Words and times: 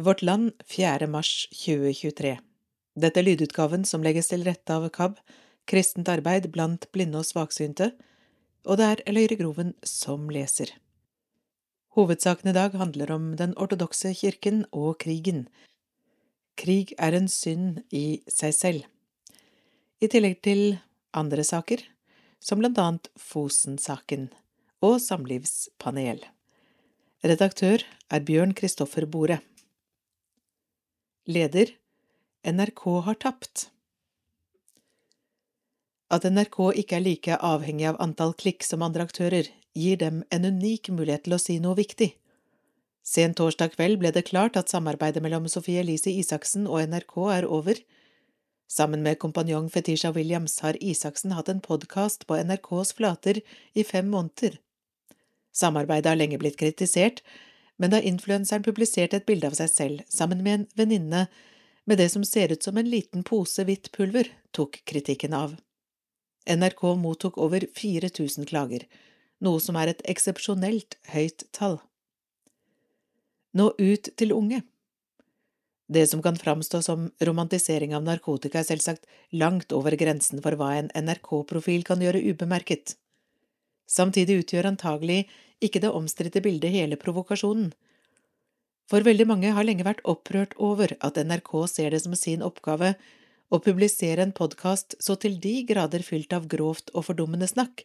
Vårt 0.00 0.22
Land 0.22 0.52
4. 0.66 1.06
mars 1.06 1.48
2023 1.52 2.38
Dette 2.96 3.20
er 3.20 3.24
lydutgaven 3.26 3.82
som 3.84 4.00
legges 4.00 4.30
til 4.30 4.46
rette 4.46 4.72
av 4.72 4.86
KAB, 4.94 5.18
Kristent 5.68 6.08
arbeid 6.08 6.46
blant 6.54 6.86
blinde 6.94 7.20
og 7.20 7.26
svaksynte, 7.28 7.90
og 8.64 8.78
det 8.80 8.86
er 8.86 9.02
Løyre 9.12 9.36
Groven 9.36 9.74
som 9.84 10.30
leser. 10.32 10.72
Hovedsaken 11.98 12.48
i 12.48 12.56
dag 12.56 12.78
handler 12.80 13.12
om 13.12 13.26
den 13.36 13.52
ortodokse 13.60 14.14
kirken 14.16 14.62
og 14.72 15.02
krigen. 15.04 15.44
Krig 16.56 16.94
er 16.96 17.18
en 17.18 17.28
synd 17.28 17.82
i 17.92 18.22
seg 18.24 18.56
selv, 18.56 18.88
i 20.00 20.08
tillegg 20.08 20.40
til 20.40 20.78
andre 21.12 21.44
saker, 21.44 21.84
som 22.40 22.64
blant 22.64 22.80
annet 22.80 23.12
Fosen-saken 23.20 24.30
og 24.80 24.96
samlivspanel. 25.04 26.24
Redaktør 27.20 27.84
er 28.08 28.24
Bjørn 28.24 28.56
Kristoffer 28.56 29.04
Bore. 29.04 29.42
Leder 31.30 31.70
NRK 32.42 32.82
har 33.06 33.14
tapt. 33.22 33.68
At 36.10 36.24
NRK 36.26 36.58
ikke 36.82 36.96
er 36.98 37.04
like 37.04 37.36
avhengig 37.46 37.86
av 37.92 38.00
antall 38.02 38.32
klikk 38.34 38.64
som 38.66 38.82
andre 38.82 39.04
aktører, 39.06 39.46
gir 39.78 40.00
dem 40.00 40.24
en 40.34 40.48
unik 40.48 40.90
mulighet 40.96 41.28
til 41.28 41.36
å 41.36 41.38
si 41.38 41.58
noe 41.62 41.78
viktig. 41.78 42.08
Sent 43.06 43.38
torsdag 43.38 43.76
kveld 43.76 44.00
ble 44.00 44.10
det 44.16 44.26
klart 44.30 44.58
at 44.58 44.72
samarbeidet 44.72 45.22
mellom 45.22 45.46
Sofie 45.52 45.84
Elise 45.84 46.10
Isaksen 46.10 46.66
og 46.66 46.82
NRK 46.90 47.14
er 47.36 47.46
over. 47.46 47.78
Sammen 48.70 49.04
med 49.06 49.20
kompanjong 49.22 49.68
Fetisha 49.70 50.10
Williams 50.16 50.58
har 50.64 50.78
Isaksen 50.82 51.36
hatt 51.38 51.52
en 51.52 51.62
podkast 51.62 52.26
på 52.26 52.40
NRKs 52.42 52.96
flater 52.98 53.38
i 53.74 53.86
fem 53.86 54.10
måneder. 54.10 54.58
Samarbeidet 55.54 56.10
har 56.10 56.18
lenge 56.18 56.38
blitt 56.42 56.58
kritisert, 56.58 57.22
men 57.80 57.94
da 57.94 58.00
influenseren 58.04 58.64
publiserte 58.64 59.16
et 59.16 59.26
bilde 59.28 59.48
av 59.48 59.56
seg 59.56 59.72
selv 59.72 60.02
sammen 60.12 60.42
med 60.44 60.54
en 60.54 60.66
venninne 60.76 61.24
med 61.88 61.98
det 61.98 62.10
som 62.12 62.24
ser 62.28 62.52
ut 62.52 62.62
som 62.62 62.76
en 62.76 62.90
liten 62.90 63.24
pose 63.24 63.64
hvitt 63.64 63.88
pulver, 63.96 64.28
tok 64.52 64.82
kritikken 64.84 65.32
av. 65.34 65.56
NRK 66.44 66.82
mottok 67.00 67.38
over 67.40 67.64
4000 67.76 68.46
klager, 68.50 68.84
noe 69.40 69.60
som 69.64 69.78
er 69.80 69.94
et 69.94 70.04
eksepsjonelt 70.12 70.98
høyt 71.14 71.46
tall. 71.56 71.80
Nå 73.56 73.72
ut 73.78 74.12
til 74.20 74.36
unge. 74.36 74.60
Det 75.90 76.04
som 76.06 76.22
kan 76.22 76.36
framstå 76.38 76.82
som 76.86 77.08
romantisering 77.26 77.96
av 77.96 78.04
narkotika, 78.06 78.60
er 78.60 78.68
selvsagt 78.68 79.08
langt 79.34 79.72
over 79.74 79.96
grensen 79.98 80.38
for 80.44 80.54
hva 80.54 80.74
en 80.78 80.92
NRK-profil 80.94 81.82
kan 81.88 82.04
gjøre 82.04 82.22
ubemerket. 82.28 82.94
Samtidig 83.90 84.44
utgjør 84.44 84.68
antagelig 84.70 85.24
ikke 85.64 85.82
det 85.84 85.92
omstridte 85.94 86.42
bildet 86.44 86.74
hele 86.74 86.98
provokasjonen. 87.00 87.70
For 88.90 89.06
veldig 89.06 89.26
mange 89.30 89.52
har 89.54 89.66
lenge 89.66 89.86
vært 89.86 90.02
opprørt 90.08 90.56
over 90.58 90.96
at 90.98 91.18
NRK 91.20 91.52
ser 91.70 91.94
det 91.94 92.02
som 92.02 92.16
sin 92.18 92.42
oppgave 92.42 92.94
å 93.50 93.60
publisere 93.62 94.24
en 94.24 94.34
podkast 94.34 94.96
så 95.02 95.16
til 95.20 95.36
de 95.42 95.60
grader 95.68 96.02
fylt 96.06 96.32
av 96.34 96.48
grovt 96.50 96.90
og 96.94 97.06
fordummende 97.08 97.48
snakk, 97.50 97.84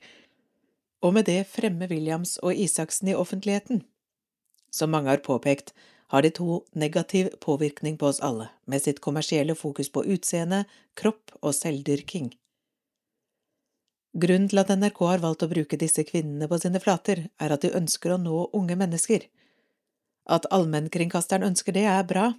og 1.06 1.14
med 1.18 1.28
det 1.30 1.44
fremme 1.50 1.86
Williams 1.92 2.38
og 2.42 2.58
Isaksen 2.58 3.12
i 3.12 3.18
offentligheten. 3.18 3.84
Som 4.74 4.94
mange 4.96 5.12
har 5.12 5.22
påpekt, 5.26 5.74
har 6.14 6.22
de 6.22 6.32
to 6.34 6.64
negativ 6.74 7.30
påvirkning 7.42 7.98
på 7.98 8.10
oss 8.10 8.22
alle, 8.22 8.50
med 8.66 8.82
sitt 8.82 9.02
kommersielle 9.02 9.56
fokus 9.58 9.90
på 9.90 10.06
utseende, 10.16 10.64
kropp 10.98 11.34
og 11.42 11.54
selvdyrking. 11.58 12.32
Grunnen 14.16 14.48
til 14.48 14.62
at 14.62 14.72
NRK 14.72 15.00
har 15.10 15.24
valgt 15.24 15.44
å 15.44 15.52
bruke 15.52 15.78
disse 15.80 16.06
kvinnene 16.08 16.48
på 16.48 16.60
sine 16.62 16.80
flater, 16.80 17.26
er 17.36 17.52
at 17.52 17.66
de 17.66 17.74
ønsker 17.76 18.14
å 18.14 18.22
nå 18.22 18.46
unge 18.56 18.78
mennesker. 18.80 19.26
At 20.32 20.48
allmennkringkasteren 20.56 21.44
ønsker 21.50 21.76
det, 21.76 21.84
er 21.84 22.06
bra. 22.08 22.30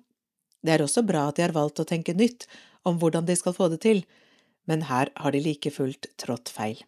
Det 0.65 0.73
er 0.73 0.85
også 0.85 1.05
bra 1.05 1.27
at 1.29 1.37
de 1.37 1.45
har 1.45 1.53
valgt 1.53 1.83
å 1.83 1.89
tenke 1.89 2.17
nytt 2.17 2.47
om 2.89 2.97
hvordan 3.03 3.29
de 3.29 3.37
skal 3.37 3.55
få 3.55 3.69
det 3.69 3.83
til, 3.85 4.07
men 4.65 4.87
her 4.89 5.13
har 5.21 5.37
de 5.37 5.43
like 5.45 5.71
fullt 5.71 6.09
trådt 6.17 6.49
feil. 6.49 6.81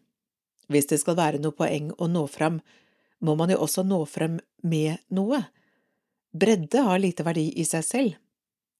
Hvis 0.72 0.88
det 0.88 1.00
skal 1.02 1.18
være 1.20 1.42
noe 1.42 1.56
poeng 1.56 1.92
å 2.00 2.08
nå 2.08 2.24
fram, 2.32 2.62
må 3.20 3.36
man 3.36 3.52
jo 3.52 3.60
også 3.66 3.84
nå 3.84 4.00
frem 4.08 4.40
med 4.62 5.04
noe. 5.12 5.42
Bredde 6.32 6.86
har 6.88 7.00
lite 7.02 7.28
verdi 7.28 7.50
i 7.60 7.68
seg 7.68 7.84
selv. 7.84 8.16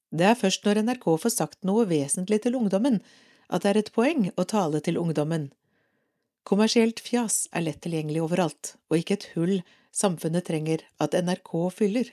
Det 0.09 0.25
er 0.25 0.41
først 0.41 0.65
når 0.65 0.83
NRK 0.87 1.07
får 1.21 1.37
sagt 1.37 1.65
noe 1.69 1.85
vesentlig 1.89 2.41
til 2.45 2.57
ungdommen, 2.57 3.03
at 3.53 3.65
det 3.65 3.75
er 3.75 3.81
et 3.83 3.93
poeng 3.93 4.31
å 4.37 4.49
tale 4.49 4.81
til 4.85 5.01
ungdommen. 5.01 5.51
Kommersielt 6.49 7.03
fjas 7.05 7.43
er 7.53 7.67
lett 7.67 7.83
tilgjengelig 7.85 8.23
overalt, 8.25 8.75
og 8.89 9.03
ikke 9.03 9.19
et 9.19 9.29
hull 9.35 9.59
samfunnet 9.93 10.47
trenger 10.49 10.85
at 11.03 11.13
NRK 11.13 11.53
fyller. 11.77 12.13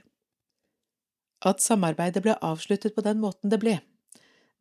At 1.45 1.63
samarbeidet 1.63 2.23
ble 2.25 2.35
avsluttet 2.43 2.95
på 2.95 3.03
den 3.05 3.21
måten 3.23 3.53
det 3.53 3.61
ble, 3.61 3.77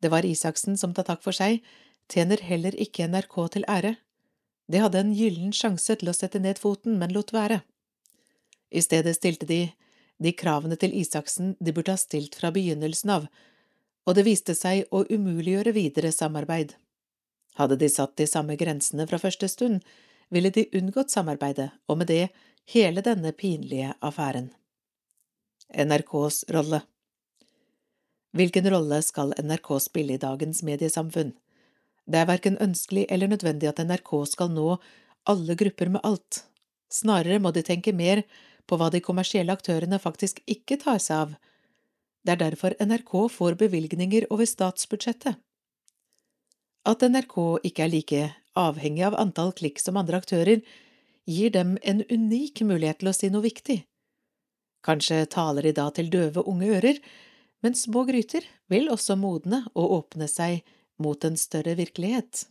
det 0.05 0.11
var 0.11 0.25
Isaksen 0.25 0.77
som 0.77 0.93
tar 0.93 1.07
takk 1.07 1.23
for 1.23 1.35
seg, 1.35 1.63
tjener 2.11 2.41
heller 2.45 2.75
ikke 2.79 3.07
NRK 3.09 3.35
til 3.55 3.63
ære. 3.71 3.95
De 4.71 4.81
hadde 4.81 5.01
en 5.01 5.13
gyllen 5.15 5.53
sjanse 5.55 5.95
til 5.99 6.11
å 6.11 6.15
sette 6.15 6.41
ned 6.41 6.59
foten, 6.61 6.99
men 6.99 7.13
lot 7.15 7.33
være. 7.33 7.61
I 8.71 8.83
stedet 8.85 9.15
stilte 9.17 9.49
de 9.49 9.63
de 10.23 10.31
kravene 10.31 10.77
til 10.79 10.93
Isaksen 10.95 11.57
de 11.59 11.73
burde 11.75 11.91
ha 11.91 11.99
stilt 11.99 12.37
fra 12.39 12.47
begynnelsen 12.55 13.09
av, 13.11 13.25
og 14.07 14.15
det 14.15 14.23
viste 14.23 14.53
seg 14.55 14.85
å 14.95 15.01
umuliggjøre 15.09 15.73
videre 15.75 16.11
samarbeid. 16.15 16.71
Hadde 17.55 17.77
de 17.79 17.89
satt 17.89 18.17
de 18.19 18.27
samme 18.27 18.57
grensene 18.59 19.07
fra 19.07 19.19
første 19.21 19.47
stund, 19.51 19.81
ville 20.33 20.51
de 20.51 20.67
unngått 20.75 21.13
samarbeidet, 21.13 21.69
og 21.87 22.01
med 22.01 22.11
det 22.11 22.29
hele 22.73 23.03
denne 23.05 23.31
pinlige 23.31 23.93
affæren. 24.01 24.51
NRKs 25.71 26.45
rolle 26.53 26.81
Hvilken 28.35 28.67
rolle 28.67 28.99
skal 29.05 29.31
NRK 29.39 29.69
spille 29.79 30.17
i 30.17 30.21
dagens 30.21 30.59
mediesamfunn? 30.67 31.31
Det 32.05 32.19
er 32.19 32.27
verken 32.29 32.57
ønskelig 32.61 33.05
eller 33.09 33.31
nødvendig 33.31 33.69
at 33.69 33.79
NRK 33.79 34.11
skal 34.27 34.51
nå 34.51 34.75
alle 35.25 35.55
grupper 35.57 35.89
med 35.93 36.03
alt. 36.03 36.43
Snarere 36.91 37.39
må 37.39 37.53
de 37.55 37.63
tenke 37.65 37.95
mer 37.95 38.25
på 38.67 38.77
hva 38.77 38.91
de 38.91 39.01
kommersielle 39.01 39.53
aktørene 39.55 40.01
faktisk 40.01 40.41
ikke 40.45 40.77
tar 40.83 40.99
seg 41.01 41.23
av. 41.23 41.33
Det 42.25 42.35
er 42.35 42.43
derfor 42.43 42.75
NRK 42.81 43.15
får 43.31 43.57
bevilgninger 43.61 44.27
over 44.33 44.45
statsbudsjettet. 44.49 45.39
At 46.85 47.01
NRK 47.01 47.65
ikke 47.65 47.81
er 47.81 47.89
like 47.89 48.25
avhengig 48.53 49.01
av 49.07 49.15
antall 49.17 49.51
klikk 49.57 49.81
som 49.81 49.97
andre 49.97 50.19
aktører, 50.21 50.61
gir 51.25 51.49
dem 51.49 51.79
en 51.81 52.03
unik 52.05 52.61
mulighet 52.61 53.01
til 53.01 53.09
å 53.09 53.13
si 53.17 53.29
noe 53.33 53.41
viktig. 53.41 53.79
Kanskje 54.85 55.23
taler 55.33 55.65
de 55.65 55.73
da 55.73 55.87
til 55.89 56.11
døve 56.13 56.43
unge 56.45 56.69
ører, 56.77 56.99
men 57.65 57.73
små 57.73 58.03
gryter 58.05 58.45
vil 58.69 58.91
også 58.93 59.17
modne 59.17 59.63
og 59.73 59.95
åpne 59.97 60.27
seg 60.29 60.61
mot 61.01 61.25
en 61.25 61.37
større 61.41 61.73
virkelighet. 61.79 62.45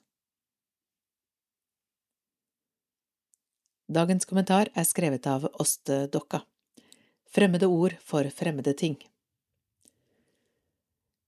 Dagens 3.87 4.27
kommentar 4.27 4.73
er 4.75 4.89
skrevet 4.89 5.29
av 5.31 5.47
Åste 5.63 6.09
Dokka. 6.11 6.43
Fremmede 7.31 7.71
ord 7.71 7.95
for 8.03 8.27
fremmede 8.35 8.75
ting. 8.75 8.99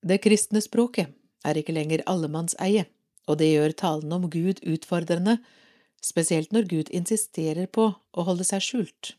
Det 0.02 0.18
kristne 0.24 0.58
språket 0.64 1.14
er 1.46 1.58
ikke 1.60 1.74
lenger 1.76 2.02
allemannseie 2.10 2.88
og 3.26 3.38
det 3.40 3.50
gjør 3.52 3.74
talen 3.76 4.12
om 4.16 4.26
Gud 4.30 4.62
utfordrende, 4.62 5.38
spesielt 6.02 6.52
når 6.54 6.68
Gud 6.70 6.90
insisterer 6.94 7.66
på 7.66 7.90
å 7.90 8.26
holde 8.26 8.46
seg 8.46 8.62
skjult. 8.62 9.14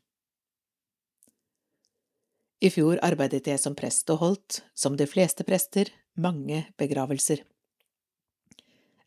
I 2.63 2.71
fjor 2.73 2.97
arbeidet 3.05 3.45
jeg 3.45 3.61
som 3.61 3.75
prest 3.77 4.09
og 4.09 4.21
holdt, 4.23 4.61
som 4.73 4.95
de 4.97 5.05
fleste 5.05 5.45
prester, 5.45 5.91
mange 6.17 6.63
begravelser. 6.81 7.43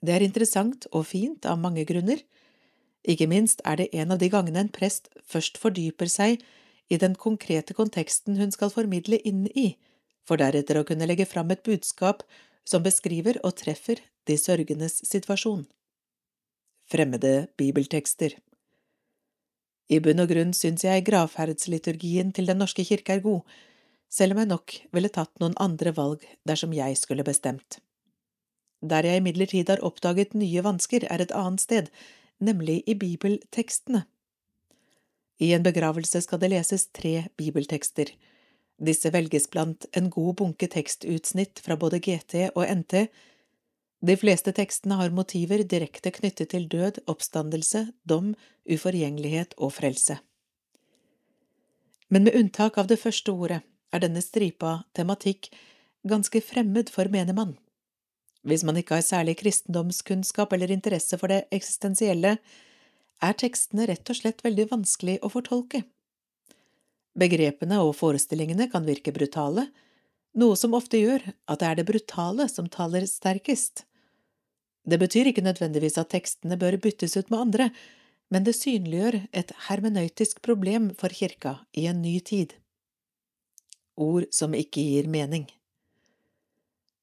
Det 0.01 0.15
er 0.15 0.25
interessant 0.25 0.87
og 0.95 1.09
fint 1.11 1.47
av 1.49 1.59
mange 1.61 1.83
grunner. 1.89 2.21
Ikke 3.03 3.27
minst 3.29 3.65
er 3.67 3.81
det 3.81 3.89
en 3.97 4.15
av 4.15 4.21
de 4.21 4.29
gangene 4.31 4.63
en 4.63 4.73
prest 4.73 5.11
først 5.27 5.59
fordyper 5.59 6.09
seg 6.09 6.45
i 6.91 6.99
den 7.01 7.17
konkrete 7.19 7.75
konteksten 7.75 8.39
hun 8.39 8.55
skal 8.55 8.73
formidle 8.73 9.19
inn 9.27 9.47
i, 9.51 9.75
for 10.27 10.39
deretter 10.41 10.79
å 10.79 10.87
kunne 10.87 11.09
legge 11.09 11.27
fram 11.27 11.51
et 11.51 11.65
budskap 11.67 12.23
som 12.69 12.85
beskriver 12.87 13.41
og 13.43 13.57
treffer 13.59 14.03
de 14.29 14.37
sørgendes 14.39 15.01
situasjon. 15.09 15.65
Fremmede 16.91 17.49
bibeltekster 17.61 18.35
I 19.89 20.01
bunn 20.03 20.23
og 20.23 20.31
grunn 20.33 20.55
syns 20.57 20.85
jeg 20.85 21.05
gravferdsliturgien 21.07 22.33
til 22.35 22.51
Den 22.51 22.59
norske 22.63 22.85
kirke 22.87 23.19
er 23.19 23.25
god, 23.25 23.43
selv 24.11 24.35
om 24.35 24.43
jeg 24.43 24.51
nok 24.51 24.75
ville 24.95 25.13
tatt 25.15 25.33
noen 25.43 25.55
andre 25.63 25.95
valg 25.97 26.27
dersom 26.49 26.75
jeg 26.75 26.99
skulle 26.99 27.27
bestemt. 27.27 27.79
Der 28.83 29.07
jeg 29.07 29.21
imidlertid 29.21 29.69
har 29.69 29.85
oppdaget 29.85 30.35
nye 30.35 30.65
vansker, 30.65 31.05
er 31.05 31.21
et 31.23 31.35
annet 31.37 31.61
sted, 31.61 31.91
nemlig 32.41 32.83
i 32.89 32.95
bibeltekstene. 32.95 34.07
I 35.41 35.53
en 35.57 35.65
begravelse 35.65 36.21
skal 36.25 36.41
det 36.41 36.51
leses 36.53 36.87
tre 36.93 37.29
bibeltekster. 37.37 38.13
Disse 38.81 39.13
velges 39.13 39.47
blant 39.53 39.87
en 39.97 40.09
god 40.13 40.35
bunke 40.41 40.69
tekstutsnitt 40.69 41.61
fra 41.65 41.77
både 41.81 42.01
GT 42.01 42.51
og 42.55 42.65
NT, 42.65 43.07
de 44.01 44.17
fleste 44.17 44.53
tekstene 44.57 44.97
har 44.97 45.13
motiver 45.13 45.61
direkte 45.69 46.13
knyttet 46.17 46.55
til 46.55 46.67
død, 46.73 47.03
oppstandelse, 47.11 47.91
dom, 48.09 48.33
uforgjengelighet 48.65 49.53
og 49.59 49.75
frelse. 49.77 50.17
Men 52.09 52.25
med 52.25 52.39
unntak 52.39 52.79
av 52.81 52.89
det 52.89 52.99
første 53.03 53.33
ordet 53.33 53.61
er 53.93 54.03
denne 54.03 54.23
stripa 54.25 54.81
tematikk 54.97 55.51
ganske 56.09 56.41
fremmed 56.41 56.89
for 56.91 57.13
menigmann. 57.13 57.59
Hvis 58.41 58.65
man 58.65 58.79
ikke 58.81 58.97
har 58.97 59.05
særlig 59.05 59.37
kristendomskunnskap 59.43 60.53
eller 60.57 60.73
interesse 60.73 61.19
for 61.21 61.29
det 61.29 61.45
eksistensielle, 61.53 62.39
er 63.21 63.37
tekstene 63.37 63.85
rett 63.91 64.09
og 64.09 64.17
slett 64.17 64.41
veldig 64.47 64.71
vanskelig 64.71 65.19
å 65.21 65.29
fortolke. 65.29 65.83
Begrepene 67.21 67.83
og 67.85 67.93
forestillingene 67.99 68.71
kan 68.73 68.87
virke 68.89 69.13
brutale, 69.13 69.67
noe 70.41 70.57
som 70.57 70.77
ofte 70.79 70.97
gjør 71.03 71.27
at 71.51 71.61
det 71.61 71.69
er 71.69 71.79
det 71.81 71.89
brutale 71.91 72.47
som 72.49 72.71
taler 72.71 73.05
sterkest. 73.11 73.85
Det 74.89 74.99
betyr 74.99 75.31
ikke 75.31 75.45
nødvendigvis 75.45 75.99
at 76.01 76.11
tekstene 76.13 76.59
bør 76.59 76.79
byttes 76.81 77.17
ut 77.17 77.31
med 77.31 77.39
andre, 77.39 77.71
men 78.31 78.47
det 78.47 78.55
synliggjør 78.57 79.19
et 79.37 79.53
hermenøytisk 79.69 80.41
problem 80.43 80.91
for 80.99 81.13
kirka 81.13 81.59
i 81.75 81.87
en 81.91 82.03
ny 82.03 82.19
tid. 82.21 82.55
Ord 83.97 84.31
som 84.33 84.55
ikke 84.55 84.81
gir 84.81 85.09
mening. 85.11 85.49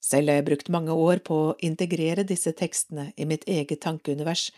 Selv 0.01 0.31
har 0.31 0.39
jeg 0.39 0.47
brukt 0.47 0.71
mange 0.71 0.93
år 0.95 1.19
på 1.19 1.37
å 1.49 1.55
integrere 1.59 2.23
disse 2.23 2.53
tekstene 2.55 3.11
i 3.17 3.27
mitt 3.27 3.43
eget 3.43 3.81
tankeunivers, 3.83 4.49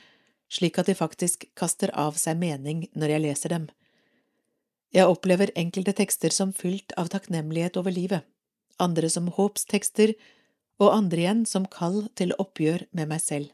slik 0.49 0.77
at 0.77 0.89
de 0.89 0.95
faktisk 0.97 1.47
kaster 1.57 1.91
av 1.97 2.17
seg 2.21 2.37
mening 2.37 2.85
når 2.93 3.15
jeg 3.15 3.23
leser 3.25 3.55
dem. 3.55 3.69
Jeg 4.93 5.09
opplever 5.09 5.53
enkelte 5.57 5.93
tekster 5.97 6.33
som 6.33 6.53
fylt 6.53 6.93
av 6.97 7.09
takknemlighet 7.13 7.77
over 7.81 7.93
livet, 7.93 8.25
andre 8.81 9.09
som 9.09 9.29
håpstekster, 9.33 10.15
og 10.79 10.93
andre 10.95 11.23
igjen 11.23 11.43
som 11.49 11.67
kall 11.67 12.05
til 12.19 12.33
oppgjør 12.39 12.87
med 12.95 13.11
meg 13.11 13.21
selv. 13.23 13.51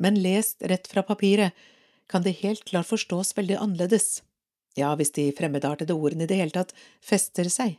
Men 0.00 0.16
lest 0.24 0.64
rett 0.64 0.88
fra 0.88 1.04
papiret 1.04 1.56
kan 2.10 2.24
det 2.24 2.40
helt 2.40 2.64
klart 2.68 2.88
forstås 2.88 3.36
veldig 3.36 3.58
annerledes, 3.60 4.22
ja, 4.78 4.94
hvis 4.96 5.12
de 5.14 5.28
fremmedartede 5.36 5.94
ordene 5.94 6.24
i 6.24 6.30
det 6.30 6.40
hele 6.40 6.54
tatt 6.54 6.74
fester 7.04 7.50
seg. 7.52 7.76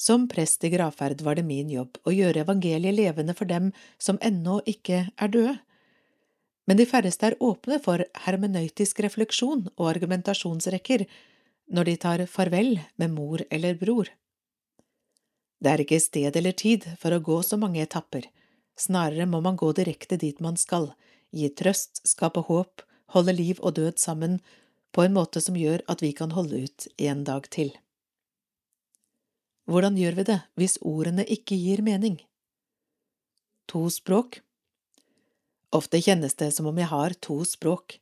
Som 0.00 0.24
prest 0.32 0.64
i 0.64 0.70
gravferd 0.72 1.20
var 1.20 1.36
det 1.36 1.44
min 1.44 1.68
jobb 1.68 1.98
å 2.08 2.14
gjøre 2.14 2.46
evangeliet 2.46 2.96
levende 2.96 3.34
for 3.36 3.50
dem 3.50 3.68
som 4.00 4.18
ennå 4.24 4.62
ikke 4.72 5.02
er 5.12 5.32
døde. 5.34 5.58
Men 6.64 6.78
de 6.80 6.86
færreste 6.88 7.28
er 7.28 7.36
åpne 7.44 7.76
for 7.84 8.06
hermenøytisk 8.24 9.02
refleksjon 9.04 9.66
og 9.74 9.90
argumentasjonsrekker 9.90 11.04
når 11.74 11.90
de 11.90 11.96
tar 12.00 12.24
farvel 12.30 12.78
med 12.96 13.12
mor 13.12 13.44
eller 13.50 13.76
bror. 13.76 14.08
Det 15.60 15.72
er 15.72 15.82
ikke 15.84 16.00
sted 16.00 16.36
eller 16.36 16.56
tid 16.56 16.86
for 17.00 17.12
å 17.12 17.20
gå 17.24 17.40
så 17.44 17.58
mange 17.60 17.82
etapper, 17.84 18.24
snarere 18.80 19.28
må 19.28 19.42
man 19.44 19.58
gå 19.60 19.72
direkte 19.76 20.16
dit 20.20 20.40
man 20.40 20.56
skal, 20.56 20.90
gi 21.36 21.50
trøst, 21.52 22.00
skape 22.08 22.46
håp, 22.48 22.82
holde 23.12 23.34
liv 23.36 23.60
og 23.60 23.76
død 23.76 24.00
sammen 24.00 24.40
på 24.94 25.04
en 25.04 25.14
måte 25.14 25.42
som 25.44 25.58
gjør 25.58 25.84
at 25.92 26.02
vi 26.02 26.14
kan 26.16 26.32
holde 26.34 26.64
ut 26.64 26.88
en 26.96 27.24
dag 27.28 27.46
til. 27.52 27.74
Hvordan 29.70 29.98
gjør 30.00 30.16
vi 30.18 30.28
det 30.32 30.40
hvis 30.58 30.80
ordene 30.82 31.26
ikke 31.28 31.58
gir 31.58 31.84
mening? 31.86 32.18
To 33.70 33.86
språk 33.92 34.40
Ofte 35.70 36.00
kjennes 36.02 36.34
det 36.34 36.50
som 36.56 36.66
om 36.66 36.78
jeg 36.80 36.90
har 36.90 37.14
to 37.22 37.36
språk, 37.46 38.00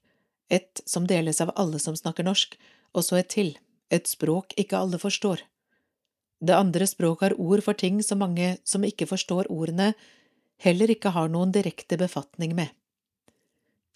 ett 0.49 0.81
som 0.88 1.04
deles 1.04 1.43
av 1.44 1.52
alle 1.61 1.76
som 1.82 1.96
snakker 1.96 2.25
norsk, 2.25 2.54
og 2.96 3.04
så 3.04 3.19
et 3.20 3.28
til, 3.34 3.50
et 3.93 4.08
språk 4.08 4.54
ikke 4.56 4.78
alle 4.78 4.96
forstår. 4.96 5.43
Det 6.40 6.55
andre 6.55 6.87
språket 6.87 7.23
har 7.31 7.40
ord 7.40 7.62
for 7.64 7.75
ting 7.75 8.02
som 8.02 8.23
mange 8.23 8.56
som 8.64 8.85
ikke 8.87 9.08
forstår 9.11 9.50
ordene, 9.50 9.93
heller 10.62 10.90
ikke 10.90 11.14
har 11.14 11.31
noen 11.31 11.52
direkte 11.55 11.99
befatning 11.99 12.55
med. 12.58 12.69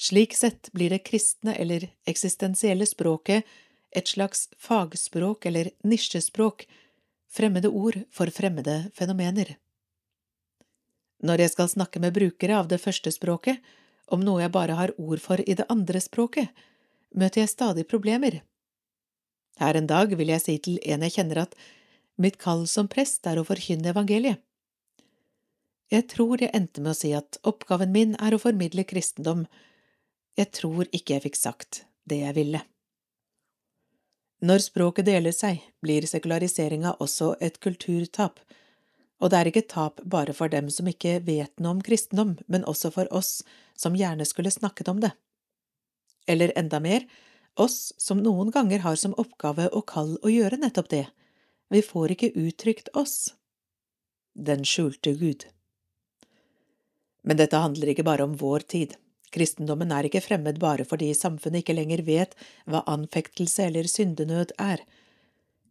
Slik 0.02 0.34
sett 0.34 0.72
blir 0.74 0.90
det 0.90 1.04
kristne 1.06 1.54
eller 1.54 1.86
eksistensielle 2.10 2.86
språket 2.86 3.46
et 3.92 4.08
slags 4.08 4.48
fagspråk 4.58 5.46
eller 5.46 5.70
nisjespråk 5.84 6.66
fremmede 7.30 7.68
ord 7.68 7.98
for 8.10 8.30
fremmede 8.32 8.88
fenomener. 8.96 9.56
Når 11.22 11.44
jeg 11.44 11.52
skal 11.52 11.70
snakke 11.70 12.00
med 12.02 12.16
brukere 12.16 12.56
av 12.58 12.68
det 12.68 12.80
første 12.82 13.12
språket, 13.14 13.60
om 14.10 14.24
noe 14.24 14.42
jeg 14.42 14.52
bare 14.52 14.76
har 14.76 14.94
ord 14.98 15.20
for 15.22 15.40
i 15.40 15.54
det 15.54 15.68
andre 15.70 16.00
språket, 16.02 16.48
møter 17.14 17.44
jeg 17.44 17.52
stadig 17.52 17.86
problemer. 17.88 18.40
Her 19.60 19.78
en 19.78 19.86
dag 19.86 20.16
vil 20.18 20.32
jeg 20.32 20.42
si 20.42 20.56
til 20.58 20.80
en 20.82 21.04
jeg 21.06 21.14
kjenner 21.18 21.44
at 21.44 21.54
mitt 22.22 22.38
kall 22.40 22.64
som 22.70 22.88
prest 22.90 23.26
er 23.26 23.40
å 23.40 23.46
forkynne 23.46 23.92
evangeliet. 23.92 24.40
Jeg 25.92 26.06
tror 26.08 26.40
jeg 26.40 26.54
endte 26.56 26.80
med 26.80 26.94
å 26.94 26.96
si 26.96 27.10
at 27.12 27.36
oppgaven 27.44 27.92
min 27.92 28.14
er 28.16 28.32
å 28.32 28.40
formidle 28.40 28.86
kristendom, 28.88 29.44
jeg 30.38 30.48
tror 30.56 30.88
ikke 30.88 31.18
jeg 31.18 31.24
fikk 31.26 31.36
sagt 31.36 31.82
det 32.08 32.22
jeg 32.22 32.36
ville. 32.38 32.62
Når 34.42 34.64
språket 34.64 35.06
deler 35.06 35.34
seg, 35.36 35.60
blir 35.84 36.06
sekulariseringa 36.08 36.96
også 37.04 37.34
et 37.44 37.60
kulturtap, 37.62 38.40
og 39.22 39.30
det 39.30 39.38
er 39.38 39.50
ikke 39.52 39.68
tap 39.70 40.00
bare 40.02 40.34
for 40.34 40.50
dem 40.50 40.70
som 40.72 40.88
ikke 40.90 41.20
vet 41.22 41.52
noe 41.60 41.76
om 41.76 41.82
kristendom, 41.84 42.34
men 42.50 42.64
også 42.66 42.90
for 42.96 43.10
oss 43.14 43.44
som 43.78 43.94
gjerne 43.94 44.26
skulle 44.26 44.50
snakket 44.50 44.90
om 44.90 45.02
det. 45.04 45.12
Eller 46.26 46.54
enda 46.58 46.80
mer, 46.82 47.04
oss 47.54 47.92
som 48.00 48.18
noen 48.24 48.50
ganger 48.50 48.82
har 48.82 48.96
som 48.98 49.14
oppgave 49.20 49.68
og 49.70 49.86
kall 49.92 50.16
å 50.24 50.32
gjøre 50.32 50.58
nettopp 50.64 50.90
det, 50.90 51.04
vi 51.72 51.82
får 51.82 52.14
ikke 52.14 52.32
uttrykt 52.36 52.90
oss. 52.98 53.34
Den 54.36 54.64
skjulte 54.68 55.14
Gud. 55.16 55.46
Men 57.22 57.38
dette 57.38 57.60
handler 57.62 57.92
ikke 57.92 58.04
bare 58.06 58.26
om 58.26 58.36
vår 58.36 58.66
tid. 58.74 58.96
Kristendommen 59.32 59.92
er 59.94 60.04
ikke 60.04 60.20
fremmed 60.24 60.58
bare 60.60 60.84
fordi 60.88 61.12
samfunnet 61.16 61.62
ikke 61.62 61.76
lenger 61.78 62.02
vet 62.04 62.34
hva 62.68 62.82
anfektelse 62.90 63.70
eller 63.70 63.88
syndenød 63.88 64.52
er. 64.60 64.82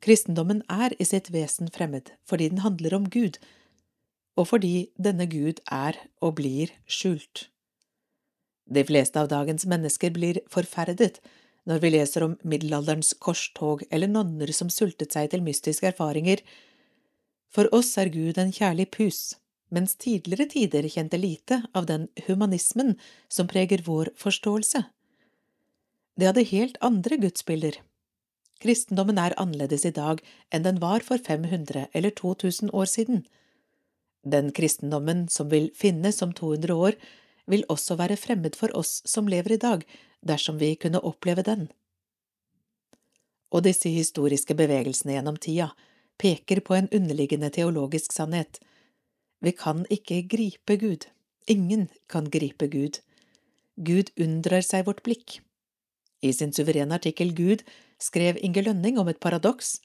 Kristendommen 0.02 0.64
er 0.72 0.96
i 0.98 1.06
sitt 1.06 1.30
vesen 1.34 1.70
fremmed 1.74 2.10
fordi 2.26 2.50
den 2.50 2.64
handler 2.66 2.98
om 2.98 3.06
Gud, 3.14 3.38
og 4.40 4.48
fordi 4.50 4.90
denne 4.98 5.28
Gud 5.30 5.62
er 5.70 6.00
og 6.22 6.40
blir 6.40 6.74
skjult. 6.90 7.52
De 8.66 8.82
fleste 8.88 9.20
av 9.22 9.30
dagens 9.30 9.68
mennesker 9.70 10.14
blir 10.16 10.42
forferdet 10.50 11.20
når 11.70 11.82
vi 11.84 11.92
leser 11.94 12.26
om 12.26 12.38
middelalderens 12.48 13.14
korstog 13.22 13.84
eller 13.92 14.10
nonner 14.10 14.52
som 14.56 14.72
sultet 14.74 15.14
seg 15.14 15.30
til 15.32 15.44
mystiske 15.46 15.92
erfaringer. 15.92 16.42
For 17.54 17.70
oss 17.76 17.94
er 18.02 18.12
Gud 18.14 18.40
en 18.42 18.54
kjærlig 18.56 18.90
pus, 18.96 19.36
mens 19.70 19.96
tidligere 20.00 20.50
tider 20.50 20.88
kjente 20.90 21.20
lite 21.22 21.62
av 21.78 21.88
den 21.92 22.08
humanismen 22.28 22.96
som 23.30 23.50
preger 23.52 23.86
vår 23.86 24.14
forståelse. 24.20 24.84
Det 26.18 26.28
hadde 26.28 26.50
helt 26.50 26.78
andre 26.82 27.18
gudsbilder. 27.22 27.78
Kristendommen 28.62 29.18
er 29.18 29.38
annerledes 29.42 29.86
i 29.90 29.94
dag 29.96 30.22
enn 30.54 30.66
den 30.66 30.82
var 30.82 31.06
for 31.06 31.18
500 31.18 31.88
eller 31.98 32.14
2000 32.18 32.74
år 32.78 32.90
siden. 32.90 33.24
Den 34.22 34.52
kristendommen 34.54 35.28
som 35.34 35.50
vil 35.50 35.72
finnes 35.74 36.22
om 36.22 36.34
200 36.34 36.76
år, 36.76 36.98
vil 37.50 37.66
også 37.74 37.98
være 37.98 38.20
fremmed 38.22 38.56
for 38.56 38.70
oss 38.78 39.02
som 39.10 39.28
lever 39.28 39.56
i 39.56 39.62
dag, 39.62 39.82
dersom 40.22 40.58
vi 40.62 40.76
kunne 40.76 41.00
oppleve 41.00 41.44
den. 41.44 41.70
Og 43.52 43.66
disse 43.68 43.90
historiske 43.90 44.56
bevegelsene 44.56 45.18
gjennom 45.18 45.38
tida 45.38 45.72
peker 46.22 46.62
på 46.64 46.78
en 46.78 46.92
underliggende 46.94 47.50
teologisk 47.50 48.14
sannhet– 48.16 48.62
vi 49.42 49.52
kan 49.58 49.86
ikke 49.90 50.22
gripe 50.30 50.78
Gud. 50.78 51.08
Ingen 51.50 51.88
kan 52.10 52.30
gripe 52.30 52.68
Gud. 52.70 53.00
Gud 53.76 54.12
unndrar 54.22 54.62
seg 54.62 54.86
vårt 54.86 55.02
blikk. 55.02 55.40
I 56.22 56.30
sin 56.38 56.54
suverene 56.54 57.00
artikkel 57.00 57.34
Gud 57.34 57.64
skrev 57.98 58.38
Inge 58.38 58.62
Lønning 58.62 59.00
om 59.02 59.10
et 59.10 59.20
paradoks. 59.20 59.80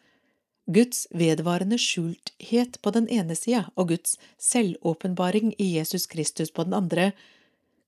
Guds 0.69 1.07
vedvarende 1.14 1.78
skjulthet 1.81 2.76
på 2.83 2.93
den 2.93 3.09
ene 3.09 3.37
sida 3.38 3.71
og 3.76 3.95
Guds 3.95 4.19
selvåpenbaring 4.37 5.55
i 5.57 5.71
Jesus 5.78 6.05
Kristus 6.11 6.52
på 6.52 6.66
den 6.66 6.76
andre 6.76 7.12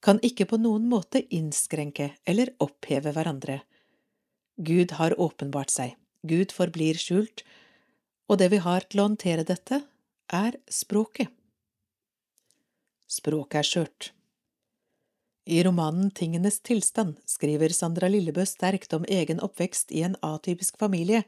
kan 0.05 0.21
ikke 0.23 0.47
på 0.51 0.59
noen 0.63 0.87
måte 0.91 1.25
innskrenke 1.35 2.13
eller 2.29 2.53
oppheve 2.63 3.13
hverandre. 3.15 3.61
Gud 4.59 4.95
har 4.99 5.17
åpenbart 5.21 5.71
seg, 5.71 5.97
Gud 6.27 6.53
forblir 6.55 6.99
skjult, 6.99 7.45
og 8.29 8.39
det 8.43 8.51
vi 8.53 8.63
har 8.63 8.87
til 8.87 9.03
å 9.03 9.09
håndtere 9.09 9.47
dette, 9.47 9.83
er 10.29 10.59
språket. 10.69 11.31
Språket 13.09 13.63
er 13.63 13.69
skjørt. 13.69 14.11
I 15.49 15.63
romanen 15.65 16.11
Tingenes 16.13 16.59
tilstand 16.61 17.17
skriver 17.25 17.73
Sandra 17.73 18.11
Lillebø 18.13 18.45
sterkt 18.45 18.93
om 18.93 19.07
egen 19.09 19.41
oppvekst 19.41 19.95
i 19.97 20.03
en 20.05 20.19
atypisk 20.21 20.77
familie 20.77 21.23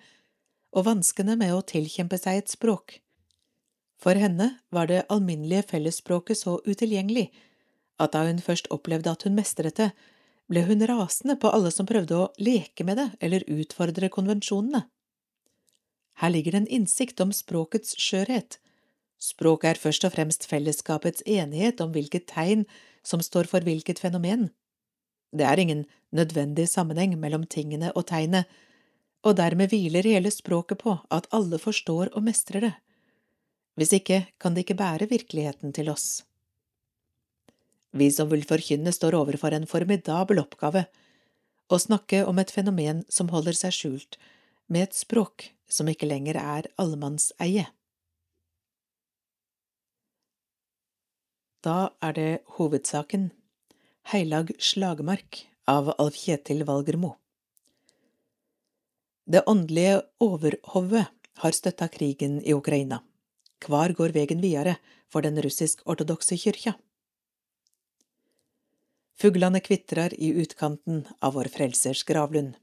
og 0.76 0.84
vanskene 0.90 1.38
med 1.40 1.54
å 1.56 1.62
tilkjempe 1.64 2.18
seg 2.20 2.42
et 2.42 2.52
språk. 2.52 2.98
For 4.00 4.16
henne 4.20 4.58
var 4.68 4.90
det 4.90 5.06
alminnelige 5.08 5.70
fellesspråket 5.72 6.36
så 6.42 6.58
utilgjengelig 6.66 7.30
at 8.00 8.14
da 8.16 8.24
hun 8.26 8.40
først 8.42 8.70
opplevde 8.74 9.12
at 9.12 9.26
hun 9.26 9.36
mestret 9.36 9.76
det, 9.76 9.90
ble 10.50 10.64
hun 10.66 10.82
rasende 10.88 11.36
på 11.38 11.52
alle 11.54 11.70
som 11.70 11.86
prøvde 11.86 12.16
å 12.16 12.30
leke 12.42 12.86
med 12.86 12.98
det 12.98 13.10
eller 13.20 13.46
utfordre 13.46 14.10
konvensjonene. 14.10 14.86
Her 16.20 16.32
ligger 16.34 16.56
det 16.56 16.64
en 16.64 16.72
innsikt 16.80 17.20
om 17.22 17.30
språkets 17.32 17.94
skjørhet, 18.00 18.58
Språket 19.20 19.68
er 19.68 19.80
først 19.80 20.06
og 20.08 20.14
fremst 20.14 20.46
fellesskapets 20.48 21.22
enighet 21.28 21.82
om 21.84 21.92
hvilket 21.92 22.24
tegn 22.30 22.64
som 23.04 23.20
står 23.20 23.50
for 23.50 23.64
hvilket 23.66 24.00
fenomen. 24.00 24.48
Det 25.36 25.44
er 25.44 25.60
ingen 25.60 25.84
nødvendig 26.10 26.66
sammenheng 26.72 27.18
mellom 27.20 27.44
tingene 27.44 27.92
og 27.92 28.08
tegnet, 28.08 28.48
og 29.20 29.36
dermed 29.36 29.68
hviler 29.68 30.08
hele 30.08 30.32
språket 30.32 30.80
på 30.80 30.96
at 31.12 31.28
alle 31.36 31.60
forstår 31.60 32.14
og 32.16 32.24
mestrer 32.24 32.64
det. 32.64 32.72
Hvis 33.76 33.92
ikke 34.00 34.24
kan 34.40 34.56
det 34.56 34.64
ikke 34.64 34.80
bære 34.80 35.10
virkeligheten 35.12 35.76
til 35.76 35.92
oss. 35.92 36.24
Vi 37.90 38.10
som 38.14 38.30
vil 38.30 38.44
forkynne, 38.46 38.92
står 38.94 39.16
overfor 39.18 39.54
en 39.56 39.68
formidabel 39.70 40.42
oppgave– 40.42 40.86
å 41.70 41.78
snakke 41.78 42.24
om 42.26 42.40
et 42.42 42.50
fenomen 42.50 43.04
som 43.06 43.28
holder 43.30 43.54
seg 43.54 43.74
skjult, 43.74 44.16
med 44.66 44.88
et 44.88 44.96
språk 44.98 45.52
som 45.70 45.86
ikke 45.90 46.08
lenger 46.10 46.38
er 46.40 46.66
allemannseie. 46.82 47.68
Da 51.62 51.92
er 52.02 52.16
det 52.16 52.30
hovedsaken 52.56 53.30
Heilag 54.10 54.50
slagmark 54.58 55.44
av 55.70 55.92
Alf 56.00 56.16
Kjetil 56.18 56.64
Valgermo. 56.66 57.12
Det 59.30 59.44
åndelige 59.46 60.00
overhovet 60.24 61.12
har 61.44 61.54
støtta 61.54 61.86
krigen 61.92 62.40
i 62.42 62.56
Ukraina. 62.56 63.04
Kvar 63.62 63.92
går 63.94 64.16
vegen 64.16 64.40
videre 64.42 64.78
for 65.12 65.22
den 65.22 65.38
russisk-ortodokse 65.44 66.38
kyrkja? 66.40 66.74
Fuglene 69.20 69.60
kvitrer 69.60 70.14
i 70.20 70.30
utkanten 70.40 71.02
av 71.20 71.34
vår 71.34 71.50
Frelsers 71.52 72.04
gravlund. 72.08 72.54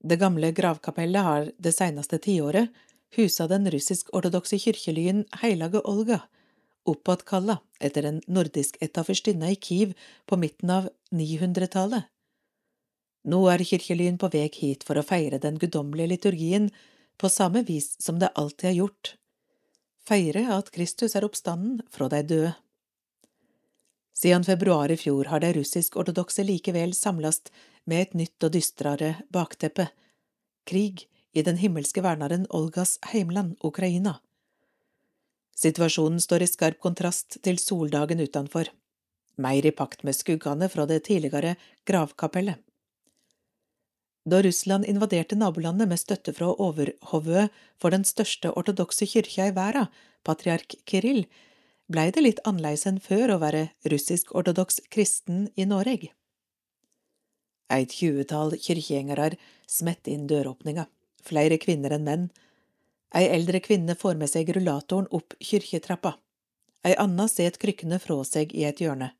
Det 0.00 0.16
gamle 0.16 0.52
gravkapellet 0.52 1.22
har 1.22 1.50
det 1.58 1.72
seneste 1.76 2.18
tiåret 2.18 2.72
husa 3.16 3.46
den 3.48 3.68
russisk-ortodokse 3.70 4.58
kirkelyen 4.58 5.26
Heilage 5.42 5.82
Olga, 5.84 6.22
oppåtkalla 6.88 7.58
etter 7.80 8.08
en 8.08 8.22
nordisk-ætta 8.26 9.04
fyrstinne 9.04 9.52
i 9.52 9.60
Kiev 9.60 9.92
på 10.26 10.40
midten 10.40 10.72
av 10.72 10.88
900-tallet. 11.12 12.08
Nå 13.28 13.44
er 13.52 13.68
kirkelyen 13.68 14.16
på 14.18 14.32
vei 14.32 14.48
hit 14.56 14.88
for 14.88 14.98
å 14.98 15.04
feire 15.06 15.38
den 15.38 15.60
guddommelige 15.60 16.14
liturgien 16.16 16.72
på 17.20 17.28
samme 17.28 17.62
vis 17.68 17.92
som 18.00 18.18
det 18.18 18.32
alltid 18.40 18.70
er 18.72 18.78
gjort, 18.80 19.14
feire 20.08 20.48
at 20.56 20.72
Kristus 20.74 21.14
er 21.14 21.28
oppstanden 21.28 21.84
fra 21.92 22.08
de 22.08 22.24
døde. 22.24 22.54
Siden 24.14 24.44
februar 24.44 24.90
i 24.92 24.96
fjor 24.96 25.30
har 25.32 25.40
de 25.40 25.52
russisk-ortodokse 25.56 26.44
likevel 26.44 26.92
samlast 26.94 27.50
med 27.84 28.02
et 28.02 28.14
nytt 28.14 28.44
og 28.44 28.52
dystrere 28.54 29.14
bakteppe– 29.32 29.88
krig 30.68 31.06
i 31.32 31.42
den 31.42 31.58
himmelske 31.58 32.02
verneren 32.04 32.44
Olgas 32.50 32.98
heimland, 33.12 33.56
Ukraina. 33.64 34.18
Situasjonen 35.56 36.20
står 36.20 36.44
i 36.44 36.50
skarp 36.50 36.80
kontrast 36.82 37.38
til 37.42 37.58
soldagen 37.58 38.20
utenfor, 38.22 38.68
mer 39.40 39.66
i 39.66 39.72
pakt 39.74 40.04
med 40.06 40.16
skuggene 40.16 40.68
fra 40.72 40.86
det 40.86 41.02
tidligere 41.08 41.56
gravkapellet. 41.88 42.60
Da 44.22 44.38
Russland 44.42 44.86
invaderte 44.86 45.34
nabolandet 45.34 45.88
med 45.90 45.98
støtte 45.98 46.34
fra 46.36 46.52
overhovedet 46.52 47.48
for 47.80 47.90
den 47.90 48.04
største 48.06 48.52
ortodokse 48.54 49.08
kyrkja 49.08 49.48
i 49.50 49.54
verden, 49.56 49.88
patriark 50.22 50.76
Kirill, 50.86 51.24
blei 51.88 52.10
det 52.14 52.22
litt 52.24 52.42
annerledes 52.48 52.86
enn 52.88 53.00
før 53.02 53.34
å 53.34 53.40
være 53.42 53.68
russisk-ortodoks 53.88 54.82
kristen 54.92 55.48
i 55.56 55.66
Noreg. 55.68 56.10
Eit 57.72 57.94
tjuetall 57.96 58.56
kyrkjegjengarar 58.60 59.38
smett 59.66 60.08
inn 60.12 60.26
døråpninga, 60.28 60.86
flere 61.24 61.58
kvinner 61.62 61.94
enn 61.96 62.04
menn. 62.06 62.28
Ei 63.16 63.28
eldre 63.32 63.60
kvinne 63.64 63.96
får 63.96 64.18
med 64.20 64.30
seg 64.32 64.52
rullatoren 64.52 65.08
opp 65.10 65.36
kyrkjetrappa, 65.40 66.16
ei 66.84 66.94
anna 66.98 67.28
set 67.30 67.58
krykkene 67.62 68.00
frå 68.02 68.20
seg 68.28 68.52
i 68.56 68.64
et 68.68 68.80
hjørne. 68.82 69.12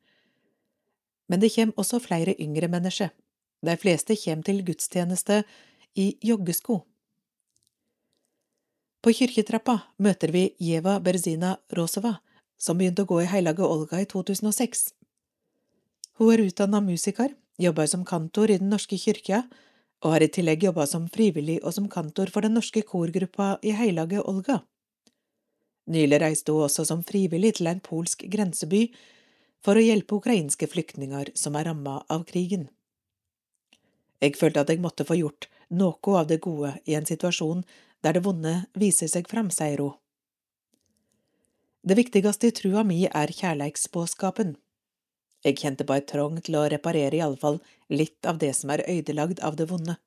Men 1.29 1.41
det 1.41 1.53
kjem 1.53 1.71
også 1.79 2.01
flere 2.03 2.35
yngre 2.41 2.69
mennesker, 2.69 3.13
de 3.63 3.77
fleste 3.79 4.17
kjem 4.19 4.43
til 4.45 4.61
gudstjeneste 4.67 5.43
i 5.95 6.13
joggesko. 6.21 6.81
På 9.03 9.11
kyrkjetrappa 9.11 9.79
møter 10.03 10.31
vi 10.31 10.45
Jeva 10.63 10.99
Berzina 11.03 11.57
Rosova, 11.75 12.17
som 12.63 12.79
begynte 12.79 13.03
å 13.03 13.09
gå 13.09 13.19
i 13.23 13.27
Heilage 13.27 13.65
Olga 13.67 13.99
i 13.99 14.07
2006. 14.07 14.93
Hun 16.19 16.31
er 16.31 16.45
utdanna 16.45 16.79
musiker, 16.85 17.33
jobber 17.59 17.89
som 17.91 18.05
kantor 18.07 18.53
i 18.53 18.59
Den 18.61 18.71
norske 18.71 18.97
kyrkja, 18.97 19.43
og 20.03 20.15
har 20.15 20.23
i 20.23 20.29
tillegg 20.31 20.63
jobba 20.63 20.85
som 20.87 21.07
frivillig 21.11 21.59
og 21.63 21.73
som 21.75 21.89
kantor 21.91 22.31
for 22.31 22.43
den 22.43 22.55
norske 22.57 22.83
korgruppa 22.87 23.57
i 23.63 23.71
Heilage 23.75 24.19
Olga. 24.19 24.61
Nylig 25.91 26.19
reiste 26.23 26.51
hun 26.51 26.67
også 26.67 26.85
som 26.87 27.03
frivillig 27.03 27.57
til 27.57 27.67
en 27.71 27.81
polsk 27.83 28.23
grenseby 28.31 28.85
for 29.63 29.79
å 29.79 29.83
hjelpe 29.83 30.19
ukrainske 30.19 30.67
flyktninger 30.71 31.33
som 31.39 31.55
er 31.59 31.67
ramma 31.71 32.01
av 32.11 32.23
krigen. 32.27 32.69
Jeg 34.23 34.37
følte 34.39 34.63
at 34.63 34.71
jeg 34.71 34.83
måtte 34.83 35.07
få 35.07 35.17
gjort 35.19 35.49
noe 35.71 36.19
av 36.19 36.29
det 36.29 36.39
gode 36.43 36.77
i 36.87 36.95
en 36.95 37.07
situasjon 37.07 37.63
der 38.03 38.15
det 38.15 38.23
vonde 38.23 38.53
viser 38.79 39.11
seg 39.11 39.27
fram, 39.31 39.51
sier 39.51 39.83
hun. 39.83 39.95
Det 41.83 41.97
viktigste 41.99 42.47
i 42.47 42.53
trua 42.55 42.79
mi 42.87 43.01
er 43.11 43.31
kjærleiksbåskapen. 43.35 44.53
Jeg 45.43 45.57
kjente 45.59 45.83
et 45.91 46.05
trong 46.07 46.37
til 46.39 46.55
å 46.55 46.69
reparere 46.71 47.17
i 47.17 47.21
alle 47.21 47.35
fall 47.35 47.59
litt 47.91 48.23
av 48.25 48.37
det 48.39 48.53
som 48.55 48.69
er 48.71 48.85
øydelagd 48.87 49.41
av 49.43 49.57
det 49.59 49.67
vonde. 49.67 49.97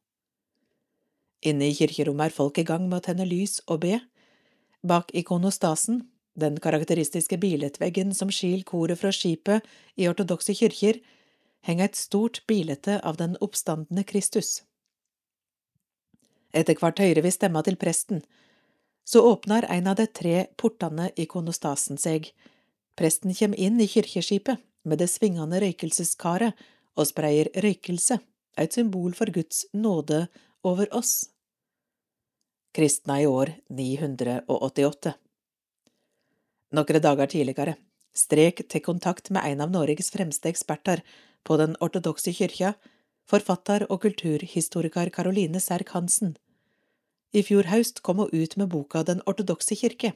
Inne 1.45 1.69
i 1.69 1.75
kirkerommet 1.77 2.31
er 2.31 2.37
folk 2.37 2.57
i 2.57 2.65
gang 2.65 2.89
med 2.89 3.03
å 3.03 3.05
tenne 3.05 3.27
lys 3.29 3.61
og 3.69 3.83
be. 3.85 4.01
Bak 4.81 5.13
ikonostasen, 5.13 6.09
den 6.33 6.57
karakteristiske 6.57 7.37
bilettveggen 7.37 8.15
som 8.15 8.33
skil 8.33 8.65
koret 8.65 9.03
fra 9.03 9.13
skipet 9.13 9.61
i 9.97 10.09
ortodokse 10.09 10.57
kirker, 10.57 11.03
henger 11.61 11.91
et 11.91 12.01
stort 12.01 12.41
bilete 12.49 13.03
av 13.05 13.21
den 13.21 13.37
oppstandende 13.45 14.07
Kristus. 14.09 14.63
Etter 16.57 16.81
hvert 16.81 17.05
hører 17.05 17.21
vi 17.21 17.37
stemma 17.37 17.61
til 17.61 17.77
presten, 17.77 18.25
så 19.07 19.23
åpner 19.23 19.67
en 19.71 19.87
av 19.87 19.97
de 19.97 20.07
tre 20.07 20.47
portene 20.59 21.11
i 21.17 21.27
konostasen 21.31 21.99
seg. 21.99 22.33
Presten 22.99 23.35
kommer 23.35 23.61
inn 23.61 23.79
i 23.81 23.87
kirkeskipet 23.87 24.63
med 24.83 24.99
det 24.99 25.09
svingende 25.13 25.61
røykelseskaret 25.63 26.57
og 26.97 27.07
spreier 27.07 27.53
røykelse, 27.55 28.19
et 28.57 28.73
symbol 28.73 29.15
for 29.15 29.31
Guds 29.31 29.67
nåde 29.77 30.27
over 30.65 30.91
oss. 30.97 31.29
Kristna 32.75 33.21
i 33.23 33.27
år 33.29 33.55
988 33.71 35.15
Noen 36.77 37.01
dager 37.01 37.31
tidligere 37.31 37.77
strek 38.17 38.65
til 38.69 38.83
kontakt 38.85 39.31
med 39.31 39.45
en 39.45 39.63
av 39.65 39.73
Norges 39.73 40.11
fremste 40.13 40.51
eksperter 40.51 41.03
på 41.47 41.59
den 41.61 41.77
ortodokse 41.85 42.33
kyrkja, 42.35 42.75
forfatter 43.29 43.87
og 43.91 44.03
kulturhistoriker 44.05 45.13
Caroline 45.15 45.61
Serk 45.63 45.93
Hansen. 45.95 46.35
I 47.37 47.43
fjor 47.45 47.69
høst 47.69 48.01
kom 48.01 48.23
hun 48.23 48.33
ut 48.33 48.55
med 48.57 48.71
boka 48.73 49.03
Den 49.05 49.21
ortodokse 49.29 49.77
kirke, 49.77 50.15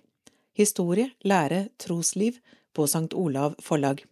historie, 0.56 1.10
lære, 1.20 1.68
trosliv, 1.76 2.38
på 2.72 2.86
St. 2.86 3.12
Olav 3.18 3.58
forlag. 3.60 4.04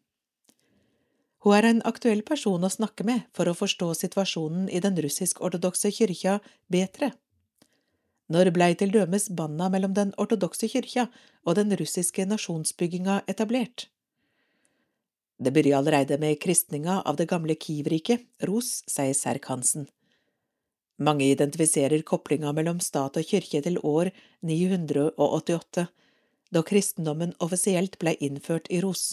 Hun 1.46 1.54
er 1.54 1.68
en 1.68 1.80
aktuell 1.86 2.24
person 2.26 2.66
å 2.66 2.70
snakke 2.72 3.06
med 3.06 3.24
for 3.32 3.48
å 3.48 3.56
forstå 3.56 3.92
situasjonen 3.94 4.66
i 4.68 4.82
den 4.84 4.98
russisk-ortodokse 4.98 5.92
kyrkja 5.94 6.40
bedre. 6.68 7.12
Når 8.28 8.50
blei 8.52 8.74
til 8.76 8.90
dømes 8.92 9.30
banna 9.32 9.70
mellom 9.72 9.94
den 9.96 10.10
ortodokse 10.20 10.68
kyrkja 10.68 11.06
og 11.46 11.56
den 11.56 11.72
russiske 11.80 12.26
nasjonsbygginga 12.28 13.22
etablert? 13.30 13.86
Det 15.38 15.54
begynte 15.54 15.78
allerede 15.78 16.18
med 16.18 16.40
kristninga 16.42 16.98
av 17.06 17.16
det 17.16 17.28
gamle 17.30 17.54
Kiev-riket, 17.54 18.26
Ros, 18.50 18.82
sier 18.90 19.14
Serk 19.14 19.46
Hansen. 19.48 19.86
Mange 20.98 21.28
identifiserer 21.30 22.02
koplinga 22.02 22.50
mellom 22.52 22.80
stat 22.82 23.16
og 23.20 23.26
kirke 23.30 23.60
til 23.62 23.78
år 23.86 24.10
988, 24.42 25.86
da 26.50 26.62
kristendommen 26.66 27.36
offisielt 27.44 27.98
blei 28.02 28.16
innført 28.18 28.66
i 28.70 28.80
Ros. 28.82 29.12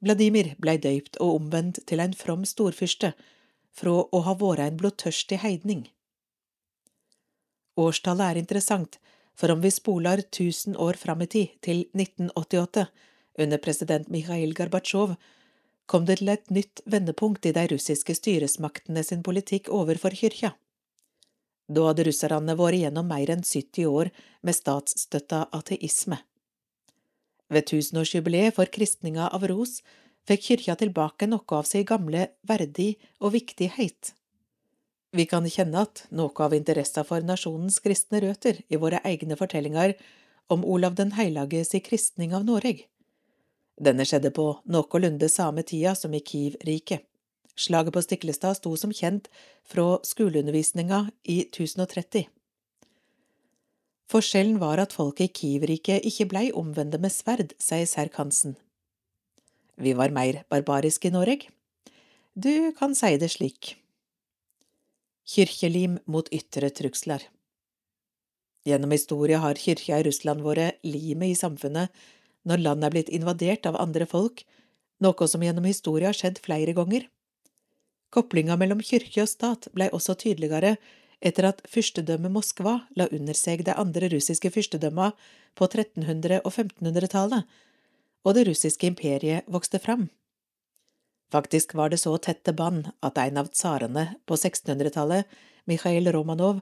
Vladimir 0.00 0.54
blei 0.58 0.78
døypt 0.80 1.20
og 1.20 1.36
omvendt 1.36 1.82
til 1.86 2.02
en 2.02 2.16
from 2.16 2.46
storfyrste, 2.48 3.12
fra 3.70 3.92
å 4.02 4.22
ha 4.26 4.34
vært 4.34 4.64
en 4.64 4.78
blodtørstig 4.80 5.38
heidning. 5.44 5.84
Årstallet 7.78 8.32
er 8.32 8.40
interessant, 8.40 8.98
for 9.38 9.52
om 9.54 9.60
vi 9.62 9.70
spoler 9.70 10.24
tusen 10.34 10.74
år 10.76 10.98
fram 10.98 11.22
i 11.22 11.28
tid, 11.30 11.52
til 11.62 11.84
1988, 11.94 12.88
under 13.38 13.62
president 13.62 14.10
Mikhail 14.10 14.56
Gorbatsjov, 14.56 15.14
kom 15.90 16.06
det 16.06 16.20
til 16.20 16.30
et 16.30 16.52
nytt 16.54 16.82
vendepunkt 16.86 17.46
i 17.50 17.54
de 17.56 17.64
russiske 17.72 18.14
styresmaktene 18.14 19.02
sin 19.06 19.24
politikk 19.26 19.70
overfor 19.74 20.14
kyrkja. 20.14 20.52
Da 21.70 21.86
hadde 21.88 22.06
russerne 22.06 22.54
vært 22.58 22.78
igjennom 22.78 23.08
mer 23.10 23.30
enn 23.34 23.42
70 23.46 23.88
år 23.90 24.10
med 24.46 24.56
statsstøtta 24.58 25.48
ateisme. 25.56 26.20
Ved 27.50 27.66
tusenårsjubileet 27.70 28.54
for 28.54 28.70
kristninga 28.70 29.26
av 29.34 29.48
Ros 29.50 29.80
fikk 30.28 30.46
kyrkja 30.46 30.76
tilbake 30.78 31.26
noe 31.30 31.58
av 31.58 31.66
sin 31.66 31.86
gamle 31.86 32.28
verdig 32.46 32.92
og 33.18 33.34
viktighet. 33.34 34.14
Vi 35.10 35.26
kan 35.26 35.46
kjenne 35.50 35.86
at 35.88 36.04
noe 36.14 36.46
av 36.46 36.54
interessa 36.54 37.02
for 37.06 37.24
nasjonens 37.26 37.80
kristne 37.82 38.22
røtter 38.22 38.62
i 38.70 38.78
våre 38.78 39.02
egne 39.06 39.38
fortellinger 39.38 39.96
om 40.50 40.62
Olav 40.62 40.94
den 40.98 41.16
heilage 41.18 41.64
si 41.66 41.82
kristning 41.82 42.34
av 42.34 42.46
Noreg. 42.46 42.86
Denne 43.80 44.04
skjedde 44.04 44.32
på 44.36 44.50
noenlunde 44.68 45.28
samme 45.32 45.64
tida 45.64 45.94
som 45.96 46.12
i 46.12 46.20
Kiev-riket, 46.20 47.06
Slaget 47.60 47.92
på 47.92 48.00
Stiklestad 48.00 48.56
sto 48.56 48.72
som 48.78 48.92
kjent 48.94 49.26
fra 49.68 49.98
skoleundervisninga 50.06 51.00
i 51.28 51.42
1030. 51.42 52.28
Forskjellen 54.10 54.56
var 54.62 54.80
at 54.82 54.94
folket 54.96 55.28
i 55.28 55.34
Kiev-riket 55.38 56.06
ikke 56.08 56.28
blei 56.30 56.46
omvendte 56.56 56.98
med 57.02 57.12
sverd, 57.12 57.52
sier 57.60 57.84
Serk 57.86 58.16
Hansen. 58.16 58.56
Vi 59.76 59.92
var 59.98 60.14
mer 60.14 60.42
barbariske 60.48 61.10
i 61.10 61.14
Norge. 61.14 61.52
Du 62.34 62.72
kan 62.78 62.96
si 62.96 63.12
det 63.20 63.30
slik. 63.34 63.74
Kyrkjelim 65.30 66.00
mot 66.10 66.26
ytre 66.34 66.72
trugsler 66.74 67.28
Gjennom 68.66 68.90
historia 68.92 69.38
har 69.40 69.56
kyrkja 69.56 70.00
i 70.00 70.04
Russland 70.08 70.42
vært 70.44 70.80
limet 70.84 71.32
i 71.32 71.38
samfunnet 71.38 71.92
når 72.48 72.62
landet 72.64 72.88
er 72.88 72.94
blitt 72.94 73.12
invadert 73.12 73.66
av 73.68 73.78
andre 73.80 74.06
folk, 74.08 74.44
noe 75.00 75.28
som 75.28 75.42
gjennom 75.44 75.66
historien 75.68 76.10
har 76.10 76.16
skjedd 76.16 76.40
flere 76.44 76.74
ganger. 76.76 77.06
Koblinga 78.10 78.56
mellom 78.58 78.80
kirke 78.82 79.22
og 79.24 79.30
stat 79.30 79.68
blei 79.74 79.88
også 79.94 80.16
tydeligere 80.18 80.76
etter 81.20 81.50
at 81.50 81.60
fyrstedømmet 81.68 82.32
Moskva 82.32 82.78
la 82.96 83.06
under 83.12 83.36
seg 83.36 83.64
de 83.66 83.76
andre 83.76 84.08
russiske 84.12 84.50
fyrstedømma 84.50 85.10
på 85.58 85.68
1300- 85.68 86.40
og 86.40 86.52
1500-tallet, 86.52 87.44
og 88.24 88.36
det 88.36 88.46
russiske 88.48 88.88
imperiet 88.88 89.46
vokste 89.48 89.80
fram. 89.80 90.08
Faktisk 91.30 91.76
var 91.78 91.92
det 91.92 92.00
så 92.02 92.16
tette 92.18 92.52
bånd 92.56 92.90
at 93.06 93.20
en 93.22 93.38
av 93.40 93.52
tsarene 93.52 94.06
på 94.26 94.36
1600-tallet, 94.36 95.28
Mikhail 95.68 96.10
Romanov, 96.12 96.60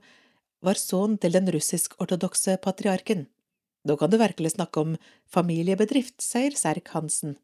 var 0.60 0.78
sønn 0.78 1.16
til 1.22 1.32
den 1.32 1.48
russisk-ortodokse 1.54 2.58
patriarken. 2.60 3.26
Da 3.86 3.96
kan 3.96 4.10
du 4.10 4.18
virkelig 4.18 4.54
snakke 4.56 4.80
om 4.80 4.96
familiebedrift, 5.30 6.20
sier 6.22 6.56
Serk 6.56 6.90
Hansen. 6.94 7.36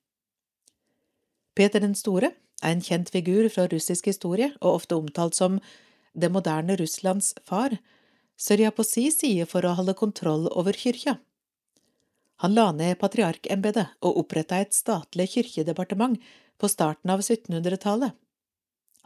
Peter 1.54 1.80
den 1.80 1.94
store 1.94 2.32
er 2.62 2.74
en 2.74 2.82
kjent 2.82 3.12
figur 3.14 3.46
fra 3.52 3.68
russisk 3.70 4.08
historie 4.10 4.50
og 4.60 4.80
ofte 4.80 4.98
omtalt 4.98 5.36
som 5.38 5.60
det 6.14 6.30
moderne 6.32 6.76
Russlands 6.78 7.34
far, 7.46 7.76
sørja 8.38 8.72
på 8.74 8.86
si 8.86 9.06
side 9.14 9.46
for 9.50 9.66
å 9.66 9.74
holde 9.78 9.94
kontroll 9.98 10.48
over 10.50 10.74
kyrkja. 10.78 11.18
Han 12.42 12.54
la 12.56 12.70
ned 12.74 12.98
patriarkembetet 12.98 13.94
og 14.02 14.18
oppretta 14.24 14.58
et 14.58 14.74
statlig 14.74 15.28
kirkedepartement 15.36 16.18
på 16.58 16.70
starten 16.70 17.12
av 17.14 17.22
1700-tallet. 17.22 18.14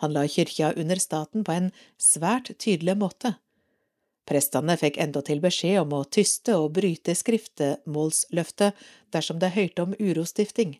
Han 0.00 0.14
la 0.14 0.25
kyrkja 0.30 0.73
under 0.78 1.00
staten 1.02 1.44
på 1.44 1.52
en 1.52 1.70
svært 2.00 2.52
tydelig 2.62 2.97
måte. 2.97 3.35
Prestene 4.28 4.76
fikk 4.76 4.99
endatil 5.00 5.40
beskjed 5.40 5.80
om 5.82 5.94
å 5.97 6.04
tyste 6.04 6.56
og 6.61 6.75
bryte 6.76 7.14
skriftemålsløftet 7.16 8.76
dersom 9.14 9.40
de 9.40 9.49
hørte 9.54 9.87
om 9.87 9.97
urostifting. 9.97 10.76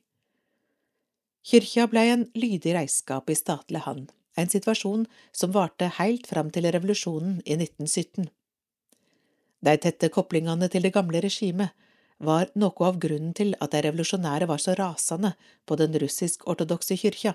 Kyrkja 1.49 1.87
blei 1.89 2.11
en 2.13 2.27
lydig 2.37 2.75
reiskap 2.77 3.31
i 3.33 3.39
statlig 3.39 3.81
hand, 3.87 4.11
en 4.37 4.51
situasjon 4.53 5.07
som 5.33 5.55
varte 5.55 5.89
heilt 5.97 6.29
fram 6.29 6.53
til 6.53 6.69
revolusjonen 6.69 7.39
i 7.47 7.57
1917. 7.57 8.29
De 9.65 9.75
tette 9.81 10.11
koblingene 10.13 10.69
til 10.71 10.85
det 10.85 10.93
gamle 10.95 11.23
regimet 11.25 11.73
var 12.19 12.51
noe 12.59 12.85
av 12.85 12.99
grunnen 13.01 13.33
til 13.35 13.55
at 13.63 13.73
de 13.73 13.81
revolusjonære 13.87 14.49
var 14.51 14.61
så 14.63 14.75
rasende 14.79 15.33
på 15.65 15.79
den 15.81 15.97
russisk-ortodokse 16.03 16.99
kyrkja. 17.01 17.35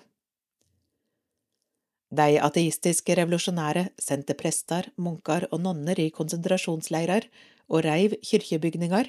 De 2.13 2.37
ateistiske 2.45 3.15
revolusjonære 3.17 3.87
sendte 3.97 4.35
prester, 4.37 4.91
munker 5.01 5.47
og 5.49 5.63
nonner 5.63 5.97
i 5.97 6.11
konsentrasjonsleirer 6.13 7.25
og 7.73 7.85
reiv 7.87 8.13
kirkebygninger. 8.21 9.07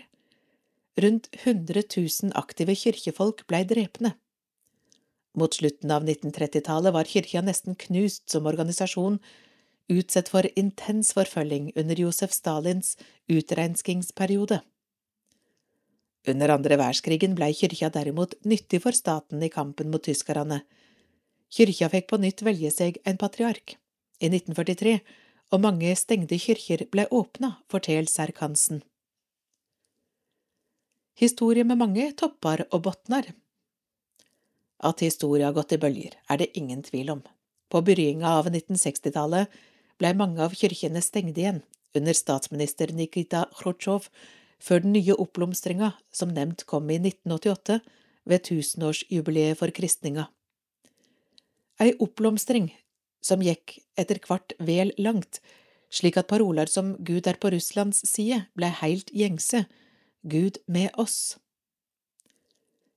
Rundt 1.05 1.29
100 1.43 1.83
000 1.97 2.33
aktive 2.39 2.77
kirkefolk 2.81 3.43
blei 3.51 3.65
drepne. 3.69 4.15
Mot 5.37 5.57
slutten 5.59 5.91
av 5.91 6.07
1930-tallet 6.07 6.95
var 6.95 7.11
kirka 7.11 7.43
nesten 7.43 7.77
knust 7.77 8.31
som 8.31 8.47
organisasjon, 8.47 9.19
utsatt 9.93 10.31
for 10.33 10.47
intens 10.57 11.11
forfølging 11.19 11.73
under 11.77 11.99
Josef 12.01 12.33
Stalins 12.33 12.95
utrenskingsperiode. 13.29 14.63
Under 16.31 16.55
andre 16.55 16.79
verdenskrigen 16.81 17.35
blei 17.37 17.51
kirka 17.59 17.91
derimot 17.93 18.39
nyttig 18.49 18.81
for 18.87 18.97
staten 18.97 19.43
i 19.45 19.53
kampen 19.53 19.91
mot 19.93 20.07
tyskerne. 20.07 20.63
Kyrkja 21.55 21.87
fikk 21.93 22.09
på 22.11 22.19
nytt 22.19 22.43
velge 22.43 22.71
seg 22.75 22.97
en 23.07 23.19
patriark, 23.21 23.77
i 24.19 24.27
1943, 24.27 24.97
og 25.55 25.63
mange 25.63 25.93
stengte 25.95 26.39
kyrkjer 26.41 26.83
ble 26.91 27.05
åpna, 27.15 27.55
forteller 27.71 28.11
Serk 28.11 28.41
Hansen. 28.43 28.83
Historie 31.15 31.63
med 31.63 31.79
mange 31.79 32.09
topper 32.19 32.65
og 32.73 32.83
botnar. 32.89 33.29
At 34.83 35.05
historia 35.05 35.53
har 35.53 35.55
gått 35.55 35.77
i 35.77 35.79
bølger, 35.79 36.19
er 36.27 36.43
det 36.43 36.51
ingen 36.59 36.83
tvil 36.83 37.13
om. 37.15 37.23
På 37.71 37.85
begynnelsen 37.87 38.27
av 38.27 38.51
1960-tallet 38.51 39.55
ble 40.03 40.11
mange 40.19 40.43
av 40.43 40.57
kyrkjene 40.59 41.03
stengt 41.07 41.39
igjen, 41.39 41.63
under 41.95 42.19
statsminister 42.19 42.91
Nikita 42.91 43.47
Khrusjtsjov, 43.55 44.11
før 44.59 44.83
den 44.83 44.97
nye 44.97 45.15
oppblomstringa, 45.15 45.93
som 46.11 46.35
nevnt, 46.35 46.67
kom 46.67 46.91
i 46.91 46.99
1988, 46.99 47.79
ved 48.27 48.43
tusenårsjubileet 48.49 49.61
for 49.61 49.71
kristninga. 49.71 50.33
Ei 51.83 51.95
oppblomstring 51.99 52.71
som 53.25 53.43
gikk 53.43 53.79
etter 53.99 54.21
hvert 54.27 54.55
vel 54.59 54.93
langt, 54.99 55.41
slik 55.91 56.19
at 56.21 56.29
paroler 56.31 56.71
som 56.71 56.95
Gud 57.03 57.27
er 57.27 57.39
på 57.41 57.51
Russlands 57.55 58.05
side 58.09 58.45
ble 58.59 58.71
heilt 58.83 59.11
gjengse, 59.15 59.65
Gud 60.23 60.61
med 60.67 60.95
oss 61.01 61.37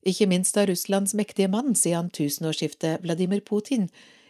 ikke 0.07 0.27
minst 0.31 0.55
da 0.55 0.65
Russlands 0.67 1.15
mektige 1.17 1.49
mann 1.51 1.75
siden 1.75 2.09
tusenårsskiftet, 2.15 3.01
Vladimir 3.03 3.41
Putin, 3.43 3.89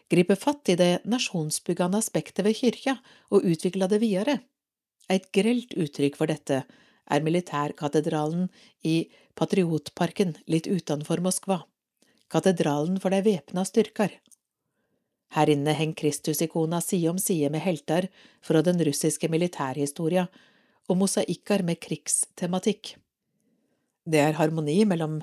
griper 0.10 0.40
fatt 0.40 0.70
i 0.72 0.78
det 0.80 1.04
nasjonsbyggende 1.06 2.00
aspektet 2.02 2.46
ved 2.48 2.58
kyrkja 2.58 2.98
og 3.30 3.46
utvikler 3.46 3.92
det 3.92 4.02
videre. 4.02 4.40
Et 5.10 5.26
grelt 5.36 5.76
uttrykk 5.78 6.18
for 6.18 6.32
dette 6.32 6.64
er 7.08 7.24
militærkatedralen 7.24 8.48
i 8.84 9.08
Patriotparken 9.38 10.36
litt 10.50 10.68
utenfor 10.68 11.22
Moskva, 11.24 11.62
katedralen 12.32 12.98
for 13.04 13.14
de 13.14 13.22
væpna 13.24 13.64
styrker. 13.68 14.12
Her 15.36 15.50
inne 15.52 15.74
henger 15.76 16.00
Kristusikona 16.00 16.80
side 16.82 17.10
om 17.12 17.18
side 17.20 17.50
med 17.52 17.64
helter 17.66 18.08
fra 18.42 18.62
den 18.64 18.80
russiske 18.88 19.30
militærhistoria 19.32 20.28
og 20.88 21.00
mosaikker 21.02 21.64
med 21.68 21.82
krigstematikk. 21.84 22.96
Det 24.08 24.22
er 24.24 24.38
harmoni 24.40 24.84
mellom 24.88 25.20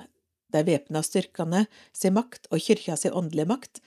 de 0.53 0.61
væpna 0.67 1.01
styrkene 1.03 1.65
sin 1.93 2.13
makt 2.15 2.45
og 2.51 2.61
kyrkja 2.61 2.97
sin 2.99 3.15
åndelige 3.17 3.49
makt, 3.49 3.81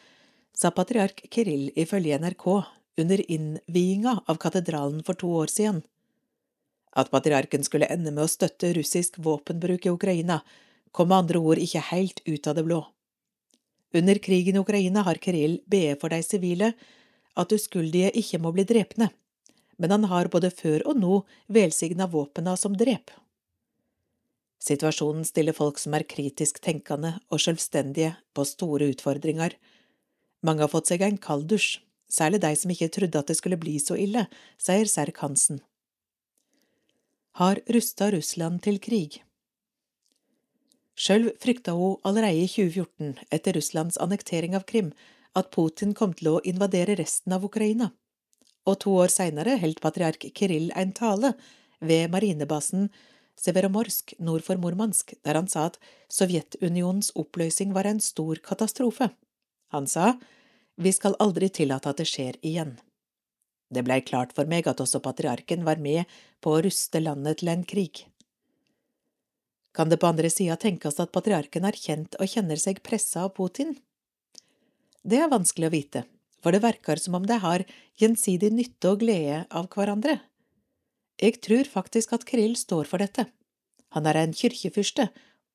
sa 0.58 0.72
patriark 0.74 1.22
Kirill 1.30 1.70
ifølge 1.78 2.18
NRK 2.18 2.46
under 2.98 3.22
innviinga 3.30 4.16
av 4.26 4.40
katedralen 4.42 5.04
for 5.06 5.14
to 5.14 5.30
år 5.44 5.52
siden. 5.52 5.84
At 6.98 7.12
patriarken 7.14 7.62
skulle 7.62 7.86
ende 7.86 8.10
med 8.10 8.24
å 8.24 8.32
støtte 8.32 8.72
russisk 8.74 9.20
våpenbruk 9.22 9.86
i 9.86 9.92
Ukraina, 9.94 10.40
kom 10.90 11.12
med 11.12 11.22
andre 11.22 11.38
ord 11.38 11.62
ikke 11.62 11.84
helt 11.92 12.24
ut 12.26 12.48
av 12.50 12.58
det 12.58 12.64
blå. 12.66 12.80
Under 13.94 14.18
krigen 14.20 14.56
i 14.56 14.58
Ukraina 14.58 15.02
har 15.02 15.20
Kirill 15.22 15.60
bedt 15.66 16.00
for 16.00 16.12
de 16.12 16.20
sivile 16.22 16.72
at 17.38 17.54
uskyldige 17.54 18.10
ikke 18.20 18.40
må 18.42 18.52
bli 18.52 18.66
drepne, 18.68 19.08
men 19.78 19.94
han 19.94 20.04
har 20.10 20.28
både 20.32 20.50
før 20.50 20.84
og 20.90 21.00
nå 21.00 21.22
velsigna 21.48 22.08
våpena 22.10 22.56
som 22.56 22.76
drep. 22.76 23.12
Situasjonen 24.58 25.24
stiller 25.24 25.54
folk 25.54 25.78
som 25.78 25.94
er 25.94 26.06
kritisk 26.08 26.58
tenkende 26.60 27.14
og 27.30 27.40
selvstendige, 27.40 28.16
på 28.34 28.44
store 28.44 28.90
utfordringer. 28.92 29.54
Mange 30.42 30.64
har 30.66 30.72
fått 30.72 30.90
seg 30.90 31.04
en 31.06 31.18
kalddusj, 31.22 31.78
særlig 32.10 32.42
de 32.42 32.50
som 32.58 32.74
ikke 32.74 32.90
trodde 32.94 33.22
at 33.22 33.30
det 33.30 33.38
skulle 33.38 33.60
bli 33.60 33.78
så 33.82 33.96
ille, 33.98 34.26
sier 34.58 34.90
Serk 34.90 35.22
Hansen. 35.22 35.62
Har 37.38 37.62
rusta 37.70 38.10
Russland 38.10 38.64
til 38.66 38.80
krig? 38.82 39.20
Sjøl 40.98 41.28
frykta 41.38 41.76
hun 41.78 42.00
allerede 42.08 42.42
i 42.42 42.48
2014, 42.50 43.12
etter 43.30 43.54
Russlands 43.54 43.98
annektering 44.02 44.56
av 44.58 44.66
Krim, 44.66 44.90
at 45.38 45.52
Putin 45.54 45.94
kom 45.94 46.16
til 46.18 46.32
å 46.32 46.40
invadere 46.42 46.96
resten 46.98 47.36
av 47.36 47.44
Ukraina. 47.46 47.92
Og 48.66 48.80
to 48.82 48.96
år 48.98 49.12
seinere 49.12 49.60
holdt 49.62 49.80
patriark 49.84 50.26
Kirill 50.34 50.72
en 50.76 50.90
tale 50.96 51.36
ved 51.78 52.10
marinebasen 52.10 52.88
Severomorsk 53.38 54.16
nord 54.18 54.42
for 54.42 54.58
Murmansk, 54.58 55.14
der 55.22 55.38
han 55.38 55.46
sa 55.46 55.68
at 55.70 55.78
Sovjetunionens 56.10 57.12
oppløsning 57.14 57.70
var 57.76 57.86
en 57.86 58.02
stor 58.02 58.42
katastrofe. 58.42 59.12
Han 59.70 59.86
sa 59.86 60.16
vi 60.78 60.90
skal 60.94 61.14
aldri 61.22 61.48
tillate 61.54 61.90
at 61.90 62.02
det 62.02 62.08
skjer 62.10 62.38
igjen. 62.42 62.76
Det 63.70 63.84
blei 63.86 64.00
klart 64.02 64.34
for 64.34 64.48
meg 64.50 64.66
at 64.70 64.80
også 64.82 64.98
patriarken 65.04 65.64
var 65.66 65.78
med 65.82 66.10
på 66.42 66.54
å 66.54 66.62
ruste 66.64 67.02
landet 67.02 67.42
til 67.42 67.52
en 67.52 67.64
krig. 67.68 68.06
Kan 69.78 69.92
det 69.92 70.00
på 70.02 70.08
andre 70.10 70.26
sida 70.26 70.56
tenkes 70.58 70.96
at 70.98 71.12
patriarken 71.14 71.62
har 71.62 71.76
kjent 71.78 72.16
og 72.18 72.26
kjenner 72.26 72.58
seg 72.58 72.80
pressa 72.82 73.28
av 73.28 73.36
Putin? 73.36 73.76
Det 75.06 75.20
er 75.22 75.30
vanskelig 75.30 75.68
å 75.68 75.70
vite, 75.70 76.00
for 76.42 76.50
det 76.50 76.64
verker 76.64 76.98
som 76.98 77.14
om 77.14 77.28
de 77.30 77.36
har 77.38 77.62
gjensidig 78.02 78.50
nytte 78.56 78.90
og 78.90 79.04
glede 79.04 79.44
av 79.54 79.68
hverandre. 79.70 80.16
Jeg 81.22 81.38
tror 81.46 81.70
faktisk 81.70 82.16
at 82.16 82.26
Kirill 82.26 82.56
står 82.58 82.90
for 82.90 82.98
dette. 82.98 83.28
Han 83.94 84.10
er 84.10 84.18
en 84.18 84.34
kirkefyrste, 84.34 85.12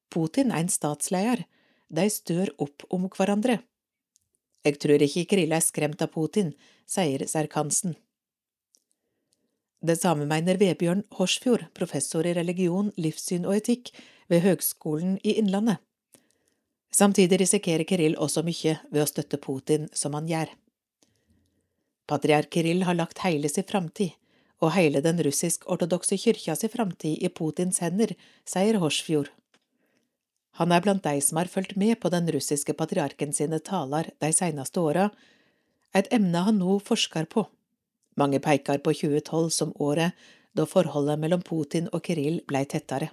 Putin 0.07 0.55
er 0.55 0.63
en 0.63 0.71
statsleder, 0.71 1.43
de 1.91 2.07
stør 2.07 2.53
opp 2.63 2.87
om 2.95 3.09
hverandre. 3.11 3.59
Jeg 4.63 4.79
tror 4.79 5.03
ikke 5.03 5.27
Kirill 5.33 5.51
er 5.51 5.67
skremt 5.67 5.99
av 5.99 6.15
Putin, 6.15 6.55
sier 6.87 7.27
Serkansen. 7.27 7.97
Det 9.83 9.99
samme 9.99 10.23
mener 10.31 10.55
Vebjørn 10.55 11.03
Horsfjord, 11.17 11.67
professor 11.75 12.23
i 12.23 12.31
religion, 12.37 12.93
livssyn 12.95 13.43
og 13.43 13.59
etikk 13.59 13.91
ved 14.31 14.43
Høgskolen 14.45 15.17
i 15.23 15.37
Innlandet. 15.41 15.81
Samtidig 16.93 17.39
risikerer 17.41 17.87
Kirill 17.89 18.17
også 18.21 18.43
mye 18.45 18.77
ved 18.91 19.01
å 19.01 19.09
støtte 19.09 19.39
Putin 19.41 19.87
som 19.97 20.13
han 20.13 20.27
gjør. 20.29 20.51
Patriark 22.07 22.51
Kirill 22.53 22.83
har 22.85 22.97
lagt 22.99 23.23
hele 23.23 23.49
sin 23.49 23.65
framtid, 23.65 24.13
og 24.61 24.75
hele 24.75 25.01
den 25.03 25.17
russisk-ortodokse 25.25 26.17
kyrkja 26.19 26.55
si 26.55 26.69
framtid 26.71 27.23
i 27.23 27.31
Putins 27.33 27.81
hender, 27.83 28.13
sier 28.45 28.77
Horsfjord. 28.79 29.31
Han 30.61 30.71
er 30.71 30.83
blant 30.85 31.03
de 31.03 31.17
som 31.25 31.39
har 31.41 31.49
fulgt 31.49 31.75
med 31.79 31.97
på 31.99 32.11
den 32.13 32.29
russiske 32.31 32.75
patriarken 32.77 33.33
sine 33.33 33.57
taler 33.59 34.11
de 34.21 34.29
seneste 34.35 34.79
åra, 34.79 35.09
et 35.97 36.09
emne 36.13 36.45
han 36.45 36.59
nå 36.61 36.77
forsker 36.85 37.25
på. 37.29 37.47
Mange 38.17 38.39
peker 38.39 38.77
på 38.85 38.93
2012 38.93 39.49
som 39.49 39.73
året 39.81 40.13
da 40.53 40.67
forholdet 40.69 41.17
mellom 41.21 41.41
Putin 41.41 41.89
og 41.91 42.05
Kirill 42.05 42.41
blei 42.45 42.63
tettere. 42.69 43.09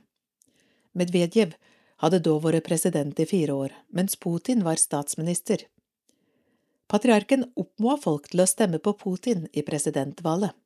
Medvedev 0.96 1.54
hadde 2.02 2.22
da 2.24 2.38
vært 2.42 2.66
president 2.66 3.18
i 3.20 3.26
fire 3.28 3.54
år, 3.54 3.74
mens 3.92 4.16
Putin 4.16 4.64
var 4.66 4.80
statsminister. 4.80 5.66
Patriarken 6.90 7.44
oppmoda 7.54 8.00
folk 8.02 8.30
til 8.32 8.42
å 8.42 8.48
stemme 8.50 8.80
på 8.82 8.96
Putin 8.98 9.46
i 9.52 9.62
presidentvalget. 9.62 10.56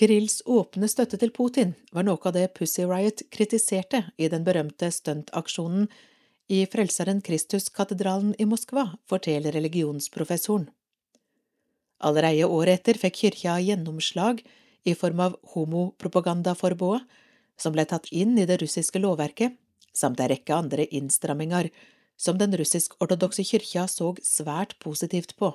Kirills 0.00 0.38
åpne 0.48 0.88
støtte 0.88 1.18
til 1.20 1.32
Putin 1.36 1.74
var 1.92 2.06
noe 2.06 2.22
av 2.24 2.32
det 2.32 2.46
Pussy 2.56 2.86
Riot 2.88 3.26
kritiserte 3.34 4.06
i 4.16 4.30
den 4.32 4.46
berømte 4.46 4.88
stuntaksjonen 4.94 5.90
i 6.48 6.62
Frelseren 6.66 7.20
Kristus-katedralen 7.20 8.32
i 8.40 8.46
Moskva, 8.48 8.86
forteller 9.10 9.52
religionsprofessoren. 9.52 10.70
Allerede 12.00 12.48
året 12.48 12.80
etter 12.80 12.96
fikk 12.96 13.18
kyrkja 13.20 13.58
gjennomslag 13.60 14.40
i 14.88 14.94
form 14.96 15.20
av 15.20 15.36
homopropagandaforbudet, 15.52 17.04
som 17.60 17.74
ble 17.76 17.84
tatt 17.84 18.08
inn 18.10 18.38
i 18.40 18.46
det 18.48 18.60
russiske 18.62 19.00
lovverket, 19.02 19.56
samt 19.92 20.20
en 20.20 20.30
rekke 20.32 20.54
andre 20.54 20.86
innstramminger 20.86 21.70
som 22.20 22.38
den 22.40 22.54
russisk-ortodokse 22.56 23.44
kyrkja 23.44 23.86
så 23.88 24.14
svært 24.24 24.78
positivt 24.82 25.36
på. 25.40 25.54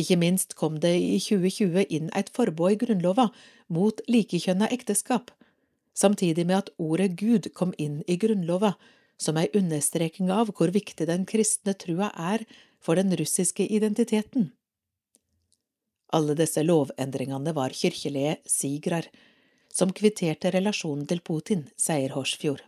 Ikke 0.00 0.16
minst 0.16 0.54
kom 0.56 0.78
det 0.80 0.94
i 0.96 1.18
2020 1.20 1.84
inn 1.92 2.08
et 2.16 2.30
forbud 2.32 2.72
i 2.72 2.78
Grunnlova 2.80 3.28
mot 3.68 4.00
likekjønna 4.08 4.70
ekteskap, 4.72 5.30
samtidig 5.94 6.46
med 6.48 6.62
at 6.62 6.72
ordet 6.80 7.12
Gud 7.20 7.50
kom 7.58 7.74
inn 7.76 8.00
i 8.08 8.16
Grunnlova 8.16 8.74
som 9.20 9.36
ei 9.38 9.50
understreking 9.54 10.32
av 10.32 10.54
hvor 10.56 10.72
viktig 10.74 11.06
den 11.10 11.26
kristne 11.28 11.74
trua 11.78 12.10
er 12.16 12.46
for 12.82 12.98
den 12.98 13.12
russiske 13.18 13.66
identiteten. 13.68 14.50
Alle 16.12 16.36
disse 16.36 16.64
lovendringene 16.64 17.54
var 17.56 17.76
kirkelige 17.76 18.38
sigrar, 18.48 19.06
som 19.72 19.92
kvitterte 19.92 20.52
relasjonen 20.52 21.06
til 21.08 21.22
Putin, 21.24 21.64
sier 21.80 22.12
Horsfjord. 22.14 22.62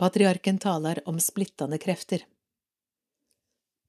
Patriarken 0.00 0.58
taler 0.60 1.00
om 1.08 1.18
splittende 1.20 1.78
krefter. 1.80 2.22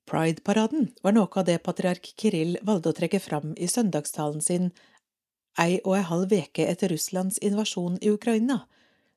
Pride-paraden 0.10 0.90
var 1.04 1.16
noe 1.16 1.30
av 1.40 1.46
det 1.48 1.62
patriark 1.64 2.10
Kirill 2.20 2.58
valgte 2.68 2.92
å 2.92 2.98
trekke 2.98 3.22
fram 3.24 3.54
i 3.56 3.70
søndagstalen 3.72 4.44
sin 4.44 4.72
ei 5.60 5.80
og 5.86 5.96
ei 5.98 6.04
halv 6.08 6.32
veke 6.32 6.66
etter 6.68 6.92
Russlands 6.92 7.40
invasjon 7.44 7.98
i 8.02 8.12
Ukraina, 8.12 8.66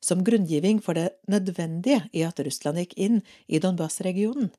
som 0.02 0.22
grunngiving 0.26 0.82
for 0.82 0.98
det 0.98 1.16
nødvendige 1.30 2.04
i 2.12 2.22
at 2.26 2.40
Russland 2.46 2.82
gikk 2.82 2.94
inn 2.98 3.22
i 3.46 3.58
Donbas-regionen. 3.62 4.50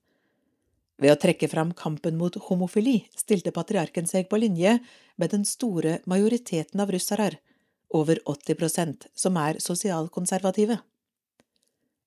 Ved 1.02 1.12
å 1.12 1.20
trekke 1.20 1.50
fram 1.52 1.74
kampen 1.76 2.16
mot 2.20 2.38
homofili 2.48 3.02
stilte 3.20 3.52
patriarken 3.56 4.08
seg 4.08 4.30
på 4.32 4.40
linje 4.40 4.78
med 5.20 5.34
den 5.34 5.44
store 5.48 6.00
majoriteten 6.08 6.80
av 6.80 6.92
russere, 6.96 7.34
over 7.96 8.20
80 8.26 8.60
prosent, 8.60 9.08
som 9.16 9.38
er 9.38 9.60
sosialkonservative. 9.64 10.80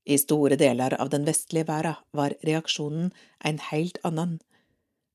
I 0.09 0.17
store 0.17 0.57
deler 0.57 0.97
av 0.97 1.11
den 1.13 1.27
vestlige 1.29 1.69
verden 1.69 2.01
var 2.17 2.35
reaksjonen 2.45 3.11
en 3.45 3.61
helt 3.69 4.01
annen. 4.09 4.39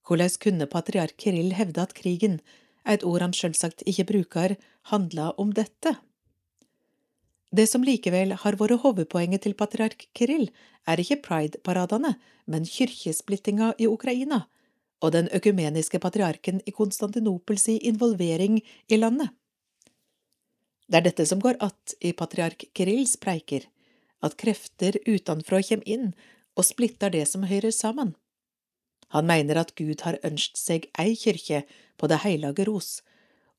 Hvordan 0.05 0.37
kunne 0.43 0.69
patriark 0.69 1.17
Kirill 1.17 1.55
hevde 1.57 1.81
at 1.81 1.95
krigen, 1.97 2.39
et 2.85 3.05
ord 3.07 3.23
han 3.25 3.33
selvsagt 3.33 3.85
ikke 3.89 4.05
bruker, 4.11 4.55
handla 4.91 5.31
om 5.41 5.53
dette? 5.57 5.95
Det 7.53 7.67
som 7.69 7.83
likevel 7.85 8.33
har 8.41 8.55
vært 8.57 8.81
hovedpoenget 8.81 9.43
til 9.45 9.53
patriark 9.53 10.07
Kirill, 10.17 10.47
er 10.89 10.99
ikke 10.99 11.21
pride-paradene, 11.21 12.15
men 12.49 12.65
kirkesplittinga 12.65 13.75
i 13.77 13.87
Ukraina 13.87 14.47
og 15.03 15.11
den 15.11 15.27
økumeniske 15.35 15.99
patriarken 15.99 16.61
i 16.65 16.71
Konstantinopels 16.71 17.67
involvering 17.75 18.61
i 18.89 18.97
landet. 18.97 19.29
Det 20.87 20.97
er 20.97 21.05
dette 21.05 21.25
som 21.25 21.39
går 21.39 21.55
att 21.59 21.93
i 21.99 22.13
patriark 22.13 22.65
Kirills 22.73 23.17
preiker, 23.17 23.61
at 24.21 24.37
krefter 24.37 24.97
utenfra 25.05 25.61
kommer 25.61 25.89
inn 25.89 26.13
og 26.55 26.65
splitter 26.65 27.09
det 27.09 27.27
som 27.27 27.43
hører 27.43 27.71
sammen. 27.71 28.15
Han 29.07 29.27
mener 29.27 29.59
at 29.59 29.75
Gud 29.75 30.01
har 30.01 30.17
ønskt 30.23 30.57
seg 30.57 30.87
ei 30.99 31.15
kirke 31.15 31.63
på 31.97 32.07
Det 32.07 32.23
heilage 32.23 32.65
ros, 32.65 33.03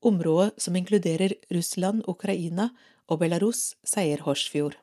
området 0.00 0.60
som 0.60 0.76
inkluderer 0.76 1.34
Russland, 1.50 2.02
Ukraina 2.08 2.70
og 3.08 3.20
Belarus, 3.20 3.74
sier 3.84 4.22
Horsfjord. 4.24 4.76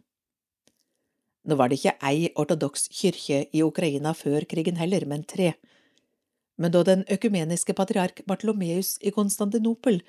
Nå 1.48 1.58
var 1.58 1.72
det 1.72 1.80
ikke 1.80 1.98
ei 2.06 2.30
ortodoks 2.38 2.88
kirke 2.94 3.46
i 3.50 3.64
Ukraina 3.66 4.14
før 4.14 4.46
krigen 4.50 4.78
heller, 4.78 5.08
men 5.10 5.24
tre. 5.26 5.56
Men 6.62 6.74
da 6.74 6.84
den 6.86 7.02
økumeniske 7.10 7.74
patriark 7.74 8.22
Bartolomeus 8.30 8.98
i 9.02 9.14
Konstantinopel 9.16 10.02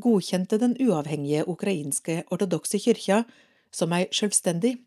godkjente 0.00 0.58
den 0.62 0.76
uavhengige 0.80 1.44
ukrainske 1.48 2.22
ortodokse 2.32 2.80
kyrkja 2.80 3.24
som 3.74 3.92
ei 3.92 4.06
selvstendig, 4.14 4.78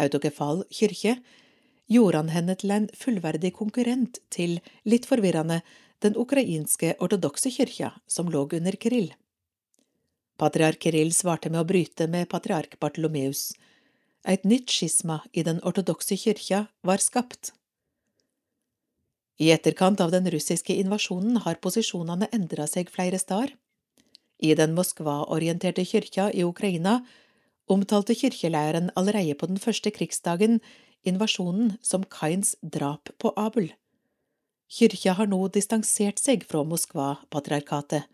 autokefal 0.00 0.64
kirke, 0.72 1.18
gjorde 1.90 2.22
han 2.22 2.32
henne 2.32 2.56
til 2.56 2.72
en 2.72 2.88
fullverdig 2.96 3.52
konkurrent 3.58 4.20
til, 4.30 4.60
litt 4.86 5.08
forvirrende, 5.10 5.60
den 6.00 6.16
ukrainske 6.16 6.94
ortodokse 7.02 7.50
kyrkja, 7.52 7.92
som 8.08 8.30
lå 8.32 8.46
under 8.56 8.76
Kirill. 8.80 9.10
Patriark 10.40 10.80
Kirill 10.80 11.12
svarte 11.12 11.50
med 11.52 11.60
å 11.60 11.68
bryte 11.68 12.06
med 12.08 12.28
patriark 12.32 12.78
Bartolomeus. 12.80 13.50
Et 14.24 14.40
nytt 14.48 14.72
skisma 14.72 15.18
i 15.36 15.44
den 15.44 15.58
ortodokse 15.68 16.16
kyrkja 16.16 16.62
var 16.86 17.02
skapt. 17.04 17.52
I 19.40 19.50
etterkant 19.52 20.00
av 20.00 20.12
den 20.12 20.28
russiske 20.32 20.72
invasjonen 20.80 21.42
har 21.44 21.60
posisjonene 21.64 22.28
endra 22.32 22.66
seg 22.68 22.88
flere 22.92 23.20
steder. 23.20 23.52
I 24.40 24.54
den 24.56 24.72
Moskva-orienterte 24.76 25.84
kyrkja 25.84 26.30
i 26.32 26.44
Ukraina 26.48 27.02
omtalte 27.68 28.16
kirkeleiren 28.16 28.88
allerede 28.96 29.36
på 29.36 29.48
den 29.50 29.60
første 29.60 29.92
krigsdagen 29.92 30.62
invasjonen 31.04 31.74
som 31.84 32.04
Kains 32.04 32.54
drap 32.62 33.12
på 33.20 33.32
Abel. 33.36 33.68
Kyrkja 34.72 35.18
har 35.20 35.28
nå 35.28 35.42
distansert 35.52 36.20
seg 36.20 36.48
fra 36.48 36.64
Moskva-patriarkatet 36.64 38.08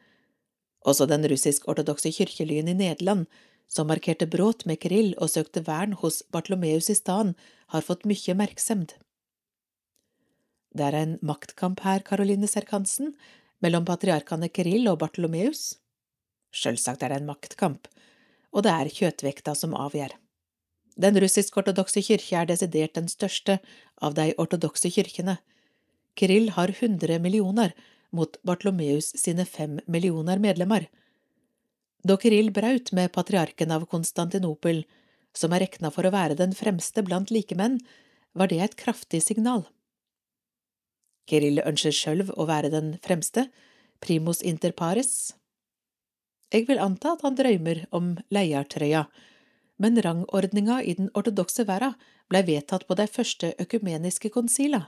også 0.86 1.06
den 1.10 1.26
russisk-ortodokse 1.28 2.12
kirkelyen 2.14 2.70
i 2.70 2.76
Nederland, 2.78 3.26
som 3.68 3.88
markerte 3.90 4.28
brudd 4.30 4.62
med 4.66 4.78
Kirill 4.82 5.14
og 5.18 5.32
søkte 5.32 5.64
vern 5.66 5.96
hos 6.00 6.22
Bartlomeus 6.32 6.90
i 6.92 6.96
staden, 6.98 7.34
har 7.74 7.82
fått 7.82 8.06
mye 8.06 8.36
merksemd. 8.38 8.94
Det 10.76 10.84
er 10.86 10.98
en 10.98 11.16
maktkamp 11.24 11.80
her, 11.82 12.04
Karoline 12.06 12.46
Serkansen, 12.50 13.14
mellom 13.64 13.86
patriarkene 13.88 14.50
Kirill 14.52 14.86
og 14.90 15.00
Bartolomeus. 15.02 15.80
Sjølsagt 16.54 17.02
er 17.02 17.12
det 17.12 17.22
en 17.22 17.30
maktkamp, 17.32 17.88
og 18.52 18.64
det 18.66 18.72
er 18.72 18.92
kjøtvekta 18.92 19.56
som 19.58 19.74
avgjør. 19.74 20.14
Den 20.96 21.18
russisk-ortodokse 21.20 22.00
kirke 22.04 22.38
er 22.40 22.48
desidert 22.48 22.94
den 22.96 23.08
største 23.12 23.58
av 24.00 24.14
de 24.16 24.30
ortodokse 24.40 24.88
kirkene. 24.92 25.36
Kirill 26.16 26.52
har 26.56 26.72
hundre 26.78 27.18
millioner, 27.20 27.74
mot 28.16 28.38
Bartlomeus 28.46 29.12
sine 29.20 29.44
fem 29.46 29.78
millioner 29.86 30.40
medlemmer. 30.42 30.88
Da 32.06 32.16
Kirill 32.20 32.52
braut 32.54 32.92
med 32.96 33.12
patriarken 33.12 33.72
av 33.74 33.86
Konstantinopel, 33.90 34.84
som 35.36 35.52
er 35.52 35.66
regna 35.66 35.92
for 35.92 36.06
å 36.06 36.12
være 36.14 36.38
den 36.38 36.54
fremste 36.56 37.04
blant 37.04 37.32
likemenn, 37.34 37.80
var 38.36 38.52
det 38.52 38.60
et 38.62 38.76
kraftig 38.78 39.22
signal. 39.24 39.66
Kirill 41.26 41.60
ønsker 41.64 41.94
sjølv 41.94 42.30
å 42.38 42.46
være 42.46 42.70
den 42.70 42.94
fremste, 43.04 43.48
primus 44.00 44.42
inter 44.46 44.74
pares. 44.76 45.34
Jeg 46.54 46.68
vil 46.68 46.78
anta 46.78 47.16
at 47.16 47.24
han 47.26 47.34
drømmer 47.38 47.86
om 47.96 48.14
leiertrøya, 48.30 49.06
men 49.82 49.98
rangordninga 50.00 50.78
i 50.82 50.94
den 50.96 51.10
ortodokse 51.18 51.66
verda 51.68 51.96
blei 52.30 52.44
vedtatt 52.46 52.86
på 52.86 52.96
de 52.98 53.08
første 53.10 53.52
økumeniske 53.62 54.30
konsila. 54.34 54.86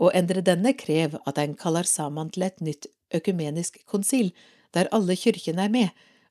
Å 0.00 0.08
endre 0.16 0.40
denne 0.40 0.72
krev 0.72 1.18
at 1.28 1.38
ein 1.38 1.56
kaller 1.60 1.84
sammen 1.84 2.30
til 2.32 2.46
et 2.46 2.60
nytt 2.64 2.88
økumenisk 3.14 3.82
konsil, 3.90 4.32
der 4.72 4.88
alle 4.96 5.16
kyrkjene 5.18 5.66
er 5.66 5.72
med, 5.72 5.90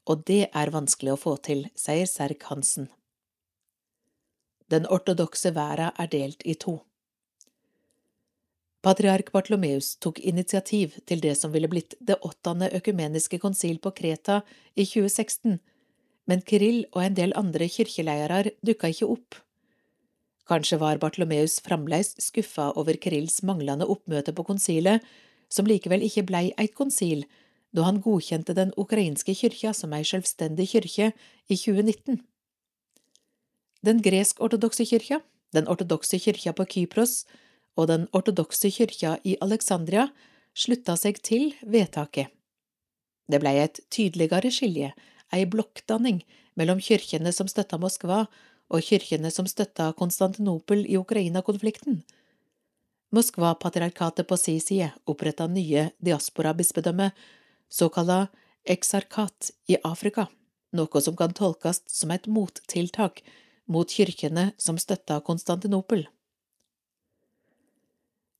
og 0.10 0.23
det 0.25 0.47
er 0.49 0.73
vanskelig 0.73 1.13
å 1.13 1.21
få 1.21 1.36
til, 1.45 1.67
sier 1.77 2.10
Serk 2.10 2.47
Hansen. 2.49 2.89
Den 4.69 4.86
ortodokse 4.89 5.51
verda 5.53 5.91
er 5.97 6.10
delt 6.10 6.45
i 6.45 6.55
to. 6.58 6.79
Patriark 8.86 9.34
Bartlomeus 9.36 9.97
tok 9.99 10.21
initiativ 10.23 10.95
til 11.10 11.19
det 11.19 11.34
som 11.36 11.51
ville 11.51 11.67
blitt 11.67 11.97
det 11.99 12.15
åttende 12.23 12.69
økumeniske 12.77 13.41
konsil 13.43 13.82
på 13.84 13.91
Kreta 13.97 14.39
i 14.73 14.86
2016, 14.88 15.60
men 16.29 16.45
Kirill 16.47 16.86
og 16.93 17.03
en 17.03 17.17
del 17.17 17.36
andre 17.36 17.67
kirkeleiere 17.67 18.53
dukka 18.65 18.93
ikke 18.93 19.10
opp. 19.17 19.39
Kanskje 20.49 20.79
var 20.81 20.97
Bartlomeus 20.97 21.59
fremdeles 21.62 22.15
skuffa 22.17 22.71
over 22.79 22.97
Kirills 22.97 23.43
manglende 23.45 23.85
oppmøte 23.85 24.33
på 24.33 24.47
konsilet, 24.47 25.03
som 25.49 25.67
likevel 25.69 26.01
ikke 26.05 26.25
blei 26.25 26.49
eit 26.57 26.73
konsil, 26.77 27.25
da 27.69 27.85
han 27.85 28.01
godkjente 28.01 28.55
den 28.57 28.71
ukrainske 28.81 29.35
kyrkja 29.38 29.75
som 29.77 29.93
ei 29.93 30.01
selvstendig 30.05 30.71
kyrkje 30.71 31.12
i 31.13 31.57
2019. 31.57 32.17
Den 33.85 34.01
gresk-ortodokse 34.03 34.88
kyrkja, 34.89 35.21
den 35.53 35.69
ortodokse 35.69 36.17
kyrkja 36.19 36.55
på 36.57 36.65
Kypros 36.73 37.23
og 37.77 37.88
den 37.93 38.09
ortodokse 38.12 38.73
kyrkja 38.73 39.19
i 39.23 39.38
Alexandria 39.45 40.09
slutta 40.57 40.97
seg 40.97 41.21
til 41.21 41.53
vedtaket. 41.62 42.33
Det 43.29 43.38
blei 43.41 43.59
et 43.62 43.77
tydeligere 43.93 44.49
skilje, 44.49 44.91
ei 45.29 45.45
blokkdanning 45.45 46.23
mellom 46.57 46.81
kyrkjene 46.81 47.31
som 47.35 47.47
støtta 47.47 47.77
Moskva 47.77 48.25
og 48.69 48.86
kyrkjene 48.86 49.32
som 49.34 49.47
støtta 49.49 49.91
Konstantinopel 49.97 50.86
i 50.86 50.97
Ukraina-konflikten. 50.97 52.03
Moskva-patriarkatet 53.15 54.27
på 54.29 54.38
si 54.38 54.60
side 54.62 54.91
oppretta 55.10 55.47
nye 55.49 55.89
diaspora-bispedømme, 56.05 57.10
såkalla 57.69 58.27
eksarkat 58.69 59.51
i 59.67 59.79
Afrika, 59.84 60.27
noe 60.77 61.01
som 61.01 61.17
kan 61.17 61.34
tolkes 61.34 61.82
som 61.89 62.13
et 62.13 62.29
mottiltak 62.29 63.23
mot 63.65 63.89
kyrkjene 63.89 64.51
som 64.58 64.77
støtta 64.77 65.19
Konstantinopel. 65.25 66.05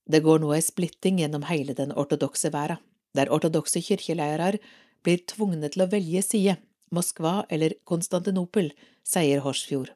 Det 0.10 0.22
går 0.26 0.42
nå 0.42 0.54
ei 0.56 0.62
splitting 0.65 1.20
gjennom 1.22 1.46
hele 1.50 1.76
den 1.78 1.94
ortodokse 1.94 2.50
verden, 2.54 2.82
der 3.18 3.30
ortodokse 3.34 3.82
kirkeleirer 3.82 4.60
blir 5.06 5.22
tvungne 5.30 5.70
til 5.74 5.86
å 5.86 5.89
velge 5.89 6.22
side, 6.26 6.58
Moskva 6.94 7.44
eller 7.54 7.76
Konstantinopel, 7.86 8.72
sier 9.06 9.42
Horsfjord. 9.46 9.94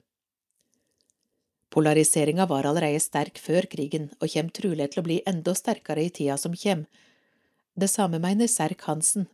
Polariseringa 1.74 2.46
var 2.46 2.68
allerede 2.70 3.02
sterk 3.02 3.40
før 3.42 3.66
krigen 3.70 4.12
og 4.20 4.30
kommer 4.30 4.54
trolig 4.54 4.92
til 4.94 5.02
å 5.02 5.06
bli 5.08 5.16
enda 5.30 5.56
sterkere 5.58 6.04
i 6.06 6.12
tida 6.14 6.38
som 6.38 6.54
kommer. 6.54 6.86
Det 7.74 7.90
samme 7.90 8.20
mener 8.22 8.50
Serk 8.52 8.86
Hansen. 8.86 9.26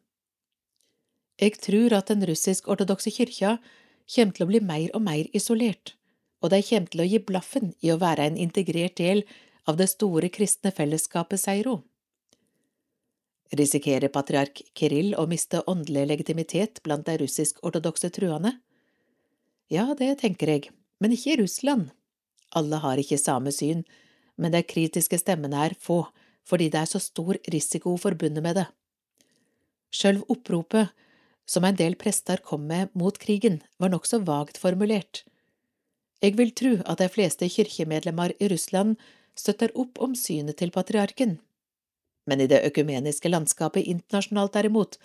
Jeg 1.40 1.60
tror 1.60 1.98
at 1.98 2.08
den 2.12 2.24
russisk-ortodokse 2.28 3.12
kyrkja 3.12 3.58
kommer 4.14 4.36
til 4.36 4.46
å 4.46 4.50
bli 4.50 4.64
mer 4.64 4.88
og 4.96 5.04
mer 5.04 5.28
isolert, 5.36 5.98
og 6.40 6.56
de 6.56 6.62
kommer 6.64 6.92
til 6.94 7.04
å 7.04 7.10
gi 7.12 7.20
blaffen 7.20 7.74
i 7.84 7.92
å 7.92 8.00
være 8.00 8.30
en 8.30 8.40
integrert 8.40 8.96
del 9.00 9.26
av 9.68 9.76
det 9.80 9.90
store 9.92 10.32
kristne 10.32 10.72
fellesskapet, 10.76 11.44
sier 11.44 11.68
hun. 11.68 11.84
Risikerer 13.60 14.12
patriark 14.14 14.62
Kirill 14.78 15.16
å 15.20 15.28
miste 15.28 15.64
åndelig 15.68 16.08
legitimitet 16.14 16.84
blant 16.86 17.08
de 17.08 17.18
russisk-ortodokse 17.20 18.12
truende? 18.16 18.56
Ja, 19.74 19.92
det 19.98 20.20
tenker 20.22 20.56
jeg, 20.56 20.70
men 21.02 21.16
ikke 21.16 21.34
i 21.34 21.42
Russland. 21.44 21.90
Alle 22.58 22.80
har 22.82 23.02
ikke 23.02 23.20
samme 23.22 23.52
syn, 23.54 23.84
men 24.40 24.54
de 24.56 24.64
kritiske 24.64 25.20
stemmene 25.22 25.60
er 25.68 25.76
få, 25.80 26.06
fordi 26.48 26.70
det 26.74 26.82
er 26.82 26.90
så 26.90 27.02
stor 27.04 27.38
risiko 27.54 27.96
forbundet 27.98 28.44
med 28.44 28.58
det. 28.62 28.68
Sjølv 29.94 30.26
oppropet 30.30 30.94
som 31.50 31.66
en 31.66 31.78
del 31.78 31.96
prester 31.98 32.42
kom 32.46 32.68
med 32.70 32.94
mot 32.94 33.18
krigen, 33.18 33.60
var 33.82 33.90
nokså 33.90 34.22
vagt 34.26 34.60
formulert. 34.62 35.24
Jeg 36.22 36.36
vil 36.38 36.52
tro 36.54 36.76
at 36.86 37.00
de 37.02 37.08
fleste 37.10 37.48
kirkemedlemmer 37.50 38.36
i 38.38 38.50
Russland 38.52 39.00
støtter 39.40 39.74
opp 39.74 40.02
om 40.04 40.14
synet 40.20 40.60
til 40.60 40.74
patriarken. 40.76 41.40
Men 42.28 42.44
i 42.44 42.50
det 42.52 42.62
økumeniske 42.68 43.32
landskapet 43.32 43.88
internasjonalt 43.88 44.54
derimot, 44.54 45.00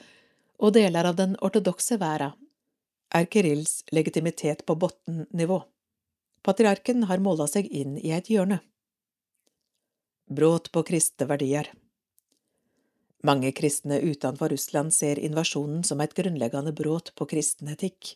og 0.61 0.75
deler 0.77 1.09
av 1.09 1.17
den 1.17 1.39
ortodokse 1.43 1.97
verden, 2.03 2.35
er 3.15 3.29
Kirills 3.31 3.85
legitimitet 3.95 4.65
på 4.67 4.75
bunnivå. 4.75 5.63
Patriarken 6.45 7.07
har 7.09 7.23
måla 7.25 7.47
seg 7.49 7.71
inn 7.73 7.97
i 7.97 8.11
et 8.13 8.29
hjørne. 8.29 8.59
Bråt 10.29 10.71
på 10.73 10.83
kristne 10.85 11.29
verdier 11.29 11.71
Mange 13.25 13.53
kristne 13.57 13.97
utenfor 14.05 14.53
Russland 14.53 14.93
ser 14.93 15.21
invasjonen 15.25 15.81
som 15.89 16.03
et 16.05 16.13
grunnleggende 16.13 16.75
bråt 16.77 17.15
på 17.17 17.25
kristen 17.31 17.71
etikk. 17.73 18.11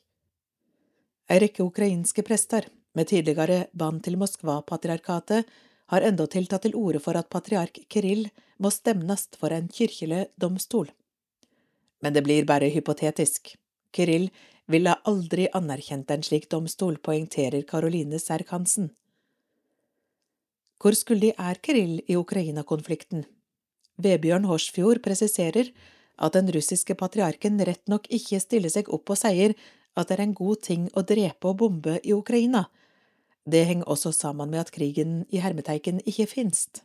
Ei 1.32 1.40
rekke 1.40 1.64
ukrainske 1.64 2.24
prester, 2.24 2.68
med 2.92 3.08
tidligere 3.08 3.62
band 3.72 4.02
til 4.04 4.18
Moskva-patriarkatet, 4.20 5.48
har 5.88 6.04
endatil 6.04 6.50
tatt 6.52 6.66
til 6.66 6.76
orde 6.76 7.00
for 7.00 7.16
at 7.16 7.30
patriark 7.32 7.80
Kirill 7.88 8.26
må 8.60 8.68
stemnes 8.74 9.24
for 9.40 9.56
en 9.56 9.72
kirkelig 9.72 10.26
domstol. 10.36 10.92
Men 12.04 12.12
det 12.12 12.26
blir 12.28 12.44
bare 12.44 12.68
hypotetisk. 12.74 13.54
Kirill 13.96 14.28
ville 14.68 14.94
aldri 15.08 15.48
anerkjent 15.56 16.10
en 16.12 16.24
slik 16.24 16.48
domstol, 16.52 16.98
poengterer 17.00 17.64
Karoline 17.68 18.20
Serk-Hansen. 18.20 18.90
Hvor 20.78 20.94
skyldig 20.94 21.32
er 21.40 21.58
Kirill 21.64 22.02
i 22.06 22.16
Ukraina-konflikten? 22.16 23.24
Vebjørn 23.98 24.46
Horsfjord 24.46 25.00
presiserer 25.02 25.72
at 26.18 26.36
den 26.36 26.50
russiske 26.54 26.94
patriarken 26.98 27.58
rett 27.66 27.88
nok 27.90 28.06
ikke 28.14 28.38
stiller 28.42 28.70
seg 28.70 28.90
opp 28.94 29.10
og 29.10 29.18
sier 29.18 29.56
at 29.98 30.10
det 30.10 30.18
er 30.18 30.24
en 30.28 30.36
god 30.38 30.62
ting 30.68 30.86
å 30.94 31.02
drepe 31.02 31.50
og 31.50 31.58
bombe 31.64 31.96
i 32.04 32.14
Ukraina. 32.14 32.68
Det 33.48 33.64
henger 33.66 33.90
også 33.90 34.12
sammen 34.14 34.52
med 34.52 34.66
at 34.66 34.74
krigen 34.74 35.24
i 35.34 35.40
hermeteiken 35.42 36.02
ikke 36.06 36.28
finst. 36.30 36.84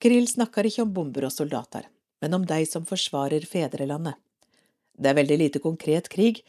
Krill 0.00 0.28
snakker 0.28 0.68
ikke 0.68 0.84
om 0.86 0.94
bomber 0.94 1.26
og 1.28 1.34
soldater, 1.34 1.88
men 2.22 2.36
om 2.36 2.44
de 2.46 2.62
som 2.68 2.86
forsvarer 2.88 3.44
fedrelandet. 3.48 4.16
Det 4.96 5.10
er 5.10 5.18
veldig 5.18 5.38
lite 5.38 5.62
konkret 5.62 6.08
krig, 6.12 6.42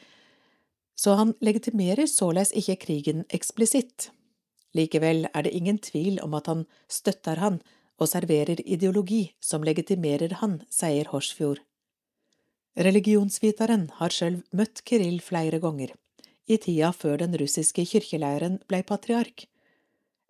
så 0.98 1.14
han 1.20 1.34
legitimerer 1.44 2.10
såleis 2.10 2.54
ikke 2.58 2.80
krigen 2.88 3.26
eksplisitt. 3.30 4.10
Likevel 4.78 5.28
er 5.34 5.46
det 5.46 5.54
ingen 5.56 5.78
tvil 5.78 6.20
om 6.24 6.34
at 6.38 6.50
han 6.50 6.66
støtter 6.90 7.40
han 7.42 7.60
og 7.98 8.10
serverer 8.10 8.62
ideologi 8.66 9.34
som 9.42 9.66
legitimerer 9.66 10.38
han, 10.42 10.62
sier 10.70 11.10
Horsfjord. 11.12 11.62
Religionsviteren 12.78 13.88
har 13.98 14.14
sjøl 14.14 14.42
møtt 14.54 14.84
Kirill 14.86 15.18
flere 15.26 15.58
ganger, 15.62 15.96
i 16.46 16.60
tida 16.62 16.92
før 16.94 17.18
den 17.24 17.34
russiske 17.42 17.86
kirkeleiren 17.90 18.60
blei 18.70 18.84
patriark. 18.86 19.48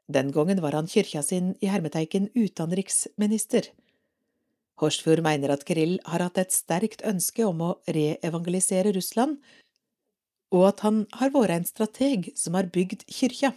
Den 0.07 0.31
gangen 0.31 0.61
var 0.63 0.77
han 0.77 0.87
kyrkja 0.87 1.21
sin 1.23 1.51
i 1.59 1.67
hermeteiken 1.67 2.29
utenriksminister. 2.35 3.67
Horsfjord 4.77 5.23
mener 5.25 5.53
at 5.53 5.63
Kirill 5.65 5.97
har 6.05 6.21
hatt 6.21 6.37
et 6.41 6.53
sterkt 6.53 7.01
ønske 7.07 7.45
om 7.47 7.63
å 7.65 7.71
reevangelisere 7.89 8.93
Russland, 8.95 9.39
og 10.53 10.67
at 10.69 10.83
han 10.85 11.01
har 11.17 11.33
vært 11.33 11.55
en 11.55 11.67
strateg 11.67 12.29
som 12.37 12.55
har 12.55 12.69
bygd 12.73 13.07
kyrkja. 13.09 13.51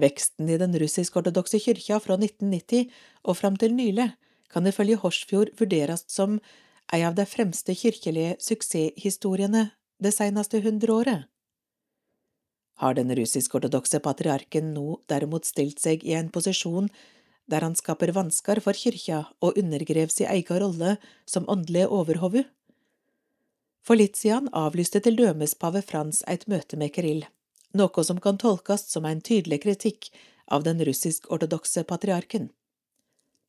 Veksten 0.00 0.50
i 0.50 0.58
den 0.58 0.74
russisk-ortodokse 0.80 1.60
kyrkja 1.62 2.00
fra 2.02 2.18
1990 2.18 2.90
og 3.22 3.38
fram 3.38 3.56
til 3.60 3.76
nylig 3.76 4.10
kan 4.50 4.66
ifølge 4.66 4.98
Horsfjord 5.02 5.54
vurderes 5.58 6.04
som 6.10 6.40
ei 6.92 7.04
av 7.06 7.14
de 7.14 7.24
fremste 7.26 7.74
kirkelige 7.78 8.34
suksesshistoriene 8.42 9.68
det 10.02 10.12
seneste 10.14 10.60
hundreåret. 10.66 11.30
Har 12.82 12.96
den 12.98 13.14
russisk-ortodokse 13.14 14.00
patriarken 14.02 14.72
nå 14.74 14.98
derimot 15.10 15.46
stilt 15.46 15.78
seg 15.82 16.02
i 16.02 16.16
en 16.18 16.30
posisjon 16.34 16.90
der 17.50 17.64
han 17.66 17.76
skaper 17.76 18.12
vansker 18.16 18.60
for 18.64 18.76
kyrkja 18.76 19.24
og 19.44 19.58
undergrev 19.60 20.12
si 20.12 20.24
egen 20.24 20.60
rolle 20.62 20.96
som 21.28 21.48
åndelig 21.48 21.86
overhove. 21.92 22.44
For 23.84 24.00
litt 24.00 24.16
siden 24.16 24.48
avlyste 24.56 25.02
til 25.04 25.18
dømes 25.18 25.54
pave 25.60 25.82
Frans 25.84 26.22
et 26.30 26.46
møte 26.48 26.78
med 26.80 26.94
Kirill, 26.94 27.26
noe 27.76 28.04
som 28.08 28.20
kan 28.20 28.40
tolkes 28.40 28.86
som 28.88 29.04
en 29.04 29.20
tydelig 29.20 29.60
kritikk 29.66 30.08
av 30.48 30.64
den 30.64 30.80
russisk-ortodokse 30.84 31.84
patriarken. 31.84 32.48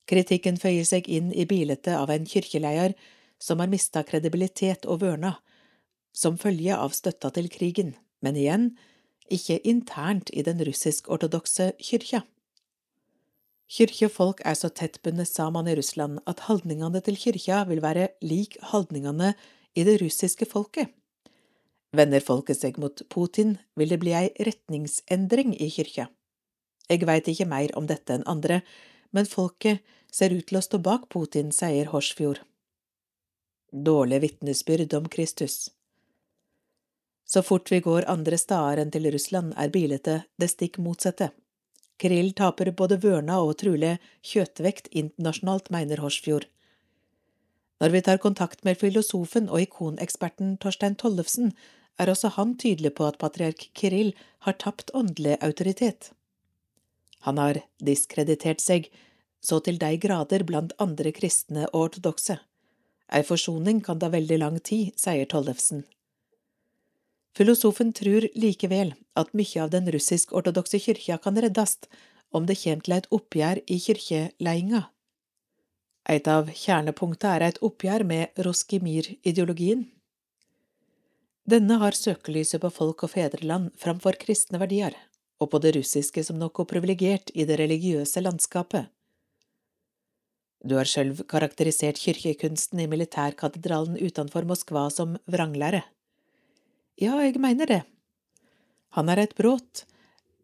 Kritikken 0.05 0.59
føyer 0.61 0.85
seg 0.85 1.07
inn 1.09 1.31
i 1.33 1.47
bildet 1.49 1.87
av 1.95 2.11
en 2.13 2.27
kirkeleier 2.29 2.93
som 3.41 3.63
har 3.63 3.71
mista 3.71 4.03
kredibilitet 4.03 4.85
og 4.85 5.01
vørna, 5.01 5.37
som 6.15 6.37
følge 6.39 6.75
av 6.75 6.93
støtta 6.95 7.31
til 7.35 7.49
krigen, 7.51 7.95
men 8.23 8.37
igjen, 8.39 8.69
ikke 9.31 9.57
internt 9.67 10.29
i 10.31 10.43
den 10.45 10.61
russisk-ortodokse 10.63 11.73
kyrkja. 11.81 12.21
Kyrkjefolk 13.71 14.43
er 14.45 14.53
så 14.57 14.69
tett 14.69 14.99
bundet 15.01 15.29
sammen 15.31 15.67
i 15.67 15.75
Russland 15.77 16.21
at 16.29 16.45
holdningene 16.45 17.01
til 17.05 17.17
kyrkja 17.17 17.63
vil 17.69 17.81
være 17.81 18.11
lik 18.21 18.59
holdningene 18.71 19.33
i 19.75 19.85
det 19.87 19.97
russiske 20.03 20.45
folket. 20.45 20.91
Vender 21.95 22.21
folket 22.21 22.59
seg 22.59 22.77
mot 22.81 23.01
Putin, 23.09 23.55
vil 23.75 23.89
det 23.89 24.01
bli 24.03 24.13
ei 24.13 24.27
retningsendring 24.45 25.55
i 25.57 25.69
kyrkja. 25.71 26.09
Jeg 26.91 27.07
veit 27.09 27.29
ikke 27.31 27.47
mer 27.49 27.73
om 27.79 27.87
dette 27.89 28.13
enn 28.13 28.27
andre, 28.29 28.61
men 29.15 29.25
folket 29.25 29.81
ser 30.13 30.35
ut 30.35 30.45
til 30.49 30.59
å 30.59 30.63
stå 30.63 30.79
bak 30.83 31.07
Putin, 31.09 31.49
sier 31.55 31.89
Horsfjord. 31.89 32.43
Dårlig 33.71 34.21
vitnesbyrd 34.21 34.93
om 34.93 35.09
Kristus. 35.09 35.71
Så 37.25 37.41
fort 37.41 37.71
vi 37.71 37.81
går 37.81 38.05
andre 38.11 38.37
steder 38.37 38.83
enn 38.83 38.93
til 38.93 39.09
Russland, 39.09 39.55
er 39.57 39.73
bildet 39.73 40.05
det 40.37 40.51
stikk 40.51 40.77
motsatte. 40.77 41.31
Kirill 42.01 42.33
taper 42.35 42.71
både 42.75 42.97
vørna 43.03 43.39
og 43.43 43.55
Trule 43.61 43.95
kjøtvekt 44.25 44.89
internasjonalt, 44.91 45.71
mener 45.71 46.01
Horsfjord. 46.03 46.49
Når 47.79 47.91
vi 47.91 48.01
tar 48.07 48.21
kontakt 48.23 48.63
med 48.67 48.79
filosofen 48.79 49.49
og 49.49 49.63
ikoneksperten 49.63 50.55
Torstein 50.63 50.95
Tollefsen, 50.99 51.53
er 51.99 52.11
også 52.11 52.33
han 52.35 52.55
tydelig 52.59 52.93
på 52.95 53.07
at 53.07 53.19
patriark 53.19 53.69
Kirill 53.75 54.13
har 54.47 54.59
tapt 54.59 54.91
åndelig 54.93 55.37
autoritet. 55.41 56.11
Han 57.27 57.39
har 57.39 57.61
diskreditert 57.83 58.61
seg 58.63 58.91
så 59.45 59.59
til 59.63 59.79
de 59.81 59.95
grader 60.01 60.43
blant 60.43 60.73
andre 60.81 61.11
kristne 61.15 61.67
og 61.71 61.87
ortodokse. 61.87 62.39
Ei 63.13 63.21
forsoning 63.23 63.83
kan 63.85 63.99
ta 64.01 64.09
veldig 64.09 64.39
lang 64.41 64.57
tid, 64.65 64.95
sier 64.97 65.27
Tollefsen. 65.29 65.83
Filosofen 67.35 67.91
tror 67.93 68.29
likevel 68.39 68.93
at 69.19 69.33
mye 69.35 69.63
av 69.63 69.71
den 69.73 69.89
russisk-ortodokse 69.91 70.79
kyrkja 70.79 71.17
kan 71.23 71.35
reddast 71.35 71.89
om 72.31 72.45
det 72.47 72.55
kommer 72.61 72.85
til 72.85 72.95
et 72.95 73.09
oppgjør 73.17 73.59
i 73.67 73.79
kyrkjeleiinga. 73.83 74.85
Et 76.15 76.27
av 76.29 76.51
kjernepunktene 76.53 77.33
er 77.35 77.43
et 77.49 77.59
oppgjør 77.65 78.05
med 78.07 78.39
Roskimir-ideologien. 78.45 79.87
Denne 81.45 81.79
har 81.81 81.97
søkelyset 81.97 82.61
på 82.61 82.71
folk 82.73 83.03
og 83.05 83.11
fedreland 83.13 83.71
framfor 83.81 84.17
kristne 84.21 84.61
verdier, 84.61 84.95
og 85.41 85.51
på 85.51 85.61
det 85.61 85.75
russiske 85.75 86.23
som 86.23 86.39
noe 86.39 86.65
privilegert 86.69 87.33
i 87.35 87.45
det 87.45 87.59
religiøse 87.59 88.23
landskapet. 88.23 88.87
Du 90.65 90.77
har 90.79 90.89
sjølv 90.89 91.25
karakterisert 91.29 91.99
kirkekunsten 92.01 92.79
i 92.81 92.87
militærkatedralen 92.89 93.99
utenfor 94.01 94.47
Moskva 94.49 94.87
som 94.93 95.19
vranglære. 95.29 95.83
Ja, 96.95 97.19
jeg 97.19 97.39
mener 97.43 97.67
det. 97.67 97.81
Han 98.95 99.09
er 99.11 99.19
et 99.25 99.35
brudd 99.35 99.83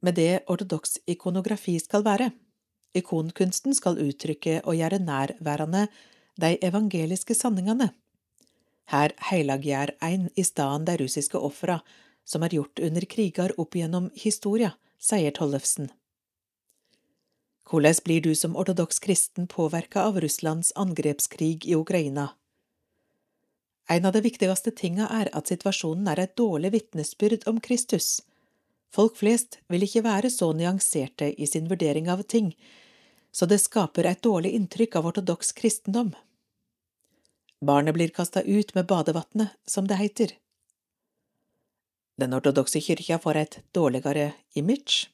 med 0.04 0.18
det 0.20 0.44
ortodoks 0.52 0.98
ikonografi 1.08 1.78
skal 1.80 2.04
være. 2.04 2.32
Ikonkunsten 2.98 3.76
skal 3.78 4.02
uttrykke 4.04 4.60
og 4.66 4.76
gjøre 4.76 5.00
nærværende 5.00 5.88
de 6.42 6.58
evangeliske 6.60 7.38
sanningene. 7.38 7.92
Her 8.92 9.16
heilaggjør 9.30 9.96
ein 10.04 10.28
i 10.36 10.44
staden 10.44 10.84
de 10.90 10.98
russiske 11.00 11.40
ofra 11.40 11.80
som 12.28 12.44
er 12.44 12.58
gjort 12.58 12.84
under 12.84 13.08
kriger 13.08 13.54
opp 13.60 13.76
gjennom 13.80 14.12
historia, 14.20 14.74
sier 15.00 15.32
Tollefsen. 15.32 15.90
Hvordan 17.72 18.04
blir 18.04 18.22
du 18.22 18.34
som 18.36 18.58
ortodoks 18.60 19.00
kristen 19.00 19.48
påvirka 19.48 20.04
av 20.04 20.20
Russlands 20.20 20.74
angrepskrig 20.76 21.66
i 21.66 21.76
Ukraina? 21.80 22.34
En 23.89 24.06
av 24.06 24.13
de 24.13 24.22
viktigste 24.22 24.72
tinga 24.72 25.08
er 25.12 25.30
at 25.36 25.50
situasjonen 25.52 26.08
er 26.12 26.20
et 26.24 26.36
dårlig 26.38 26.72
vitnesbyrd 26.76 27.48
om 27.50 27.60
Kristus. 27.60 28.22
Folk 28.91 29.17
flest 29.20 29.60
vil 29.72 29.86
ikke 29.88 30.04
være 30.06 30.30
så 30.32 30.52
nyanserte 30.56 31.32
i 31.32 31.48
sin 31.48 31.70
vurdering 31.72 32.10
av 32.12 32.24
ting, 32.24 32.52
så 33.32 33.48
det 33.48 33.62
skaper 33.63 34.08
et 34.08 34.24
dårlig 34.24 34.52
inntrykk 34.58 35.00
av 35.00 35.08
ortodoks 35.12 35.54
kristendom. 35.56 36.12
Barnet 37.62 37.94
blir 37.96 38.10
kasta 38.10 38.41
ut 38.41 38.74
med 38.76 38.88
badevatnet, 38.89 39.56
som 39.65 39.88
det 39.88 40.00
heter. 40.00 40.36
Den 42.20 42.34
ortodokse 42.34 42.82
kyrkja 42.82 43.20
får 43.20 43.36
et 43.36 43.60
dårligere 43.72 44.32
image. 44.54 45.08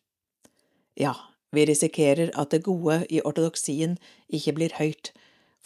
Ja, 0.96 1.14
vi 1.52 1.66
risikerer 1.66 2.32
at 2.36 2.52
det 2.52 2.66
gode 2.66 3.04
i 3.14 3.22
ortodoksien 3.22 3.98
ikke 4.28 4.56
blir 4.58 4.74
høyt, 4.80 5.14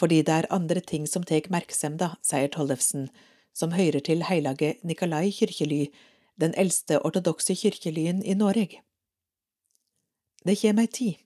fordi 0.02 0.24
det 0.26 0.34
er 0.34 0.54
andre 0.54 0.82
ting 0.82 1.06
som 1.10 1.26
tek 1.28 1.52
merksemda, 1.54 2.16
sier 2.26 2.50
Tollefsen, 2.50 3.10
som 3.54 3.76
høyrer 3.76 4.02
til 4.08 4.26
heilage 4.26 4.76
Nikolai 4.88 5.30
kyrkjely, 5.36 5.92
den 6.42 6.56
eldste 6.58 6.98
ortodokse 7.06 7.54
kyrkjelyen 7.60 8.24
i 8.26 8.34
Noreg. 8.38 8.80
Det 10.42 10.58
kjem 10.58 10.82
ei 10.82 10.90
tid. 10.90 11.20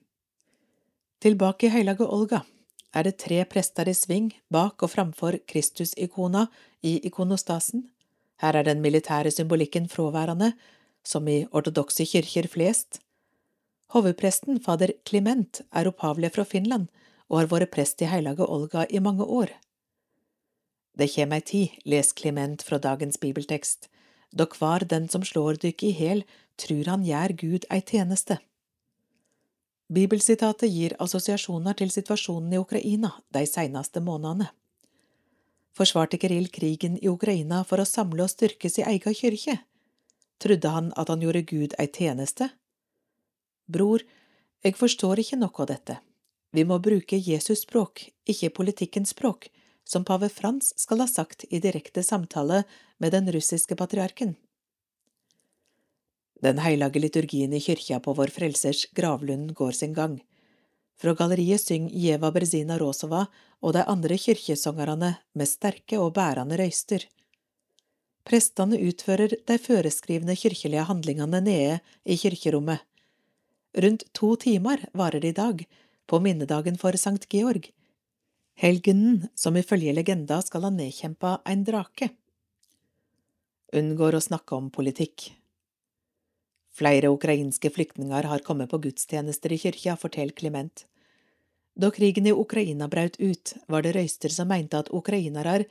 Tilbake 1.24 1.70
i 1.70 1.72
heilage 1.72 2.04
Olga 2.04 2.42
er 2.92 3.06
det 3.06 3.16
tre 3.22 3.38
prester 3.48 3.88
i 3.88 3.94
sving 3.96 4.28
bak 4.52 4.82
og 4.84 4.92
framfor 4.92 5.38
Kristus-ikona 5.48 6.46
i 6.84 6.98
ikonostasen. 7.08 7.86
Her 8.42 8.60
er 8.60 8.68
den 8.68 8.82
militære 8.84 9.32
symbolikken 9.32 9.88
fråværende, 9.88 10.52
som 11.04 11.28
i 11.28 11.46
ortodokse 11.52 12.04
kyrkjer 12.04 12.48
flest. 12.52 13.00
Hovedpresten, 13.94 14.60
fader 14.60 14.92
Clement, 15.08 15.62
er 15.72 15.88
opphavlig 15.88 16.34
fra 16.34 16.44
Finland, 16.44 16.88
og 17.28 17.40
har 17.40 17.50
vært 17.50 17.72
prest 17.74 18.02
i 18.02 18.10
heilage 18.10 18.46
Olga 18.46 18.86
i 18.90 19.02
mange 19.02 19.24
år. 19.24 19.52
Det 20.96 21.10
kjem 21.12 21.34
ei 21.36 21.42
tid, 21.44 21.78
les 21.84 22.12
Kliment 22.16 22.62
fra 22.64 22.78
dagens 22.80 23.18
bibeltekst, 23.20 23.90
da 24.32 24.46
kvar 24.48 24.84
den 24.88 25.08
som 25.12 25.24
slår 25.24 25.60
dykk 25.62 25.82
i 25.84 25.92
hæl, 25.96 26.22
trur 26.56 26.88
han 26.88 27.04
gjør 27.04 27.34
Gud 27.36 27.66
ei 27.70 27.82
tjeneste. 27.84 28.38
Bibelsitatet 29.92 30.72
gir 30.72 30.96
assosiasjoner 30.98 31.76
til 31.78 31.92
situasjonen 31.94 32.54
i 32.56 32.58
Ukraina 32.58 33.12
de 33.34 33.44
seneste 33.46 34.00
månedene. 34.02 34.48
Forsvarte 35.76 36.18
Kirill 36.18 36.48
krigen 36.48 36.96
i 36.98 37.08
Ukraina 37.08 37.60
for 37.68 37.82
å 37.82 37.86
samle 37.86 38.24
og 38.24 38.32
styrke 38.32 38.70
sin 38.72 38.88
egen 38.88 39.14
kyrkje? 39.14 39.58
Trudde 40.40 40.72
han 40.72 40.88
at 40.96 41.12
han 41.12 41.22
gjorde 41.22 41.44
Gud 41.46 41.76
ei 41.78 41.86
tjeneste? 41.86 42.48
Bror, 43.68 44.02
jeg 44.64 44.74
forstår 44.80 45.20
ikke 45.20 45.38
noe 45.38 45.62
av 45.62 45.70
dette. 45.70 46.00
Vi 46.52 46.64
må 46.64 46.78
bruke 46.78 47.18
Jesus 47.18 47.64
språk, 47.66 48.08
ikke 48.28 48.52
politikkens 48.58 49.14
språk, 49.14 49.48
som 49.86 50.04
pave 50.04 50.28
Frans 50.28 50.72
skal 50.78 51.02
ha 51.02 51.08
sagt 51.10 51.44
i 51.50 51.60
direkte 51.62 52.02
samtale 52.02 52.64
med 52.98 53.12
den 53.12 53.30
russiske 53.32 53.76
patriarken. 53.76 54.34
Den 56.42 56.58
heilage 56.60 57.00
liturgien 57.00 57.52
i 57.56 57.60
kyrkja 57.60 58.00
på 58.04 58.12
Vår 58.16 58.32
Frelsers 58.34 58.86
gravlund 58.96 59.54
går 59.56 59.72
sin 59.72 59.94
gang. 59.96 60.18
Fra 61.00 61.14
galleriet 61.14 61.60
syng 61.60 61.88
Jeva 61.92 62.30
Berzina 62.32 62.78
Rosova 62.80 63.26
og 63.60 63.72
de 63.76 63.84
andre 63.84 64.18
kyrkjesangerne 64.20 65.14
med 65.36 65.48
sterke 65.48 66.00
og 66.00 66.14
bærende 66.16 66.58
røyster. 66.60 67.04
Prestene 68.26 68.78
utfører 68.82 69.36
de 69.48 69.58
føreskrivne 69.62 70.34
kirkelige 70.36 70.84
handlingene 70.88 71.40
nede 71.40 71.80
i 72.04 72.16
kirkerommet. 72.18 72.80
Rundt 73.76 74.06
to 74.16 74.34
timer 74.40 74.82
varer 74.96 75.20
det 75.20 75.34
i 75.34 75.36
dag, 75.36 75.66
på 76.06 76.20
minnedagen 76.22 76.78
for 76.78 76.96
Sankt 77.00 77.28
Georg, 77.32 77.70
helgenen 78.56 79.26
som 79.34 79.56
ifølge 79.58 79.94
legenda 79.96 80.40
skal 80.44 80.66
ha 80.66 80.72
nedkjempa 80.72 81.40
en 81.44 81.64
drake. 81.66 82.10
Unngår 83.76 84.16
å 84.16 84.24
snakke 84.24 84.56
om 84.56 84.70
politikk. 84.70 85.30
Flere 86.76 87.10
ukrainske 87.12 87.70
flyktninger 87.72 88.28
har 88.28 88.44
kommet 88.44 88.70
på 88.70 88.80
gudstjenester 88.84 89.52
i 89.52 89.58
kyrkja, 89.60 89.96
forteller 89.96 90.36
Clement. 90.36 90.84
Da 91.76 91.90
krigen 91.92 92.28
i 92.28 92.32
Ukraina 92.32 92.88
brøt 92.88 93.18
ut, 93.20 93.54
var 93.68 93.84
det 93.84 93.94
røyster 93.96 94.32
som 94.32 94.48
mente 94.48 94.78
at 94.78 94.92
ukrainere 94.92 95.64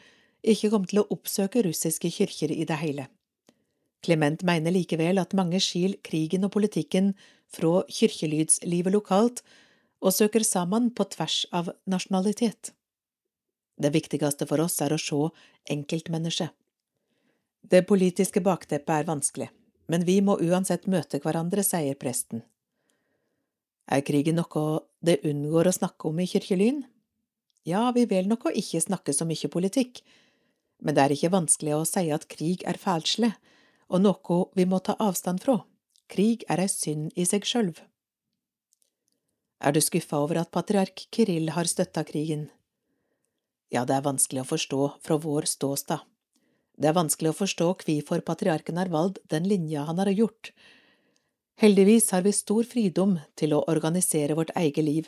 ikke 0.46 0.70
kom 0.74 0.86
til 0.86 1.02
å 1.02 1.08
oppsøke 1.14 1.64
russiske 1.66 2.12
kirker 2.14 2.54
i 2.54 2.66
det 2.70 2.78
hele. 2.82 3.08
Clement 4.06 4.44
mener 4.46 4.74
likevel 4.74 5.18
at 5.18 5.34
mange 5.34 5.62
skil 5.64 5.96
krigen 6.06 6.46
og 6.46 6.54
politikken 6.54 7.14
fra 7.50 7.82
kirkelydslivet 7.90 8.94
lokalt 8.94 9.42
og 10.06 10.14
søker 10.14 10.46
sammen 10.46 10.92
på 10.94 11.08
tvers 11.10 11.44
av 11.56 11.72
nasjonalitet. 11.90 12.72
Det 13.82 13.92
viktigste 13.92 14.46
for 14.48 14.62
oss 14.64 14.78
er 14.86 14.94
å 14.94 15.02
se 15.02 15.22
enkeltmennesket. 15.74 16.54
Det 17.66 17.82
politiske 17.90 18.44
bakteppet 18.46 18.94
er 18.94 19.08
vanskelig, 19.08 19.48
men 19.90 20.06
vi 20.06 20.20
må 20.22 20.38
uansett 20.38 20.86
møte 20.86 21.20
hverandre, 21.24 21.64
sier 21.66 21.98
presten. 21.98 22.44
Er 23.90 24.06
krigen 24.06 24.38
noe 24.38 24.66
det 25.06 25.24
unngår 25.26 25.70
å 25.70 25.74
snakke 25.80 26.10
om 26.10 26.22
i 26.22 26.28
Kirkelyn? 26.30 26.84
Ja, 27.66 27.90
vi 27.92 28.06
vil 28.06 28.30
nok 28.30 28.46
ikke 28.54 28.82
snakke 28.82 29.14
så 29.14 29.26
mye 29.26 29.50
politikk, 29.50 30.04
men 30.86 30.94
det 30.94 31.02
er 31.02 31.16
ikke 31.16 31.34
vanskelig 31.34 31.74
å 31.74 31.88
si 31.90 32.06
at 32.14 32.30
krig 32.30 32.62
er 32.70 32.78
fælslig, 32.78 33.34
og 33.90 34.06
noe 34.06 34.40
vi 34.54 34.68
må 34.70 34.82
ta 34.86 34.94
avstand 35.02 35.42
fra. 35.42 35.64
Krig 36.10 36.46
er 36.50 36.62
ei 36.62 36.70
synd 36.70 37.14
i 37.18 37.26
seg 37.26 37.46
sjølv. 37.50 37.82
Er 39.60 39.72
du 39.72 39.82
skuffa 39.82 40.20
over 40.20 40.42
at 40.42 40.52
patriark 40.52 41.08
Kirill 41.16 41.50
har 41.56 41.70
støtta 41.70 42.04
krigen? 42.04 42.50
Ja, 43.72 43.86
det 43.86 43.96
er 43.96 44.06
vanskelig 44.06 44.44
å 44.44 44.50
forstå 44.50 44.82
fra 45.04 45.18
vår 45.22 45.48
ståstad. 45.50 46.04
Det 46.76 46.90
er 46.90 46.98
vanskelig 46.98 47.32
å 47.32 47.38
forstå 47.38 47.68
hvorfor 47.82 48.24
patriarken 48.28 48.78
har 48.78 48.92
valgt 48.92 49.22
den 49.32 49.48
linja 49.48 49.86
han 49.88 50.02
har 50.02 50.12
gjort. 50.12 50.52
Heldigvis 51.62 52.12
har 52.12 52.26
vi 52.26 52.36
stor 52.36 52.68
fridom 52.68 53.16
til 53.40 53.56
å 53.56 53.64
organisere 53.72 54.36
vårt 54.36 54.52
eget 54.60 54.84
liv. 54.84 55.08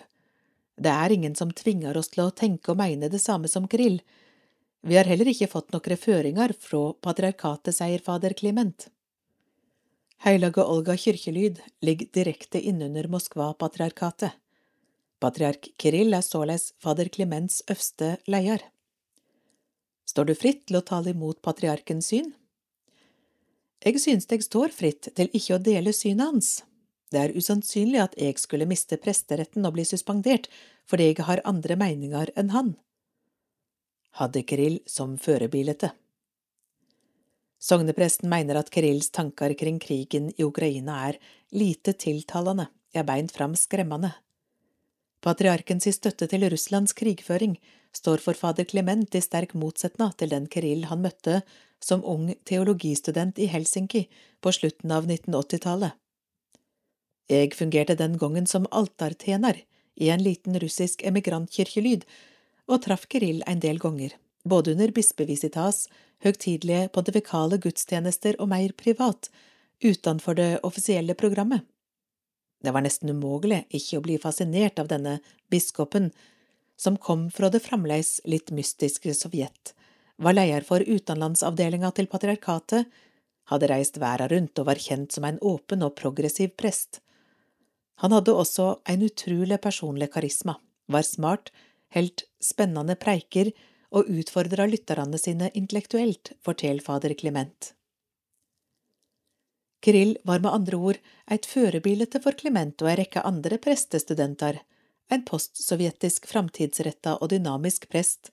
Det 0.80 0.94
er 0.94 1.12
ingen 1.12 1.36
som 1.36 1.52
tvinger 1.52 1.98
oss 2.00 2.14
til 2.14 2.24
å 2.24 2.32
tenke 2.32 2.72
og 2.72 2.80
mene 2.80 3.10
det 3.12 3.20
samme 3.20 3.52
som 3.52 3.68
Kirill. 3.68 4.00
Vi 4.88 4.96
har 4.96 5.10
heller 5.10 5.28
ikke 5.28 5.50
fått 5.52 5.74
noen 5.74 6.00
føringer 6.00 6.54
fra 6.56 6.94
patriarkatet, 7.04 7.76
sier 7.76 8.04
fader 8.04 8.36
Clement. 8.38 8.88
Heilage 10.26 10.64
Olga 10.66 10.96
kirkelyd 10.98 11.60
ligger 11.86 12.08
direkte 12.14 12.60
innunder 12.60 13.06
Moskva-patriarkatet. 13.08 14.32
Patriark 15.22 15.70
Kirill 15.78 16.14
er 16.14 16.26
således 16.26 16.72
fader 16.82 17.10
Klemens 17.14 17.62
øverste 17.70 18.16
leder. 18.26 18.64
Står 20.10 20.26
du 20.26 20.34
fritt 20.38 20.66
til 20.66 20.80
å 20.80 20.86
tale 20.86 21.14
imot 21.14 21.42
patriarkens 21.46 22.10
syn? 22.10 22.32
Jeg 23.86 24.02
synes 24.02 24.26
jeg 24.30 24.46
står 24.46 24.74
fritt 24.74 25.12
til 25.14 25.30
ikke 25.38 25.60
å 25.60 25.62
dele 25.62 25.94
synet 25.94 26.26
hans. 26.26 26.50
Det 27.14 27.22
er 27.22 27.38
usannsynlig 27.38 28.02
at 28.02 28.18
jeg 28.18 28.42
skulle 28.42 28.68
miste 28.68 28.98
presteretten 28.98 29.70
og 29.70 29.78
bli 29.78 29.86
suspendert 29.86 30.50
fordi 30.90 31.12
jeg 31.12 31.28
har 31.30 31.46
andre 31.46 31.78
meninger 31.78 32.34
enn 32.36 32.52
han. 32.58 32.74
Hadde 34.18 34.42
Kirill 34.50 34.82
som 34.90 35.14
førebilete. 35.22 35.94
Sognepresten 37.60 38.30
mener 38.30 38.60
at 38.60 38.70
Kirills 38.74 39.10
tanker 39.12 39.54
kring 39.58 39.80
krigen 39.82 40.30
i 40.38 40.46
Ukraina 40.46 41.00
er 41.10 41.18
lite 41.52 41.94
tiltalende, 41.94 42.68
ja 42.94 43.04
beint 43.04 43.34
fram 43.34 43.56
skremmende. 43.58 44.14
Patriarkens 45.22 45.88
støtte 45.96 46.28
til 46.30 46.46
Russlands 46.52 46.94
krigføring 46.94 47.58
står 47.96 48.22
for 48.22 48.38
fader 48.38 48.68
Clement 48.70 49.16
i 49.16 49.22
sterk 49.24 49.56
motsetning 49.58 50.14
til 50.18 50.30
den 50.30 50.46
Kirill 50.48 50.86
han 50.92 51.02
møtte 51.02 51.42
som 51.84 52.06
ung 52.06 52.30
teologistudent 52.46 53.40
i 53.40 53.50
Helsinki 53.50 54.06
på 54.42 54.54
slutten 54.54 54.94
av 54.94 55.10
1980-tallet. 55.10 55.98
Jeg 57.28 57.58
fungerte 57.58 57.98
den 58.00 58.16
gangen 58.18 58.46
som 58.48 58.70
altartjener 58.72 59.64
i 59.98 60.10
en 60.14 60.24
liten 60.24 60.56
russisk 60.62 61.04
emigrantkirkelyd, 61.04 62.06
og 62.68 62.84
traff 62.86 63.08
Kirill 63.10 63.42
en 63.48 63.60
del 63.64 63.80
ganger, 63.82 64.14
både 64.50 64.74
under 64.76 64.92
bispevisitas, 64.96 65.88
høgtidelige 66.24 66.90
pontifikale 66.94 67.60
gudstjenester 67.62 68.38
og 68.42 68.52
mer 68.54 68.74
privat, 68.78 69.30
utenfor 69.84 70.38
det 70.38 70.52
offisielle 70.66 71.14
programmet. 71.18 71.66
Det 72.64 72.74
var 72.74 72.82
nesten 72.82 73.14
umulig 73.14 73.66
ikke 73.70 74.00
å 74.00 74.06
bli 74.06 74.18
fascinert 74.22 74.80
av 74.82 74.90
denne 74.90 75.20
biskopen, 75.54 76.10
som 76.78 76.98
kom 76.98 77.28
fra 77.34 77.50
det 77.54 77.62
fremdeles 77.66 78.20
litt 78.26 78.52
mystiske 78.54 79.14
Sovjet, 79.18 79.74
var 80.18 80.34
leder 80.34 80.66
for 80.66 80.82
utenlandsavdelinga 80.82 81.92
til 81.94 82.10
patriarkatet, 82.10 82.88
hadde 83.48 83.70
reist 83.72 84.00
verden 84.02 84.32
rundt 84.34 84.60
og 84.60 84.68
var 84.70 84.82
kjent 84.82 85.14
som 85.14 85.26
en 85.28 85.38
åpen 85.46 85.86
og 85.86 85.96
progressiv 85.98 86.56
prest. 86.60 87.00
Han 88.02 88.14
hadde 88.14 88.34
også 88.34 88.80
en 88.90 89.06
utrolig 89.06 89.60
personlig 89.62 90.10
karisma, 90.14 90.58
var 90.90 91.06
smart, 91.06 91.52
helt 91.96 92.26
spennende 92.44 92.98
preiker 93.00 93.54
og 93.96 94.10
utfordra 94.12 94.68
lytterne 94.68 95.20
sine 95.22 95.52
intellektuelt, 95.56 96.34
forteller 96.44 96.84
fader 96.84 97.14
Clement. 97.20 97.74
Kirill 99.82 100.18
var 100.26 100.42
med 100.42 100.52
andre 100.52 100.78
ord 100.78 100.98
et 101.32 101.46
førebilde 101.46 102.20
for 102.24 102.36
Clement 102.36 102.82
og 102.82 102.90
ei 102.92 102.98
rekke 103.04 103.24
andre 103.24 103.60
prestestudenter, 103.62 104.60
en 105.14 105.24
postsovjetisk 105.24 106.28
framtidsretta 106.28 107.16
og 107.22 107.32
dynamisk 107.32 107.88
prest, 107.92 108.32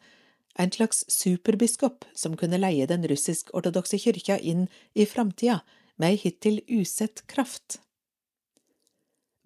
en 0.59 0.73
slags 0.73 1.05
superbiskop 1.11 2.07
som 2.15 2.37
kunne 2.39 2.59
leie 2.59 2.87
den 2.91 3.07
russisk-ortodokse 3.11 3.99
kyrkja 4.03 4.39
inn 4.39 4.67
i 4.95 5.07
framtida 5.07 5.61
med 5.99 6.15
ei 6.15 6.21
hittil 6.25 6.61
usett 6.71 7.25
kraft. 7.31 7.81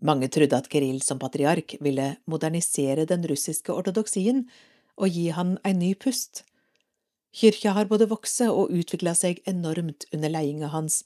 Mange 0.05 0.29
trodde 0.31 0.57
at 0.57 0.69
Kirill 0.71 1.01
som 1.03 1.19
patriark 1.19 1.75
ville 1.83 2.13
modernisere 2.31 3.05
den 3.09 3.25
russiske 3.27 3.75
ortodoksien 3.75 4.45
og 4.99 5.15
gi 5.15 5.29
han 5.35 5.57
en 5.65 5.81
ny 5.81 5.95
pust. 5.95 6.43
Kyrkja 7.39 7.75
har 7.77 7.89
både 7.91 8.09
vokst 8.11 8.41
og 8.47 8.73
utvikla 8.75 9.15
seg 9.15 9.41
enormt 9.47 10.09
under 10.13 10.33
ledinga 10.33 10.73
hans, 10.75 11.03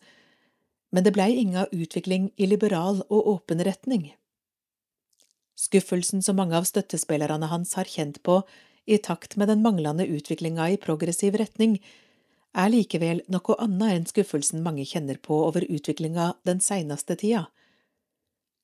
men 0.93 1.05
det 1.05 1.15
blei 1.17 1.33
inga 1.41 1.67
utvikling 1.73 2.31
i 2.37 2.49
liberal 2.49 3.03
og 3.09 3.29
åpen 3.37 3.63
retning. 3.65 4.11
Skuffelsen 5.59 6.23
som 6.25 6.37
mange 6.37 6.57
av 6.59 6.67
støttespillerne 6.69 7.49
hans 7.53 7.75
har 7.79 7.89
kjent 7.89 8.23
på 8.27 8.43
i 8.85 8.99
takt 8.99 9.37
med 9.37 9.49
den 9.49 9.63
manglende 9.63 10.07
utviklinga 10.07 10.71
i 10.73 10.79
progressiv 10.81 11.37
retning, 11.39 11.79
er 12.53 12.69
likevel 12.69 13.23
noe 13.33 13.57
annet 13.65 13.97
enn 13.97 14.09
skuffelsen 14.09 14.65
mange 14.65 14.85
kjenner 14.89 15.21
på 15.23 15.39
over 15.47 15.65
utviklinga 15.65 16.33
den 16.49 16.61
seineste 16.61 17.17
tida. 17.17 17.47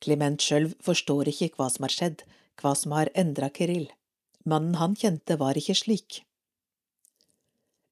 Clement 0.05 0.43
sjøl 0.43 0.69
forstår 0.85 1.31
ikke 1.33 1.55
hva 1.57 1.71
som 1.73 1.87
har 1.87 1.95
skjedd, 1.95 2.25
hva 2.61 2.75
som 2.77 2.93
har 2.95 3.11
endra 3.19 3.49
Kirill. 3.55 3.89
Mannen 4.45 4.79
han 4.79 4.95
kjente 4.97 5.39
var 5.41 5.59
ikke 5.59 5.77
slik. 5.77 6.23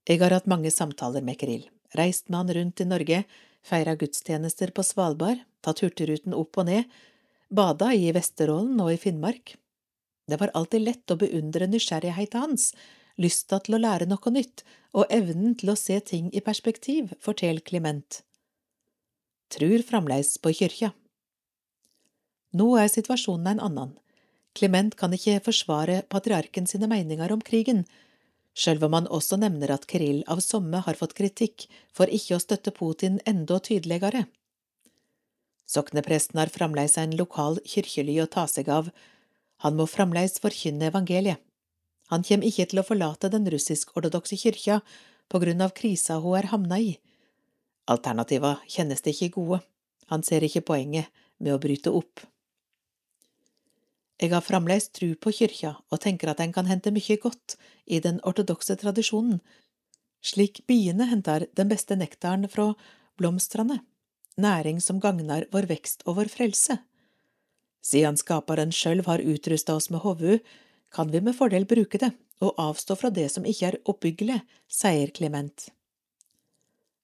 Jeg 0.06 0.20
har 0.22 0.30
hatt 0.30 0.46
mange 0.46 0.70
samtaler 0.70 1.24
med 1.26 1.40
Kirill, 1.40 1.66
reist 1.98 2.28
med 2.28 2.38
han 2.38 2.54
rundt 2.58 2.82
i 2.82 2.86
Norge, 2.86 3.24
feira 3.66 3.96
gudstjenester 3.98 4.70
på 4.70 4.84
Svalbard, 4.86 5.40
tatt 5.66 5.82
Hurtigruten 5.82 6.36
opp 6.36 6.60
og 6.62 6.68
ned, 6.68 6.84
bada 7.50 7.90
i 7.94 8.12
Vesterålen 8.14 8.78
og 8.82 8.92
i 8.94 9.00
Finnmark. 9.02 9.56
Det 10.26 10.38
var 10.38 10.54
alltid 10.54 10.82
lett 10.86 11.10
å 11.10 11.18
beundre 11.18 11.66
nysgjerrigheten 11.70 12.42
hans, 12.42 12.70
lysta 13.18 13.58
til 13.62 13.76
å 13.76 13.82
lære 13.82 14.06
noe 14.10 14.32
nytt 14.34 14.62
og 14.96 15.10
evnen 15.12 15.54
til 15.58 15.72
å 15.72 15.78
se 15.78 15.98
ting 16.00 16.30
i 16.32 16.42
perspektiv, 16.44 17.12
forteller 17.22 17.64
Clement. 17.66 18.22
Trur 19.50 19.82
framleis 19.86 20.36
på 20.42 20.54
kyrkja. 20.54 20.92
Nå 22.56 22.72
er 22.80 22.90
situasjonen 22.90 23.56
en 23.56 23.62
annen. 23.68 23.94
Clement 24.56 24.94
kan 24.96 25.12
ikke 25.12 25.42
forsvare 25.44 26.00
patriarken 26.12 26.66
sine 26.68 26.88
meninger 26.88 27.32
om 27.32 27.42
krigen, 27.44 27.84
sjøl 28.56 28.80
om 28.86 28.96
han 28.96 29.08
også 29.12 29.36
nevner 29.40 29.74
at 29.74 29.84
Kirill 29.90 30.22
av 30.32 30.40
somme 30.44 30.80
har 30.86 30.96
fått 30.96 31.16
kritikk 31.18 31.66
for 31.92 32.08
ikke 32.08 32.38
å 32.38 32.42
støtte 32.42 32.72
Putin 32.72 33.18
enda 33.28 33.58
tydeligere. 33.60 34.24
Soknepresten 35.66 36.38
har 36.40 36.52
fremdeles 36.54 36.96
en 37.02 37.16
lokal 37.18 37.58
kirkely 37.66 38.16
å 38.22 38.30
ta 38.30 38.46
seg 38.48 38.70
av, 38.72 38.88
han 39.64 39.76
må 39.76 39.86
fremdeles 39.88 40.38
forkynne 40.40 40.88
evangeliet. 40.92 41.40
Han 42.12 42.22
kommer 42.22 42.46
ikke 42.46 42.68
til 42.70 42.80
å 42.80 42.86
forlate 42.86 43.30
den 43.32 43.48
russisk-ortodokse 43.50 44.38
kyrkja 44.38 44.78
på 45.28 45.40
grunn 45.42 45.64
av 45.64 45.74
krisa 45.74 46.20
hun 46.22 46.38
er 46.38 46.48
havna 46.52 46.78
i. 46.78 46.92
Alternativa 47.90 48.56
kjennes 48.70 49.02
det 49.02 49.16
ikke 49.16 49.34
gode, 49.40 49.60
han 50.06 50.22
ser 50.22 50.46
ikke 50.46 50.64
poenget 50.70 51.10
med 51.42 51.56
å 51.56 51.60
bryte 51.62 51.90
opp. 51.90 52.22
Jeg 54.16 54.32
har 54.32 54.44
fremdeles 54.44 54.88
tru 54.96 55.10
på 55.20 55.32
kyrkja 55.38 55.74
og 55.92 56.00
tenker 56.00 56.30
at 56.32 56.40
en 56.40 56.54
kan 56.54 56.68
hente 56.70 56.92
mye 56.94 57.18
godt 57.20 57.56
i 57.84 58.00
den 58.00 58.20
ortodokse 58.24 58.76
tradisjonen, 58.80 59.42
slik 60.24 60.62
biene 60.66 61.08
henter 61.10 61.46
den 61.56 61.68
beste 61.68 61.98
nektaren 62.00 62.48
fra 62.48 62.70
blomstrene, 63.20 63.82
næring 64.40 64.80
som 64.80 65.00
gagner 65.00 65.46
vår 65.52 65.68
vekst 65.68 66.06
og 66.06 66.16
vår 66.20 66.32
frelse. 66.32 66.78
Siden 67.84 68.16
Skaperen 68.18 68.72
sjøl 68.74 69.04
har 69.06 69.22
utrusta 69.22 69.76
oss 69.76 69.90
med 69.92 70.02
hovu, 70.02 70.38
kan 70.90 71.12
vi 71.12 71.20
med 71.20 71.36
fordel 71.36 71.68
bruke 71.68 72.00
det 72.00 72.12
og 72.40 72.56
avstå 72.60 72.96
fra 72.96 73.10
det 73.12 73.28
som 73.32 73.46
ikke 73.48 73.68
er 73.68 73.80
oppbyggelig, 73.84 74.40
sier 74.68 75.12
Clement. 75.14 75.68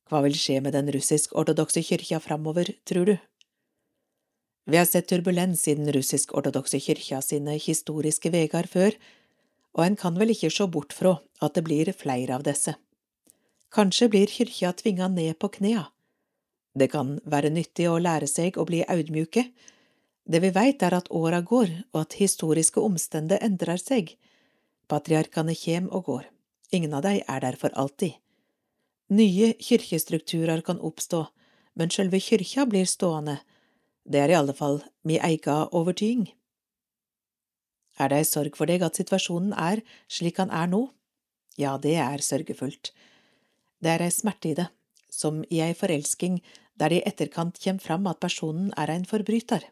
Hva 0.08 0.20
vil 0.24 0.36
skje 0.36 0.58
med 0.64 0.74
den 0.76 0.90
russisk-ortodokse 0.92 1.84
kyrkja 1.86 2.18
framover, 2.20 2.72
tror 2.88 3.08
du? 3.08 3.14
Vi 4.64 4.76
har 4.76 4.84
sett 4.84 5.08
turbulens 5.08 5.68
i 5.68 5.74
den 5.74 5.90
russisk-ortodokse 5.92 6.78
kyrkja 6.80 7.18
sine 7.22 7.56
historiske 7.58 8.30
vegar 8.30 8.68
før, 8.70 8.94
og 9.74 9.84
en 9.86 9.96
kan 9.98 10.18
vel 10.20 10.30
ikke 10.34 10.52
se 10.54 10.66
bort 10.70 10.94
fra 10.94 11.16
at 11.42 11.56
det 11.56 11.64
blir 11.66 11.90
flere 11.96 12.36
av 12.36 12.44
disse. 12.46 12.76
Kanskje 13.72 14.08
blir 14.12 14.30
kyrkja 14.30 14.72
tvinga 14.78 15.08
ned 15.08 15.38
på 15.40 15.50
knea. 15.56 15.88
Det 16.78 16.88
kan 16.92 17.16
være 17.24 17.50
nyttig 17.50 17.88
å 17.90 17.98
lære 17.98 18.28
seg 18.30 18.56
å 18.56 18.66
bli 18.68 18.82
audmjuke. 18.84 19.48
Det 20.24 20.40
vi 20.44 20.52
veit 20.54 20.82
er 20.82 20.94
at 20.94 21.10
åra 21.10 21.40
går, 21.42 21.72
og 21.92 22.04
at 22.04 22.18
historiske 22.20 22.80
omstender 22.80 23.42
endrer 23.42 23.80
seg. 23.80 24.14
Patriarkene 24.88 25.56
kjem 25.58 25.88
og 25.90 26.04
går. 26.06 26.28
Ingen 26.72 26.94
av 26.94 27.02
dei 27.04 27.18
er 27.26 27.42
der 27.42 27.58
for 27.58 27.74
alltid. 27.74 28.14
Nye 29.12 29.52
kyrkjestrukturer 29.60 30.62
kan 30.64 30.78
oppstå, 30.80 31.26
men 31.74 31.90
sjølve 31.92 32.20
kyrkja 32.22 32.64
blir 32.68 32.86
stående, 32.88 33.40
det 34.05 34.20
er 34.20 34.32
i 34.32 34.38
alle 34.38 34.55
fall 34.57 34.80
mi 35.07 35.18
eiga 35.18 35.66
overtyding. 35.70 36.28
Er 38.00 38.09
det 38.11 38.22
ei 38.22 38.26
sorg 38.26 38.57
for 38.59 38.70
deg 38.70 38.82
at 38.82 38.98
situasjonen 38.98 39.53
er 39.53 39.82
slik 40.11 40.40
han 40.42 40.50
er 40.50 40.70
nå? 40.70 40.86
Ja, 41.61 41.76
det 41.78 41.94
er 42.00 42.24
sørgefullt. 42.24 42.90
Det 43.82 43.90
er 43.92 44.07
ei 44.07 44.14
smerte 44.14 44.50
i 44.50 44.57
det, 44.59 44.68
som 45.11 45.42
i 45.50 45.61
ei 45.61 45.74
forelsking 45.76 46.40
der 46.80 46.88
det 46.88 47.03
i 47.03 47.07
etterkant 47.07 47.61
kjem 47.61 47.78
fram 47.78 48.09
at 48.11 48.20
personen 48.20 48.72
er 48.80 48.90
ein 48.90 49.05
forbryter. 49.05 49.68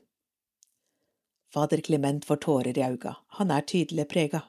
Fader 1.51 1.81
Clement 1.83 2.25
får 2.25 2.43
tårer 2.45 2.79
i 2.79 2.85
auga, 2.87 3.17
han 3.39 3.51
er 3.51 3.67
tydelig 3.67 4.07
prega. 4.13 4.45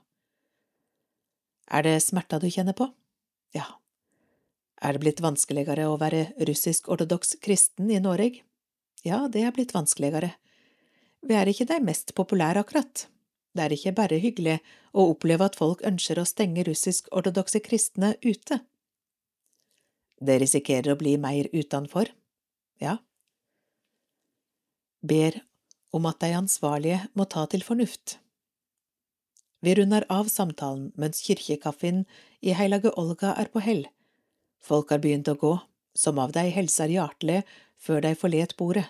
Er 1.72 1.88
det 1.88 2.02
smerta 2.04 2.38
du 2.38 2.50
kjenner 2.52 2.76
på? 2.78 2.92
Ja. 3.56 3.66
Er 4.82 4.94
det 4.94 5.02
blitt 5.02 5.24
vanskeligere 5.24 5.88
å 5.88 5.98
være 6.02 6.34
russisk-ortodoks 6.38 7.38
kristen 7.42 7.90
i 7.90 8.02
Norge? 8.04 8.44
Ja, 9.06 9.26
det 9.32 9.42
er 9.46 9.54
blitt 9.56 9.74
vanskeligere. 9.74 10.36
Vi 11.26 11.38
er 11.38 11.50
ikke 11.50 11.68
de 11.70 11.80
mest 11.84 12.14
populære, 12.18 12.62
akkurat. 12.62 13.08
Det 13.54 13.64
er 13.64 13.74
ikke 13.76 13.96
bare 13.98 14.20
hyggelig 14.22 14.60
å 14.94 15.10
oppleve 15.12 15.48
at 15.50 15.58
folk 15.60 15.82
ønsker 15.88 16.22
å 16.22 16.28
stenge 16.28 16.64
russisk-ortodokse 16.68 17.62
kristne 17.66 18.14
ute. 18.24 18.62
Det 20.22 20.38
risikerer 20.44 20.94
å 20.94 21.00
bli 21.00 21.16
mer 21.18 21.50
utenfor, 21.52 22.12
ja. 22.82 23.00
Ber 25.02 25.40
om 25.92 26.06
at 26.06 26.22
de 26.22 26.36
ansvarlige 26.38 27.02
må 27.18 27.26
ta 27.26 27.48
til 27.50 27.66
fornuft. 27.66 28.20
Vi 29.62 29.74
runder 29.78 30.06
av 30.10 30.30
samtalen 30.30 30.92
mens 30.98 31.22
kirkekaffen 31.26 32.06
i 32.42 32.54
Heilage 32.58 32.94
Olga 32.98 33.34
er 33.38 33.50
på 33.54 33.62
hell. 33.66 33.84
Folk 34.62 34.94
har 34.94 35.02
begynt 35.02 35.30
å 35.30 35.38
gå, 35.38 35.52
som 35.96 36.20
av 36.20 36.34
dei 36.36 36.50
helsar 36.50 36.92
hjertelig 36.92 37.44
før 37.82 38.02
dei 38.06 38.16
forlet 38.16 38.56
bordet. 38.58 38.88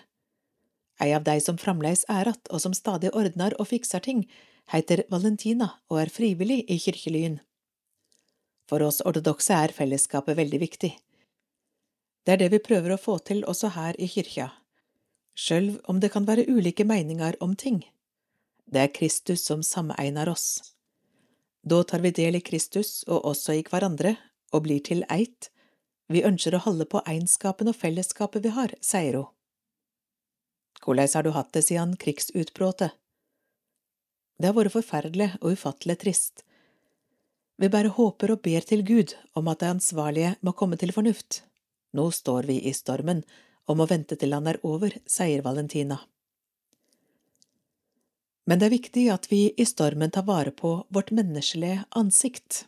Ei 1.02 1.12
av 1.16 1.24
dei 1.26 1.40
som 1.40 1.58
framleis 1.58 2.04
er 2.08 2.28
att, 2.28 2.48
og 2.48 2.60
som 2.60 2.74
stadig 2.74 3.14
ordnar 3.14 3.54
og 3.60 3.68
fiksar 3.68 4.00
ting, 4.00 4.28
heiter 4.70 5.04
Valentina 5.10 5.72
og 5.90 6.00
er 6.00 6.12
frivillig 6.12 6.64
i 6.70 6.78
kirkelyen. 6.78 7.40
For 8.68 8.82
oss 8.82 9.02
ortodokse 9.04 9.54
er 9.54 9.74
fellesskapet 9.74 10.36
veldig 10.36 10.60
viktig. 10.60 10.92
Det 12.22 12.32
er 12.34 12.38
det 12.44 12.52
vi 12.52 12.62
prøver 12.62 12.94
å 12.94 13.00
få 13.00 13.18
til 13.18 13.42
også 13.50 13.72
her 13.74 13.98
i 13.98 14.06
kyrkja, 14.06 14.52
sjølv 15.34 15.80
om 15.90 15.98
det 16.00 16.12
kan 16.14 16.28
være 16.28 16.46
ulike 16.46 16.86
meninger 16.86 17.36
om 17.40 17.56
ting. 17.58 17.82
Det 18.64 18.80
er 18.80 18.94
Kristus 18.94 19.42
som 19.44 19.64
sameinar 19.66 20.30
oss. 20.30 20.74
Da 21.62 21.82
tar 21.82 22.00
vi 22.02 22.14
del 22.14 22.38
i 22.38 22.44
Kristus 22.44 23.02
og 23.08 23.26
også 23.32 23.58
i 23.58 23.64
hverandre, 23.66 24.16
og 24.52 24.64
blir 24.66 24.80
til 24.84 25.04
eit. 25.10 25.51
Vi 26.12 26.24
ønsker 26.28 26.54
å 26.56 26.64
holde 26.66 26.84
på 26.92 27.00
einskapen 27.08 27.70
og 27.70 27.78
fellesskapet 27.78 28.44
vi 28.44 28.52
har, 28.52 28.74
sier 28.84 29.16
hun. 29.16 29.30
Korleis 30.82 31.14
har 31.14 31.22
du 31.24 31.30
hatt 31.32 31.52
det 31.54 31.62
siden 31.68 31.94
krigsutbruddet? 31.96 32.90
Det 34.36 34.50
har 34.50 34.56
vært 34.56 34.74
forferdelig 34.74 35.28
og 35.40 35.54
ufattelig 35.54 36.00
trist. 36.02 36.42
Vi 37.62 37.70
bare 37.70 37.92
håper 37.94 38.32
og 38.34 38.42
ber 38.42 38.64
til 38.66 38.82
Gud 38.82 39.14
om 39.38 39.48
at 39.52 39.62
de 39.62 39.70
ansvarlige 39.70 40.34
må 40.42 40.52
komme 40.58 40.76
til 40.80 40.92
fornuft. 40.92 41.44
Nå 41.94 42.08
står 42.10 42.48
vi 42.50 42.58
i 42.66 42.72
stormen 42.74 43.22
og 43.70 43.78
må 43.78 43.86
vente 43.86 44.18
til 44.18 44.34
han 44.34 44.48
er 44.50 44.58
over, 44.66 44.96
sier 45.06 45.44
Valentina. 45.46 46.00
Men 48.50 48.58
det 48.58 48.66
er 48.66 48.74
viktig 48.74 49.06
at 49.14 49.28
vi 49.30 49.44
i 49.54 49.66
stormen 49.68 50.10
tar 50.10 50.26
vare 50.26 50.50
på 50.50 50.74
vårt 50.90 51.12
menneskelige 51.14 51.84
ansikt. 51.94 52.64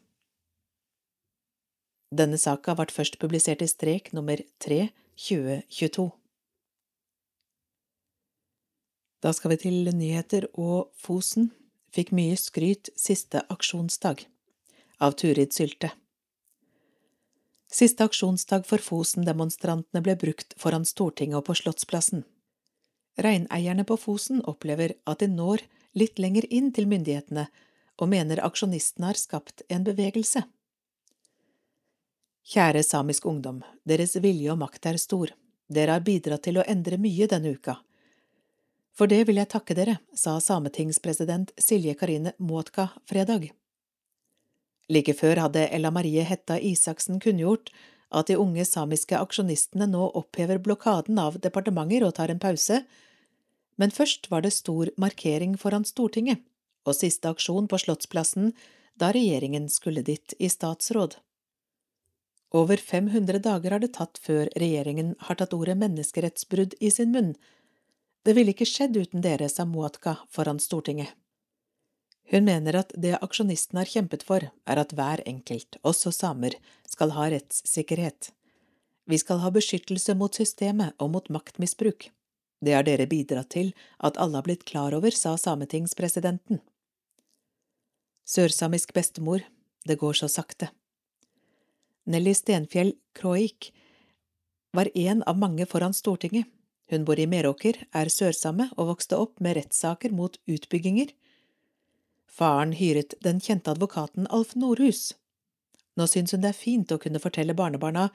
Denne 2.15 2.39
saka 2.39 2.77
ble 2.79 2.93
først 2.95 3.17
publisert 3.19 3.62
i 3.65 3.67
strek 3.71 4.12
nummer 4.15 4.39
3 4.62 4.85
2022. 5.19 6.05
Da 9.25 9.33
skal 9.33 9.55
vi 9.55 9.59
til 9.65 9.91
nyheter, 9.97 10.47
og 10.55 10.93
Fosen 11.01 11.49
fikk 11.95 12.12
mye 12.15 12.37
skryt 12.39 12.93
siste 12.99 13.43
aksjonsdag 13.51 14.27
av 15.03 15.17
Turid 15.19 15.57
Sylte. 15.57 15.91
Siste 17.75 18.07
aksjonsdag 18.07 18.69
for 18.69 18.79
Fosen-demonstrantene 18.85 20.03
ble 20.05 20.15
brukt 20.21 20.55
foran 20.61 20.87
Stortinget 20.87 21.41
og 21.41 21.49
på 21.49 21.57
Slottsplassen. 21.59 22.23
Reineierne 23.19 23.87
på 23.89 23.97
Fosen 23.99 24.45
opplever 24.47 24.95
at 25.11 25.25
de 25.25 25.33
når 25.33 25.65
litt 25.99 26.21
lenger 26.23 26.47
inn 26.51 26.71
til 26.75 26.87
myndighetene, 26.91 27.49
og 27.99 28.11
mener 28.11 28.43
aksjonistene 28.43 29.11
har 29.11 29.19
skapt 29.19 29.65
en 29.71 29.87
bevegelse. 29.87 30.45
Kjære 32.45 32.82
samisk 32.84 33.24
ungdom, 33.24 33.62
deres 33.88 34.18
vilje 34.20 34.53
og 34.53 34.59
makt 34.61 34.90
er 34.90 34.99
stor, 35.01 35.30
dere 35.72 35.97
har 35.97 36.05
bidratt 36.05 36.45
til 36.45 36.59
å 36.61 36.66
endre 36.68 36.99
mye 37.01 37.28
denne 37.30 37.55
uka. 37.57 37.78
For 38.95 39.09
det 39.09 39.22
vil 39.26 39.40
jeg 39.40 39.51
takke 39.55 39.74
dere, 39.74 39.97
sa 40.12 40.36
sametingspresident 40.45 41.55
Silje 41.59 41.97
Karine 41.97 42.34
Måtka 42.38 42.90
fredag. 43.09 43.49
Like 44.92 45.16
før 45.16 45.40
hadde 45.47 45.64
Ella 45.72 45.90
Marie 45.90 46.22
Hetta 46.28 46.61
Isaksen 46.61 47.18
kunngjort 47.24 47.72
at 48.14 48.28
de 48.28 48.36
unge 48.36 48.68
samiske 48.68 49.16
aksjonistene 49.16 49.88
nå 49.90 50.11
opphever 50.20 50.61
blokaden 50.62 51.18
av 51.18 51.40
departementer 51.40 52.05
og 52.05 52.14
tar 52.20 52.30
en 52.30 52.42
pause, 52.42 52.84
men 53.80 53.90
først 53.90 54.28
var 54.30 54.45
det 54.45 54.53
stor 54.55 54.92
markering 55.01 55.57
foran 55.59 55.88
Stortinget 55.88 56.45
og 56.84 57.01
siste 57.01 57.32
aksjon 57.32 57.66
på 57.72 57.80
Slottsplassen 57.80 58.53
da 59.01 59.09
regjeringen 59.16 59.70
skulle 59.72 60.05
dit 60.05 60.36
i 60.38 60.53
statsråd. 60.53 61.16
Over 62.55 62.79
500 62.79 63.41
dager 63.43 63.75
har 63.75 63.83
det 63.83 63.97
tatt 63.97 64.21
før 64.23 64.49
regjeringen 64.55 65.15
har 65.27 65.41
tatt 65.41 65.57
ordet 65.57 65.75
menneskerettsbrudd 65.81 66.77
i 66.81 66.91
sin 66.95 67.11
munn, 67.11 67.35
det 68.25 68.33
ville 68.33 68.55
ikke 68.55 68.69
skjedd 68.69 68.97
uten 68.97 69.21
dere, 69.25 69.51
sa 69.53 69.67
Muatka 69.69 70.17
foran 70.33 70.61
Stortinget. 70.63 71.13
Hun 72.33 72.47
mener 72.47 72.79
at 72.81 72.93
det 72.97 73.19
aksjonistene 73.21 73.83
har 73.83 73.91
kjempet 73.91 74.23
for, 74.25 74.47
er 74.65 74.81
at 74.81 74.95
hver 74.97 75.21
enkelt, 75.29 75.77
også 75.85 76.13
samer, 76.15 76.57
skal 76.89 77.13
ha 77.13 77.29
rettssikkerhet. 77.35 78.31
Vi 79.05 79.19
skal 79.21 79.43
ha 79.43 79.51
beskyttelse 79.53 80.15
mot 80.17 80.33
systemet 80.33 80.97
og 80.97 81.13
mot 81.13 81.29
maktmisbruk. 81.29 82.09
Det 82.65 82.73
har 82.73 82.87
dere 82.87 83.05
bidratt 83.11 83.51
til 83.53 83.75
at 84.01 84.17
alle 84.17 84.41
har 84.41 84.47
blitt 84.47 84.65
klar 84.65 84.97
over, 84.97 85.13
sa 85.13 85.35
sametingspresidenten. 85.37 86.63
Sørsamisk 88.25 88.97
bestemor, 88.97 89.45
det 89.85 89.99
går 90.01 90.17
så 90.17 90.31
sakte. 90.33 90.71
Nelly 92.05 92.35
Stenfjell 92.35 92.93
Kroik 93.17 93.73
var 94.73 94.91
en 94.95 95.23
av 95.23 95.39
mange 95.39 95.67
foran 95.67 95.95
Stortinget 95.95 96.47
hun 96.91 97.05
bor 97.05 97.19
i 97.19 97.27
Meråker, 97.27 97.79
er 97.97 98.11
sørsame 98.13 98.69
og 98.77 98.91
vokste 98.93 99.17
opp 99.17 99.41
med 99.41 99.57
rettssaker 99.57 100.13
mot 100.13 100.37
utbygginger. 100.45 101.15
Faren 102.29 102.75
hyret 102.77 103.17
den 103.25 103.41
kjente 103.41 103.73
advokaten 103.73 104.29
Alf 104.29 104.53
Nordhus. 104.55 105.15
Nå 105.97 106.07
syns 106.11 106.35
hun 106.35 106.43
det 106.45 106.51
er 106.53 106.59
fint 106.59 106.93
å 106.93 107.01
kunne 107.01 107.23
fortelle 107.23 107.57
barnebarna 107.57 108.11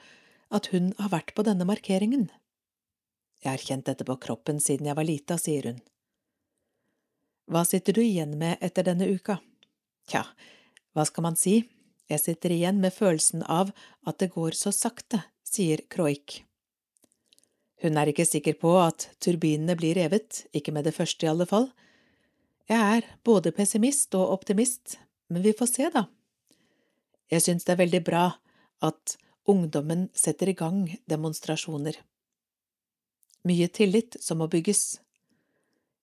at 0.54 0.70
hun 0.74 0.92
har 1.00 1.10
vært 1.10 1.34
på 1.34 1.44
denne 1.46 1.66
markeringen. 1.66 2.28
Jeg 3.42 3.50
har 3.50 3.64
kjent 3.64 3.88
dette 3.88 4.06
på 4.06 4.18
kroppen 4.22 4.60
siden 4.62 4.86
jeg 4.86 4.98
var 4.98 5.08
lita, 5.08 5.38
sier 5.40 5.70
hun. 5.70 5.82
Hva 7.50 7.64
sitter 7.66 7.96
du 7.96 8.04
igjen 8.04 8.36
med 8.38 8.60
etter 8.62 8.86
denne 8.86 9.08
uka? 9.10 9.40
Tja, 10.06 10.26
hva 10.94 11.06
skal 11.08 11.26
man 11.26 11.38
si, 11.40 11.64
jeg 12.10 12.20
sitter 12.20 12.52
igjen 12.54 12.80
med 12.82 12.94
følelsen 12.94 13.44
av 13.46 13.70
at 14.08 14.18
det 14.18 14.32
går 14.34 14.56
så 14.58 14.72
sakte, 14.74 15.22
sier 15.46 15.82
Kroik. 15.90 16.42
Hun 17.80 17.96
er 17.96 18.10
ikke 18.10 18.26
sikker 18.28 18.58
på 18.60 18.74
at 18.82 19.08
turbinene 19.22 19.76
blir 19.78 19.96
revet, 19.96 20.44
ikke 20.52 20.74
med 20.74 20.84
det 20.88 20.94
første 20.96 21.24
i 21.24 21.30
alle 21.30 21.46
fall. 21.48 21.70
Jeg 22.68 22.98
er 22.98 23.06
både 23.26 23.54
pessimist 23.56 24.14
og 24.18 24.34
optimist, 24.34 24.98
men 25.30 25.42
vi 25.46 25.54
får 25.56 25.70
se, 25.70 25.88
da. 25.94 26.04
Jeg 27.30 27.46
syns 27.46 27.64
det 27.64 27.74
er 27.74 27.82
veldig 27.84 28.02
bra 28.04 28.24
at 28.84 29.16
ungdommen 29.48 30.08
setter 30.14 30.50
i 30.50 30.56
gang 30.58 30.82
demonstrasjoner. 31.08 31.94
Mye 33.46 33.70
tillit 33.72 34.18
som 34.20 34.42
må 34.42 34.50
bygges. 34.50 35.00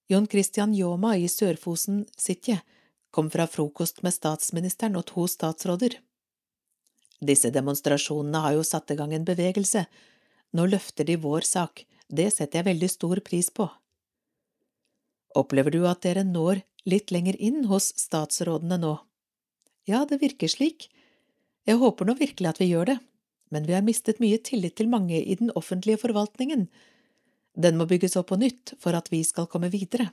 Jon 0.09 0.25
Christian 0.27 0.73
Yoma 0.73 1.13
i 1.19 1.27
Sør-Fosen 1.29 2.05
Sitje 2.17 2.61
kom 3.11 3.31
fra 3.33 3.47
frokost 3.47 4.03
med 4.03 4.13
statsministeren 4.13 4.97
og 4.99 5.07
to 5.11 5.25
statsråder. 5.27 5.97
Disse 7.23 7.49
demonstrasjonene 7.49 8.43
har 8.43 8.57
jo 8.57 8.67
satt 8.67 8.93
i 8.93 8.97
gang 8.99 9.15
en 9.15 9.25
bevegelse 9.25 9.87
nå 10.55 10.65
løfter 10.71 11.07
de 11.07 11.17
vår 11.19 11.45
sak, 11.47 11.83
det 12.07 12.29
setter 12.33 12.61
jeg 12.61 12.69
veldig 12.69 12.89
stor 12.91 13.19
pris 13.25 13.49
på. 13.51 13.67
Opplever 15.37 15.75
du 15.75 15.83
at 15.89 16.01
dere 16.05 16.23
når 16.23 16.63
litt 16.87 17.11
lenger 17.11 17.35
inn 17.43 17.65
hos 17.71 17.91
statsrådene 17.99 18.79
nå? 18.81 18.93
Ja, 19.87 20.05
det 20.07 20.21
virker 20.23 20.51
slik. 20.51 20.87
Jeg 21.67 21.79
håper 21.81 22.07
nå 22.07 22.15
virkelig 22.19 22.49
at 22.49 22.61
vi 22.63 22.69
gjør 22.71 22.93
det, 22.93 22.97
men 23.51 23.67
vi 23.67 23.75
har 23.75 23.83
mistet 23.83 24.21
mye 24.23 24.39
tillit 24.39 24.77
til 24.79 24.89
mange 24.91 25.19
i 25.19 25.35
den 25.35 25.51
offentlige 25.55 25.99
forvaltningen. 26.01 26.67
Den 27.53 27.77
må 27.77 27.87
bygges 27.89 28.15
opp 28.19 28.31
på 28.31 28.39
nytt 28.39 28.75
for 28.79 28.95
at 28.95 29.11
vi 29.11 29.21
skal 29.27 29.49
komme 29.51 29.69
videre. 29.73 30.09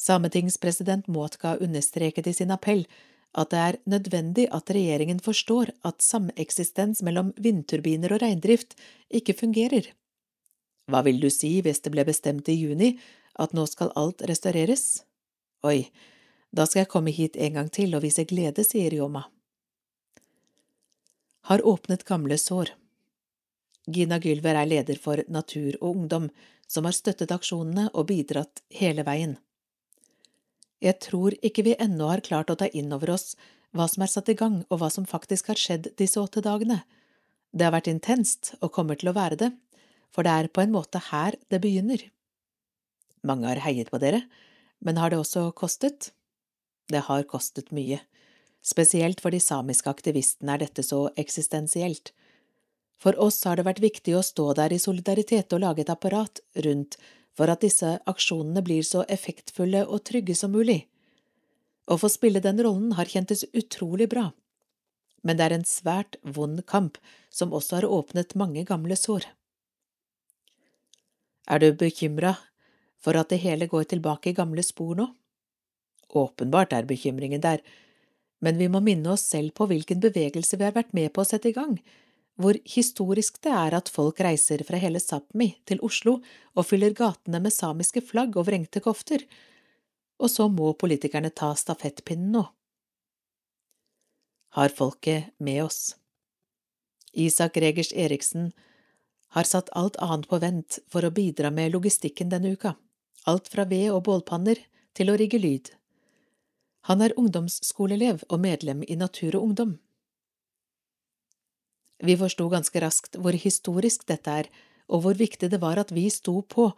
Sametingspresident 0.00 1.08
Muotka 1.12 1.56
understreket 1.60 2.26
i 2.26 2.32
sin 2.32 2.52
appell 2.54 2.86
at 3.36 3.50
det 3.52 3.58
er 3.62 3.76
nødvendig 3.92 4.46
at 4.50 4.70
regjeringen 4.72 5.20
forstår 5.22 5.70
at 5.86 6.02
sameksistens 6.02 7.02
mellom 7.06 7.34
vindturbiner 7.36 8.14
og 8.16 8.22
reindrift 8.22 8.78
ikke 9.12 9.36
fungerer. 9.36 9.90
Hva 10.90 11.04
vil 11.06 11.20
du 11.22 11.28
si 11.30 11.52
hvis 11.62 11.82
det 11.84 11.92
ble 11.94 12.06
bestemt 12.08 12.48
i 12.48 12.56
juni 12.56 12.94
at 13.38 13.52
nå 13.54 13.66
skal 13.68 13.92
alt 14.00 14.24
restaureres? 14.30 15.04
Oi, 15.68 15.90
da 16.50 16.66
skal 16.66 16.82
jeg 16.82 16.92
komme 16.96 17.14
hit 17.14 17.36
en 17.36 17.60
gang 17.60 17.68
til 17.70 17.94
og 17.94 18.02
vise 18.06 18.24
glede, 18.24 18.64
sier 18.64 18.96
Yoma. 18.96 19.26
Har 21.46 21.62
åpnet 21.66 22.06
gamle 22.08 22.40
sår. 22.40 22.72
Gina 23.86 24.18
Gylver 24.18 24.56
er 24.56 24.66
leder 24.66 24.98
for 24.98 25.22
Natur 25.28 25.76
og 25.80 25.92
Ungdom, 25.92 26.28
som 26.66 26.88
har 26.88 26.96
støttet 26.96 27.32
aksjonene 27.34 27.88
og 27.92 28.08
bidratt 28.10 28.64
hele 28.80 29.04
veien. 29.06 29.36
Jeg 30.80 31.00
tror 31.04 31.36
ikke 31.44 31.64
vi 31.66 31.76
ennå 31.78 32.08
har 32.08 32.24
klart 32.24 32.50
å 32.50 32.56
ta 32.56 32.68
inn 32.72 32.92
over 32.96 33.12
oss 33.16 33.34
hva 33.76 33.86
som 33.88 34.02
er 34.02 34.10
satt 34.10 34.30
i 34.32 34.36
gang 34.38 34.62
og 34.68 34.80
hva 34.80 34.88
som 34.90 35.06
faktisk 35.06 35.52
har 35.52 35.60
skjedd 35.60 35.90
disse 36.00 36.20
åtte 36.20 36.42
dagene. 36.44 36.80
Det 37.52 37.66
har 37.66 37.74
vært 37.74 37.90
intenst 37.92 38.54
og 38.60 38.72
kommer 38.74 38.98
til 38.98 39.12
å 39.12 39.16
være 39.16 39.38
det, 39.38 39.50
for 40.10 40.26
det 40.26 40.32
er 40.32 40.50
på 40.50 40.64
en 40.64 40.72
måte 40.74 41.02
her 41.10 41.36
det 41.52 41.60
begynner. 41.62 42.02
Mange 43.26 43.50
har 43.50 43.62
heiet 43.66 43.90
på 43.92 44.00
dere, 44.02 44.24
men 44.80 44.98
har 44.98 45.12
det 45.12 45.20
også 45.20 45.50
kostet? 45.52 46.10
Det 46.90 47.04
har 47.06 47.28
kostet 47.28 47.70
mye. 47.76 48.00
Spesielt 48.64 49.20
for 49.20 49.32
de 49.32 49.40
samiske 49.40 49.90
aktivistene 49.90 50.56
er 50.56 50.64
dette 50.64 50.84
så 50.84 51.08
eksistensielt. 51.20 52.12
For 53.00 53.16
oss 53.20 53.38
har 53.48 53.56
det 53.56 53.68
vært 53.68 53.84
viktig 53.84 54.16
å 54.16 54.24
stå 54.24 54.50
der 54.58 54.74
i 54.76 54.80
solidaritet 54.80 55.52
og 55.56 55.62
lage 55.62 55.84
et 55.84 55.92
apparat 55.92 56.42
rundt 56.66 56.98
for 57.36 57.50
at 57.52 57.62
disse 57.64 57.96
aksjonene 58.10 58.62
blir 58.64 58.84
så 58.86 59.04
effektfulle 59.08 59.84
og 59.86 60.04
trygge 60.08 60.36
som 60.36 60.52
mulig. 60.54 60.84
Å 61.90 61.98
få 61.98 62.10
spille 62.12 62.42
den 62.42 62.60
rollen 62.62 62.94
har 62.98 63.10
kjentes 63.10 63.44
utrolig 63.52 64.08
bra, 64.10 64.30
men 65.22 65.36
det 65.36 65.46
er 65.46 65.56
en 65.56 65.68
svært 65.68 66.16
vond 66.22 66.62
kamp 66.66 66.98
som 67.30 67.54
også 67.56 67.80
har 67.80 67.88
åpnet 67.88 68.36
mange 68.38 68.64
gamle 68.68 68.96
sår. 68.96 69.26
Er 71.50 71.58
du 71.58 71.72
bekymra 71.74 72.36
for 73.00 73.16
at 73.18 73.32
det 73.32 73.40
hele 73.42 73.66
går 73.66 73.88
tilbake 73.90 74.30
i 74.30 74.36
gamle 74.36 74.62
spor 74.62 74.94
nå? 74.98 75.08
Åpenbart 76.10 76.74
er 76.74 76.88
bekymringen 76.90 77.42
der, 77.42 77.62
men 78.40 78.58
vi 78.58 78.68
må 78.72 78.80
minne 78.82 79.14
oss 79.14 79.26
selv 79.28 79.54
på 79.56 79.66
hvilken 79.70 80.00
bevegelse 80.02 80.58
vi 80.58 80.66
har 80.66 80.76
vært 80.76 80.94
med 80.96 81.12
på 81.14 81.22
å 81.22 81.28
sette 81.28 81.50
i 81.50 81.56
gang, 81.56 81.76
hvor 82.40 82.56
historisk 82.64 83.38
det 83.44 83.52
er 83.52 83.76
at 83.76 83.90
folk 83.92 84.20
reiser 84.24 84.62
fra 84.64 84.80
hele 84.80 85.00
Sápmi 85.02 85.52
til 85.68 85.82
Oslo 85.84 86.18
og 86.56 86.66
fyller 86.66 86.94
gatene 86.96 87.40
med 87.42 87.52
samiske 87.52 88.02
flagg 88.04 88.38
og 88.40 88.48
vrengte 88.48 88.80
kofter, 88.84 89.26
og 90.20 90.32
så 90.32 90.48
må 90.48 90.72
politikerne 90.80 91.32
ta 91.32 91.52
stafettpinnen 91.56 92.32
nå. 92.36 92.44
Har 94.56 94.72
folket 94.74 95.30
med 95.38 95.62
oss. 95.66 95.94
Isak 97.12 97.56
Regers 97.62 97.92
Eriksen 97.92 98.50
har 99.36 99.46
satt 99.46 99.70
alt 99.78 99.98
annet 100.02 100.28
på 100.30 100.40
vent 100.42 100.80
for 100.90 101.06
å 101.06 101.12
bidra 101.14 101.52
med 101.54 101.74
logistikken 101.74 102.32
denne 102.32 102.54
uka, 102.56 102.74
alt 103.30 103.50
fra 103.52 103.66
ved 103.68 103.90
og 103.92 104.04
bålpanner 104.08 104.58
til 104.96 105.12
å 105.12 105.18
rigge 105.20 105.38
lyd. 105.38 105.70
Han 106.88 107.04
er 107.04 107.14
ungdomsskoleelev 107.20 108.24
og 108.28 108.40
medlem 108.42 108.82
i 108.88 108.96
Natur 108.96 109.36
og 109.36 109.50
Ungdom. 109.50 109.76
Vi 112.00 112.16
forsto 112.16 112.48
ganske 112.48 112.80
raskt 112.80 113.18
hvor 113.20 113.36
historisk 113.36 114.06
dette 114.08 114.36
er, 114.42 114.50
og 114.90 115.04
hvor 115.04 115.18
viktig 115.18 115.50
det 115.52 115.60
var 115.62 115.78
at 115.78 115.92
vi 115.94 116.08
sto 116.10 116.40
på. 116.42 116.70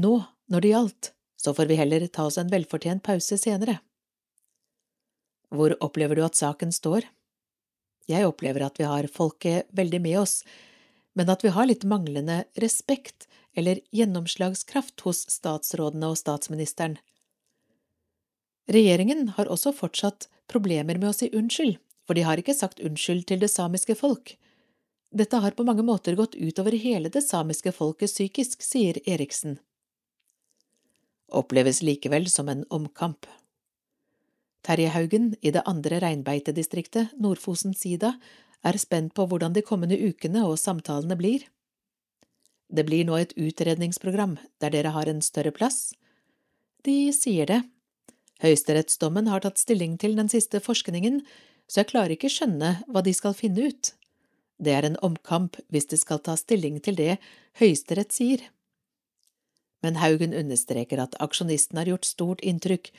Nå, 0.00 0.14
når 0.50 0.64
det 0.64 0.72
gjaldt, 0.72 1.12
så 1.40 1.54
får 1.56 1.70
vi 1.70 1.78
heller 1.80 2.06
ta 2.08 2.26
oss 2.28 2.38
en 2.40 2.50
velfortjent 2.52 3.04
pause 3.06 3.38
senere. 3.40 3.78
Hvor 5.50 5.74
opplever 5.82 6.18
du 6.18 6.24
at 6.24 6.38
saken 6.38 6.72
står? 6.72 7.06
Jeg 8.10 8.26
opplever 8.26 8.64
at 8.66 8.78
vi 8.80 8.88
har 8.88 9.08
folket 9.12 9.68
veldig 9.76 10.00
med 10.02 10.18
oss, 10.22 10.40
men 11.14 11.30
at 11.30 11.44
vi 11.44 11.52
har 11.54 11.68
litt 11.68 11.86
manglende 11.88 12.44
respekt 12.62 13.26
eller 13.58 13.80
gjennomslagskraft 13.94 15.02
hos 15.06 15.24
statsrådene 15.30 16.12
og 16.12 16.18
statsministeren. 16.18 16.98
Regjeringen 18.70 19.32
har 19.34 19.50
også 19.50 19.72
fortsatt 19.74 20.28
problemer 20.50 20.98
med 20.98 21.10
å 21.10 21.16
si 21.16 21.30
unnskyld, 21.34 21.78
for 22.10 22.18
de 22.18 22.24
har 22.26 22.40
ikke 22.42 22.56
sagt 22.58 22.80
unnskyld 22.82 23.28
til 23.30 23.38
det 23.38 23.52
samiske 23.52 23.94
folk. 23.94 24.32
Dette 25.14 25.38
har 25.38 25.54
på 25.54 25.62
mange 25.62 25.84
måter 25.86 26.16
gått 26.18 26.32
utover 26.34 26.74
hele 26.74 27.06
det 27.06 27.20
samiske 27.22 27.70
folket 27.70 28.10
psykisk, 28.10 28.64
sier 28.66 28.96
Eriksen. 29.06 29.60
Oppleves 31.30 31.78
likevel 31.86 32.24
som 32.26 32.48
en 32.50 32.64
omkamp. 32.66 33.28
Terje 34.66 34.90
Haugen 34.90 35.36
i 35.38 35.52
det 35.54 35.62
andre 35.70 36.00
reinbeitedistriktet, 36.02 37.12
Nord-Fosen-Sida, 37.14 38.16
er 38.66 38.78
spent 38.82 39.14
på 39.14 39.28
hvordan 39.30 39.54
de 39.54 39.62
kommende 39.62 39.94
ukene 39.94 40.42
og 40.48 40.58
samtalene 40.58 41.14
blir. 41.14 41.44
Det 42.74 42.88
blir 42.88 43.06
nå 43.06 43.20
et 43.20 43.36
utredningsprogram 43.38 44.34
der 44.58 44.74
dere 44.74 44.90
har 44.96 45.06
en 45.06 45.22
større 45.22 45.54
plass. 45.54 45.92
De 46.82 47.12
sier 47.14 47.46
det. 47.46 47.60
Høyesterettsdommen 48.42 49.30
har 49.30 49.46
tatt 49.46 49.62
stilling 49.62 49.94
til 49.94 50.18
den 50.18 50.26
siste 50.32 50.58
forskningen, 50.58 51.22
så 51.70 51.84
jeg 51.84 51.92
klarer 51.92 52.16
ikke 52.16 52.32
skjønne 52.32 52.80
hva 52.90 53.02
de 53.06 53.12
skal 53.14 53.36
finne 53.38 53.68
ut. 53.70 53.92
Det 54.58 54.72
er 54.74 54.88
en 54.88 54.98
omkamp 55.06 55.56
hvis 55.70 55.86
de 55.92 55.98
skal 56.00 56.18
ta 56.26 56.34
stilling 56.36 56.80
til 56.82 56.98
det 56.98 57.14
Høyesterett 57.60 58.12
sier. 58.12 58.42
Men 59.80 59.96
Haugen 60.02 60.34
understreker 60.36 61.00
at 61.00 61.14
aksjonisten 61.22 61.78
har 61.80 61.88
gjort 61.88 62.08
stort 62.08 62.42
inntrykk, 62.44 62.90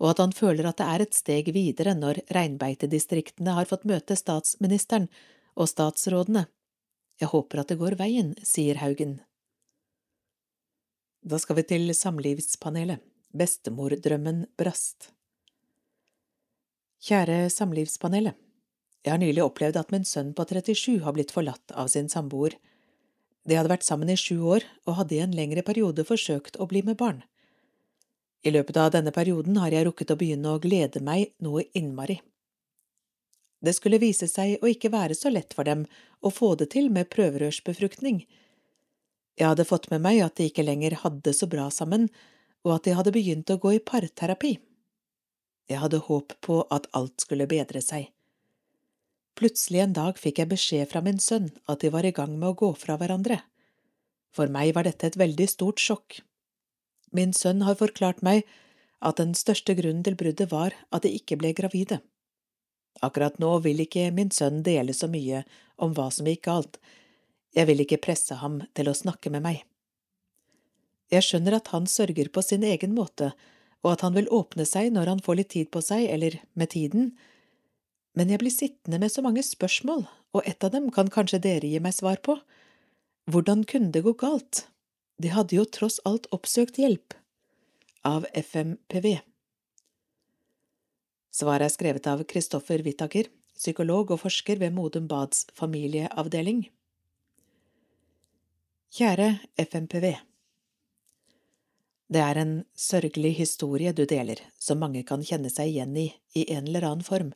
og 0.00 0.14
at 0.14 0.22
han 0.22 0.32
føler 0.32 0.66
at 0.70 0.78
det 0.80 0.86
er 0.88 1.04
et 1.04 1.18
steg 1.18 1.50
videre 1.54 1.92
når 1.98 2.22
reinbeitedistriktene 2.32 3.58
har 3.58 3.68
fått 3.68 3.84
møte 3.90 4.16
statsministeren 4.16 5.10
og 5.52 5.68
statsrådene. 5.68 6.46
Jeg 7.20 7.30
håper 7.34 7.60
at 7.60 7.70
det 7.70 7.78
går 7.82 7.98
veien, 8.00 8.32
sier 8.46 8.80
Haugen. 8.80 9.18
Da 11.22 11.38
skal 11.38 11.60
vi 11.60 11.66
til 11.68 11.92
Samlivspanelet. 11.94 13.02
Bestemordrømmen 13.32 14.46
brast. 14.58 15.12
Kjære 17.02 17.48
Samlivspanelet. 17.50 18.36
Jeg 19.02 19.10
har 19.10 19.18
nylig 19.18 19.42
opplevd 19.42 19.74
at 19.80 19.88
min 19.90 20.04
sønn 20.06 20.28
på 20.38 20.44
37 20.46 21.00
har 21.02 21.16
blitt 21.16 21.32
forlatt 21.34 21.74
av 21.74 21.88
sin 21.90 22.06
samboer. 22.06 22.54
De 23.42 23.56
hadde 23.58 23.72
vært 23.72 23.82
sammen 23.82 24.12
i 24.12 24.14
sju 24.14 24.36
år 24.46 24.62
og 24.86 25.00
hadde 25.00 25.16
i 25.16 25.18
en 25.24 25.34
lengre 25.34 25.64
periode 25.66 26.04
forsøkt 26.06 26.60
å 26.62 26.68
bli 26.70 26.84
med 26.86 27.00
barn. 27.02 27.24
I 28.46 28.54
løpet 28.54 28.78
av 28.78 28.94
denne 28.94 29.10
perioden 29.10 29.58
har 29.58 29.74
jeg 29.74 29.88
rukket 29.88 30.14
å 30.14 30.18
begynne 30.20 30.54
å 30.54 30.62
glede 30.62 31.02
meg 31.02 31.34
noe 31.42 31.66
innmari. 31.74 32.20
Det 33.58 33.74
skulle 33.74 33.98
vise 33.98 34.30
seg 34.30 34.62
å 34.62 34.70
ikke 34.70 34.94
være 34.94 35.18
så 35.18 35.34
lett 35.34 35.58
for 35.58 35.66
dem 35.66 35.88
å 36.22 36.30
få 36.30 36.54
det 36.54 36.70
til 36.70 36.86
med 36.94 37.10
prøverørsbefruktning. 37.10 38.28
Jeg 39.34 39.48
hadde 39.48 39.66
fått 39.66 39.90
med 39.90 40.06
meg 40.06 40.22
at 40.22 40.38
de 40.38 40.52
ikke 40.52 40.70
lenger 40.70 41.02
hadde 41.02 41.34
så 41.34 41.50
bra 41.50 41.66
sammen, 41.74 42.12
og 42.62 42.76
at 42.78 42.86
de 42.86 42.94
hadde 42.94 43.18
begynt 43.18 43.50
å 43.50 43.58
gå 43.58 43.80
i 43.80 43.82
parterapi. 43.82 44.60
Jeg 45.72 45.80
hadde 45.80 46.02
håp 46.04 46.34
på 46.44 46.62
at 46.74 46.88
alt 46.96 47.24
skulle 47.24 47.48
bedre 47.48 47.80
seg. 47.80 48.10
Plutselig 49.38 49.80
en 49.80 49.94
dag 49.96 50.18
fikk 50.20 50.42
jeg 50.42 50.50
beskjed 50.50 50.90
fra 50.90 51.00
min 51.04 51.20
sønn 51.22 51.48
at 51.64 51.80
de 51.80 51.90
var 51.94 52.04
i 52.04 52.12
gang 52.12 52.34
med 52.36 52.50
å 52.50 52.58
gå 52.60 52.68
fra 52.76 52.98
hverandre. 53.00 53.40
For 54.36 54.52
meg 54.52 54.74
var 54.76 54.84
dette 54.84 55.08
et 55.08 55.16
veldig 55.20 55.48
stort 55.48 55.80
sjokk. 55.80 56.20
Min 57.16 57.32
sønn 57.36 57.64
har 57.64 57.80
forklart 57.80 58.20
meg 58.24 58.44
at 59.00 59.18
den 59.20 59.32
største 59.36 59.74
grunnen 59.78 60.04
til 60.04 60.16
bruddet 60.20 60.52
var 60.52 60.76
at 60.92 61.04
de 61.04 61.12
ikke 61.16 61.38
ble 61.40 61.52
gravide. 61.56 62.02
Akkurat 63.00 63.38
nå 63.40 63.54
vil 63.64 63.80
ikke 63.82 64.10
min 64.12 64.30
sønn 64.30 64.60
dele 64.66 64.92
så 64.96 65.08
mye 65.08 65.42
om 65.80 65.96
hva 65.96 66.10
som 66.12 66.28
gikk 66.28 66.44
galt, 66.48 66.76
jeg 67.56 67.68
vil 67.68 67.82
ikke 67.84 68.00
presse 68.04 68.36
ham 68.40 68.60
til 68.76 68.88
å 68.88 68.96
snakke 68.96 69.32
med 69.32 69.44
meg. 69.44 69.64
Jeg 71.12 71.26
skjønner 71.26 71.58
at 71.58 71.68
han 71.74 71.88
sørger 71.88 72.30
på 72.32 72.44
sin 72.44 72.64
egen 72.64 72.94
måte, 72.96 73.32
og 73.82 73.92
at 73.94 74.04
han 74.06 74.14
vil 74.14 74.30
åpne 74.30 74.66
seg 74.68 74.92
når 74.94 75.10
han 75.14 75.22
får 75.22 75.38
litt 75.40 75.52
tid 75.54 75.70
på 75.74 75.82
seg, 75.84 76.06
eller 76.10 76.38
med 76.58 76.72
tiden, 76.74 77.12
men 78.18 78.28
jeg 78.28 78.42
blir 78.42 78.52
sittende 78.52 79.00
med 79.00 79.12
så 79.12 79.24
mange 79.24 79.42
spørsmål, 79.44 80.04
og 80.36 80.48
et 80.48 80.64
av 80.64 80.72
dem 80.74 80.90
kan 80.92 81.10
kanskje 81.12 81.40
dere 81.42 81.68
gi 81.68 81.80
meg 81.80 81.96
svar 81.96 82.20
på. 82.24 82.36
Hvordan 83.30 83.64
kunne 83.68 83.92
det 83.94 84.04
gå 84.04 84.12
galt? 84.20 84.66
De 85.22 85.32
hadde 85.32 85.56
jo 85.56 85.64
tross 85.64 86.00
alt 86.08 86.28
oppsøkt 86.34 86.80
hjelp 86.80 87.16
av 88.04 88.26
FMPV. 88.34 89.20
Svaret 91.32 91.70
er 91.70 91.72
skrevet 91.72 92.08
av 92.10 92.24
Kristoffer 92.28 92.82
Wittaker, 92.84 93.30
psykolog 93.56 94.10
og 94.12 94.20
forsker 94.24 94.60
ved 94.60 94.74
Modum 94.76 95.06
Bads 95.08 95.46
familieavdeling. 95.56 96.66
Kjære 98.92 99.38
FMPV. 99.56 100.10
Det 102.12 102.20
er 102.20 102.36
en 102.36 102.52
sørgelig 102.76 103.32
historie 103.38 103.92
du 103.96 104.02
deler, 104.04 104.40
som 104.60 104.82
mange 104.82 105.00
kan 105.08 105.22
kjenne 105.24 105.48
seg 105.52 105.70
igjen 105.70 105.96
i 105.96 106.10
i 106.36 106.44
en 106.52 106.66
eller 106.68 106.84
annen 106.88 107.06
form, 107.06 107.30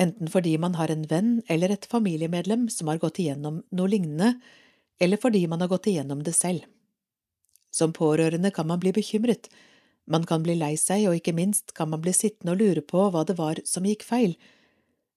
enten 0.00 0.30
fordi 0.32 0.56
man 0.58 0.74
har 0.78 0.90
en 0.90 1.04
venn 1.08 1.42
eller 1.52 1.72
et 1.72 1.86
familiemedlem 1.88 2.66
som 2.72 2.88
har 2.88 3.00
gått 3.02 3.20
igjennom 3.22 3.62
noe 3.76 3.90
lignende, 3.92 4.34
eller 5.00 5.20
fordi 5.20 5.46
man 5.46 5.60
har 5.60 5.70
gått 5.72 5.88
igjennom 5.92 6.22
det 6.26 6.34
selv. 6.36 6.64
Som 7.70 7.92
pårørende 7.92 8.50
kan 8.54 8.66
man 8.66 8.80
bli 8.80 8.92
bekymret, 8.96 9.48
man 10.06 10.26
kan 10.28 10.42
bli 10.44 10.56
lei 10.58 10.74
seg, 10.80 11.06
og 11.08 11.18
ikke 11.20 11.36
minst 11.36 11.72
kan 11.76 11.90
man 11.92 12.02
bli 12.04 12.12
sittende 12.12 12.54
og 12.54 12.60
lure 12.60 12.84
på 12.84 13.08
hva 13.10 13.24
det 13.24 13.38
var 13.40 13.60
som 13.68 13.86
gikk 13.88 14.04
feil, 14.04 14.36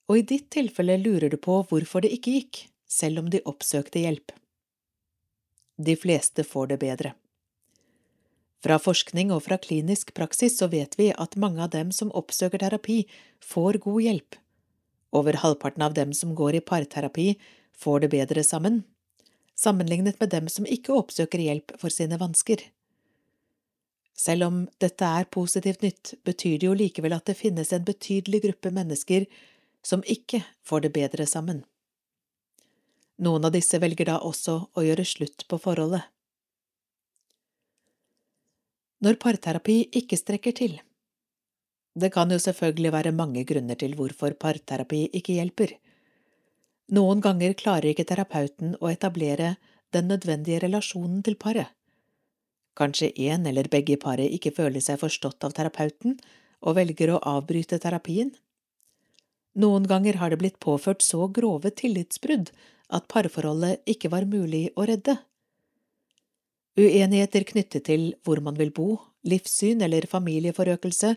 og 0.07 0.19
i 0.19 0.25
ditt 0.27 0.49
tilfelle 0.55 0.97
lurer 1.01 1.29
du 1.29 1.37
på 1.37 1.61
hvorfor 1.69 2.05
det 2.05 2.13
ikke 2.15 2.35
gikk, 2.39 2.65
selv 2.87 3.23
om 3.23 3.31
de 3.31 3.43
oppsøkte 3.43 4.03
hjelp. 4.05 4.31
De 5.77 5.95
fleste 5.99 6.47
får 6.47 6.73
det 6.73 6.79
bedre. 6.83 7.13
Fra 8.63 8.79
forskning 8.81 9.31
og 9.33 9.43
fra 9.45 9.59
klinisk 9.61 10.13
praksis 10.17 10.57
så 10.57 10.69
vet 10.71 10.97
vi 10.97 11.11
at 11.13 11.37
mange 11.37 11.61
av 11.63 11.71
dem 11.75 11.91
som 11.93 12.13
oppsøker 12.17 12.63
terapi, 12.63 13.03
får 13.43 13.79
god 13.83 14.01
hjelp. 14.01 14.37
Over 15.13 15.37
halvparten 15.43 15.85
av 15.85 15.93
dem 15.93 16.13
som 16.13 16.33
går 16.35 16.57
i 16.57 16.63
parterapi, 16.65 17.35
får 17.77 17.99
det 18.03 18.09
bedre 18.15 18.43
sammen, 18.43 18.81
sammenlignet 19.55 20.19
med 20.19 20.33
dem 20.33 20.49
som 20.49 20.65
ikke 20.65 20.95
oppsøker 20.97 21.41
hjelp 21.41 21.75
for 21.81 21.93
sine 21.93 22.17
vansker. 22.17 22.65
Selv 24.17 24.47
om 24.47 24.59
dette 24.81 25.05
er 25.05 25.29
positivt 25.29 25.85
nytt, 25.85 26.15
betyr 26.25 26.57
det 26.57 26.65
jo 26.65 26.73
likevel 26.77 27.13
at 27.13 27.29
det 27.29 27.37
finnes 27.37 27.69
en 27.73 27.85
betydelig 27.85 28.41
gruppe 28.47 28.73
mennesker 28.73 29.27
som 29.85 30.01
ikke 30.09 30.41
får 30.65 30.87
det 30.87 30.93
bedre 30.97 31.27
sammen. 31.29 31.61
Noen 33.21 33.45
av 33.45 33.53
disse 33.53 33.77
velger 33.81 34.09
da 34.09 34.17
også 34.25 34.59
å 34.73 34.85
gjøre 34.85 35.05
slutt 35.05 35.45
på 35.49 35.61
forholdet. 35.61 36.05
Når 38.97 39.19
parterapi 39.21 39.75
ikke 39.93 40.17
strekker 40.17 40.55
til 40.57 40.79
Det 41.93 42.09
kan 42.13 42.31
jo 42.33 42.39
selvfølgelig 42.41 42.91
være 42.91 43.11
mange 43.11 43.43
grunner 43.45 43.77
til 43.77 43.93
hvorfor 43.95 44.33
parterapi 44.33 45.03
ikke 45.13 45.35
hjelper. 45.37 45.73
Noen 46.97 47.21
ganger 47.21 47.53
klarer 47.53 47.91
ikke 47.91 48.07
terapeuten 48.09 48.73
å 48.81 48.89
etablere 48.89 49.55
den 49.93 50.09
nødvendige 50.09 50.63
relasjonen 50.65 51.21
til 51.21 51.37
paret. 51.37 51.69
Kanskje 52.77 53.11
en 53.29 53.45
eller 53.45 53.69
begge 53.69 53.93
i 53.93 54.01
paret 54.01 54.33
ikke 54.33 54.55
føler 54.57 54.81
seg 54.81 54.99
forstått 55.01 55.45
av 55.45 55.53
terapeuten 55.53 56.17
og 56.61 56.77
velger 56.77 57.13
å 57.13 57.21
avbryte 57.37 57.77
terapien. 57.81 58.33
Noen 59.57 59.85
ganger 59.89 60.17
har 60.21 60.33
det 60.33 60.41
blitt 60.41 60.59
påført 60.59 61.05
så 61.05 61.29
grove 61.29 61.69
tillitsbrudd 61.69 62.49
at 62.89 63.09
parforholdet 63.13 63.85
ikke 63.85 64.09
var 64.09 64.25
mulig 64.25 64.69
å 64.73 64.89
redde. 64.89 65.19
Uenigheter 66.77 67.41
knyttet 67.41 67.87
til 67.89 68.11
hvor 68.21 68.37
man 68.45 68.57
vil 68.59 68.69
bo, 68.69 68.99
livssyn 69.25 69.81
eller 69.81 70.05
familieforøkelse 70.05 71.15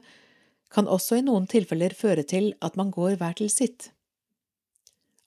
kan 0.73 0.89
også 0.89 1.19
i 1.21 1.25
noen 1.27 1.49
tilfeller 1.51 1.93
føre 1.97 2.25
til 2.25 2.55
at 2.65 2.79
man 2.81 2.93
går 2.95 3.19
hver 3.21 3.37
til 3.37 3.51
sitt. 3.53 3.91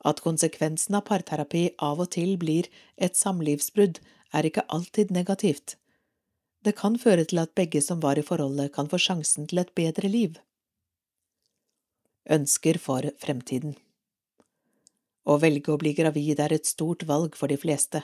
At 0.03 0.23
konsekvensen 0.25 0.97
av 0.97 1.05
parterapi 1.07 1.67
av 1.77 2.01
og 2.01 2.09
til 2.15 2.33
blir 2.41 2.67
et 2.97 3.15
samlivsbrudd, 3.19 4.01
er 4.33 4.47
ikke 4.49 4.65
alltid 4.73 5.11
negativt. 5.13 5.75
Det 6.65 6.73
kan 6.79 6.97
føre 6.97 7.27
til 7.29 7.43
at 7.43 7.53
begge 7.53 7.83
som 7.85 8.01
var 8.01 8.17
i 8.17 8.25
forholdet, 8.25 8.73
kan 8.73 8.89
få 8.89 8.97
sjansen 8.97 9.45
til 9.47 9.61
et 9.61 9.73
bedre 9.77 10.09
liv. 10.09 10.39
Ønsker 12.25 12.79
for 12.79 13.05
fremtiden 13.21 13.75
Å 15.29 15.37
velge 15.37 15.71
å 15.71 15.77
bli 15.77 15.93
gravid 15.93 16.39
er 16.39 16.55
et 16.55 16.65
stort 16.65 17.05
valg 17.05 17.37
for 17.37 17.51
de 17.51 17.59
fleste. 17.59 18.01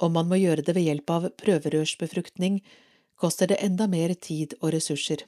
Om 0.00 0.14
man 0.16 0.28
må 0.30 0.38
gjøre 0.40 0.64
det 0.64 0.74
ved 0.76 0.86
hjelp 0.88 1.10
av 1.10 1.28
prøverørsbefruktning, 1.42 2.60
koster 3.20 3.50
det 3.50 3.60
enda 3.62 3.86
mer 3.86 4.14
tid 4.14 4.56
og 4.60 4.72
ressurser. 4.74 5.26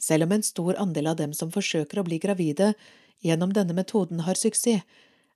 Selv 0.00 0.26
om 0.26 0.34
en 0.36 0.44
stor 0.46 0.78
andel 0.80 1.10
av 1.12 1.18
dem 1.20 1.34
som 1.36 1.52
forsøker 1.54 2.00
å 2.00 2.06
bli 2.06 2.18
gravide 2.22 2.72
gjennom 3.24 3.52
denne 3.56 3.76
metoden 3.76 4.24
har 4.26 4.38
suksess, 4.40 4.84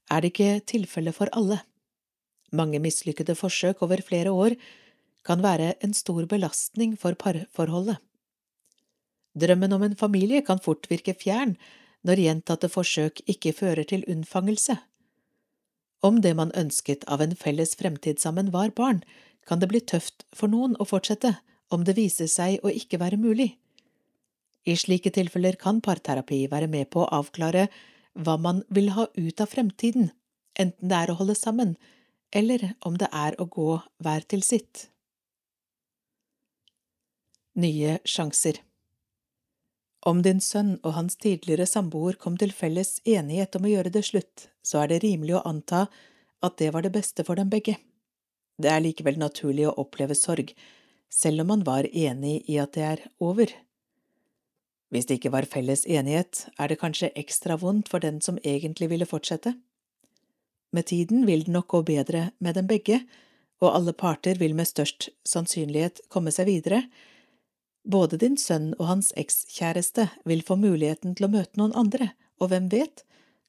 er 0.09 0.24
det 0.24 0.32
ikke 0.32 0.64
tilfellet 0.72 1.16
for 1.16 1.28
alle. 1.36 1.61
Mange 2.53 2.80
mislykkede 2.80 3.36
forsøk 3.36 3.82
over 3.84 4.01
flere 4.05 4.32
år 4.32 4.57
kan 5.28 5.43
være 5.45 5.74
en 5.84 5.93
stor 5.93 6.24
belastning 6.30 6.95
for 6.97 7.16
parforholdet. 7.20 7.99
Drømmen 9.39 9.74
om 9.76 9.84
en 9.84 9.97
familie 9.97 10.41
kan 10.43 10.61
fort 10.62 10.89
virke 10.91 11.14
fjern 11.14 11.59
når 12.09 12.22
gjentatte 12.24 12.70
forsøk 12.72 13.20
ikke 13.28 13.53
fører 13.53 13.84
til 13.84 14.07
unnfangelse. 14.09 14.78
Om 16.01 16.20
det 16.22 16.34
man 16.38 16.53
ønsket 16.55 17.05
av 17.11 17.22
en 17.22 17.34
felles 17.36 17.74
fremtid 17.78 18.20
sammen 18.22 18.53
var 18.55 18.70
barn, 18.70 19.03
kan 19.46 19.59
det 19.59 19.70
bli 19.70 19.80
tøft 19.80 20.26
for 20.36 20.51
noen 20.51 20.76
å 20.78 20.86
fortsette 20.86 21.34
om 21.74 21.84
det 21.84 21.96
viser 21.99 22.28
seg 22.30 22.62
å 22.62 22.70
ikke 22.70 23.01
være 23.03 23.18
mulig. 23.20 23.57
I 24.68 24.76
slike 24.76 25.11
tilfeller 25.14 25.57
kan 25.59 25.80
parterapi 25.80 26.44
være 26.53 26.68
med 26.70 26.90
på 26.92 27.03
å 27.03 27.11
avklare 27.20 27.66
hva 28.14 28.36
man 28.38 28.62
vil 28.74 28.92
ha 28.94 29.09
ut 29.16 29.40
av 29.40 29.51
fremtiden, 29.51 30.11
enten 30.59 30.90
det 30.90 31.01
er 31.01 31.11
å 31.11 31.18
holde 31.18 31.36
sammen, 31.38 31.76
eller 32.34 32.74
om 32.86 32.99
det 33.01 33.09
er 33.14 33.38
å 33.40 33.49
gå 33.49 33.80
hver 34.05 34.26
til 34.28 34.44
sitt. 34.44 34.88
Nye 37.59 37.99
sjanser 38.07 38.61
Om 40.09 40.22
din 40.24 40.40
sønn 40.40 40.78
og 40.86 40.94
hans 40.96 41.18
tidligere 41.20 41.66
samboer 41.68 42.16
kom 42.16 42.38
til 42.40 42.52
felles 42.56 42.96
enighet 43.04 43.59
om 43.59 43.66
å 43.66 43.72
gjøre 43.74 43.92
det 43.92 44.06
slutt, 44.09 44.46
så 44.64 44.80
er 44.82 44.92
det 44.92 45.02
rimelig 45.04 45.36
å 45.36 45.44
anta 45.50 45.84
at 46.44 46.56
det 46.62 46.70
var 46.72 46.86
det 46.86 46.94
beste 46.94 47.26
for 47.26 47.36
dem 47.36 47.50
begge. 47.52 47.74
Det 48.56 48.70
er 48.72 48.80
likevel 48.80 49.18
naturlig 49.20 49.66
å 49.68 49.74
oppleve 49.82 50.16
sorg, 50.16 50.54
selv 51.12 51.44
om 51.44 51.50
man 51.52 51.64
var 51.66 51.88
enig 51.92 52.40
i 52.48 52.56
at 52.62 52.72
det 52.76 52.86
er 52.86 53.02
over. 53.20 53.52
Hvis 54.88 55.09
det 55.09 55.18
ikke 55.18 55.34
var 55.34 55.48
felles 55.50 55.84
enighet, 55.84 56.46
er 56.56 56.72
det 56.72 56.80
kanskje 56.80 57.12
ekstra 57.12 57.59
vondt 57.61 57.90
for 57.92 58.00
den 58.00 58.22
som 58.24 58.40
egentlig 58.40 58.88
ville 58.94 59.09
fortsette. 59.09 59.59
Med 60.72 60.88
tiden 60.88 61.26
vil 61.28 61.44
det 61.44 61.52
nok 61.52 61.68
gå 61.74 61.82
bedre 61.84 62.30
med 62.40 62.56
dem 62.56 62.68
begge, 62.70 63.02
og 63.61 63.74
alle 63.74 63.92
parter 63.92 64.40
vil 64.40 64.56
med 64.56 64.70
størst 64.70 65.11
sannsynlighet 65.28 66.06
komme 66.09 66.32
seg 66.32 66.48
videre. 66.48 66.86
Både 67.89 68.18
din 68.20 68.36
sønn 68.36 68.74
og 68.76 68.84
hans 68.91 69.14
ekskjæreste 69.16 70.11
vil 70.28 70.43
få 70.45 70.59
muligheten 70.61 71.14
til 71.16 71.24
å 71.24 71.32
møte 71.32 71.57
noen 71.57 71.72
andre, 71.72 72.11
og 72.36 72.53
hvem 72.53 72.68
vet, 72.72 73.05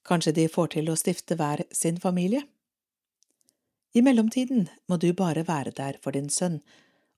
kanskje 0.07 0.31
de 0.37 0.45
får 0.47 0.71
til 0.77 0.87
å 0.89 0.95
stifte 0.99 1.35
hver 1.35 1.65
sin 1.75 1.99
familie. 1.99 2.45
I 3.91 4.03
mellomtiden 4.05 4.69
må 4.87 4.99
du 5.01 5.09
bare 5.17 5.43
være 5.47 5.73
der 5.75 5.97
for 6.03 6.15
din 6.15 6.29
sønn 6.31 6.61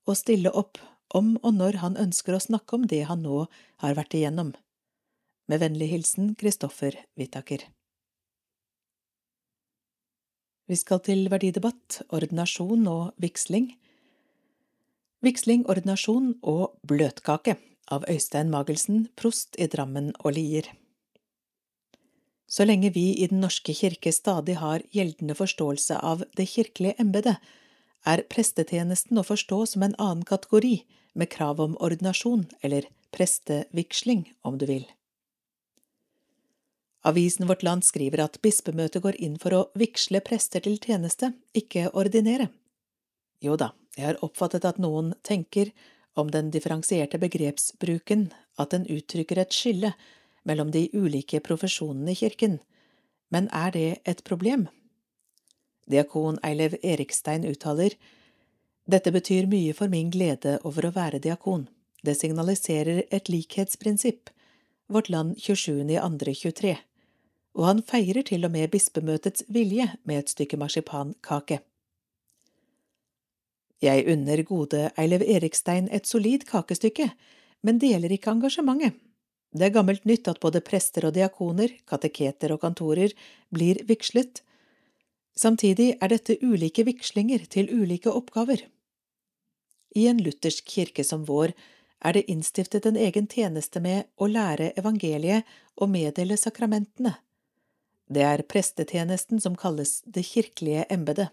og 0.08 0.18
stille 0.18 0.50
opp 0.50 0.80
om 1.14 1.36
og 1.44 1.54
når 1.60 1.78
han 1.82 1.98
ønsker 2.00 2.34
å 2.34 2.42
snakke 2.42 2.78
om 2.78 2.88
det 2.88 3.04
han 3.06 3.22
nå 3.22 3.44
har 3.84 3.94
vært 3.98 4.16
igjennom. 4.18 4.54
Med 5.46 5.62
vennlig 5.62 5.90
hilsen 5.92 6.32
Kristoffer 6.40 6.96
Whittaker. 7.20 7.68
Vi 10.70 10.78
skal 10.78 11.02
til 11.04 11.26
verdidebatt, 11.28 12.00
ordinasjon 12.14 12.86
og 12.88 13.12
vigsling. 13.20 13.74
Vigsling, 15.22 15.62
ordinasjon 15.70 16.32
og 16.42 16.72
bløtkake 16.82 17.54
av 17.94 18.02
Øystein 18.10 18.48
Magelsen, 18.50 19.04
prost 19.14 19.54
i 19.54 19.68
Drammen 19.70 20.10
og 20.24 20.34
Lier. 20.34 20.66
Så 22.50 22.66
lenge 22.66 22.90
vi 22.92 23.12
i 23.14 23.28
Den 23.30 23.40
norske 23.40 23.72
kirke 23.72 24.10
stadig 24.12 24.56
har 24.58 24.82
gjeldende 24.90 25.36
forståelse 25.38 26.00
av 26.02 26.24
det 26.36 26.48
kirkelige 26.50 26.98
embetet, 26.98 27.38
er 28.04 28.24
prestetjenesten 28.26 29.20
å 29.20 29.22
forstå 29.22 29.60
som 29.70 29.84
en 29.86 29.94
annen 29.94 30.24
kategori 30.26 30.82
med 31.14 31.30
krav 31.30 31.60
om 31.62 31.76
ordinasjon, 31.78 32.48
eller 32.60 32.88
prestevigsling, 33.14 34.26
om 34.42 34.58
du 34.58 34.66
vil. 34.66 34.88
Avisen 37.06 37.46
Vårt 37.46 37.62
Land 37.62 37.86
skriver 37.86 38.24
at 38.24 38.40
bispemøtet 38.42 39.02
går 39.06 39.20
inn 39.22 39.38
for 39.38 39.54
å 39.54 39.62
vigsle 39.78 40.18
prester 40.20 40.66
til 40.66 40.80
tjeneste, 40.82 41.32
ikke 41.54 41.92
ordinere. 41.94 42.50
Jo 43.42 43.54
da, 43.58 43.70
jeg 43.96 44.06
har 44.06 44.20
oppfattet 44.24 44.64
at 44.64 44.80
noen 44.80 45.12
tenker 45.22 45.72
om 46.18 46.30
den 46.32 46.50
differensierte 46.52 47.20
begrepsbruken 47.20 48.30
at 48.60 48.72
den 48.72 48.86
uttrykker 48.88 49.40
et 49.40 49.56
skille 49.56 49.92
mellom 50.48 50.72
de 50.72 50.88
ulike 50.92 51.40
profesjonene 51.44 52.12
i 52.12 52.18
kirken, 52.18 52.58
men 53.32 53.48
er 53.52 53.70
det 53.72 53.88
et 54.08 54.24
problem? 54.24 54.66
Diakon 55.88 56.38
Eilev 56.44 56.76
Erikstein 56.82 57.46
uttaler 57.48 57.96
dette 58.90 59.12
betyr 59.14 59.46
mye 59.46 59.74
for 59.78 59.88
min 59.88 60.10
glede 60.10 60.58
over 60.66 60.88
å 60.88 60.94
være 60.94 61.20
diakon. 61.22 61.68
Det 62.02 62.16
signaliserer 62.18 63.04
et 63.14 63.28
likhetsprinsipp, 63.30 64.30
Vårt 64.90 65.08
Land 65.08 65.36
27.2.23, 65.38 66.74
og 67.54 67.68
han 67.68 67.82
feirer 67.86 68.26
til 68.26 68.44
og 68.44 68.52
med 68.52 68.72
bispemøtets 68.72 69.46
vilje 69.48 69.86
med 70.04 70.24
et 70.24 70.32
stykke 70.34 70.58
marsipankake. 70.58 71.60
Jeg 73.82 74.04
unner 74.06 74.44
gode 74.46 74.90
Eilev 75.00 75.24
Erikstein 75.26 75.88
et 75.90 76.06
solid 76.06 76.44
kakestykke, 76.46 77.08
men 77.66 77.80
deler 77.82 78.14
ikke 78.14 78.30
engasjementet. 78.30 78.94
Det 79.52 79.66
er 79.66 79.74
gammelt 79.74 80.06
nytt 80.08 80.30
at 80.30 80.40
både 80.40 80.62
prester 80.64 81.04
og 81.08 81.16
diakoner, 81.16 81.74
kateketer 81.88 82.54
og 82.54 82.62
kantorer 82.62 83.12
blir 83.52 83.82
vigslet. 83.88 84.40
Samtidig 85.36 85.96
er 86.00 86.12
dette 86.12 86.38
ulike 86.40 86.86
vigslinger 86.88 87.44
til 87.52 87.68
ulike 87.68 88.12
oppgaver. 88.12 88.62
I 89.92 90.06
en 90.08 90.22
luthersk 90.24 90.64
kirke 90.64 91.04
som 91.04 91.26
vår 91.28 91.52
er 92.02 92.16
det 92.16 92.24
innstiftet 92.32 92.86
en 92.88 92.96
egen 92.96 93.28
tjeneste 93.28 93.82
med 93.82 94.08
å 94.16 94.30
lære 94.30 94.72
evangeliet 94.80 95.44
og 95.76 95.92
meddele 95.92 96.38
sakramentene. 96.40 97.18
Det 98.12 98.24
er 98.24 98.46
prestetjenesten 98.48 99.40
som 99.40 99.56
kalles 99.56 100.00
det 100.06 100.24
kirkelige 100.30 100.88
embetet. 100.92 101.28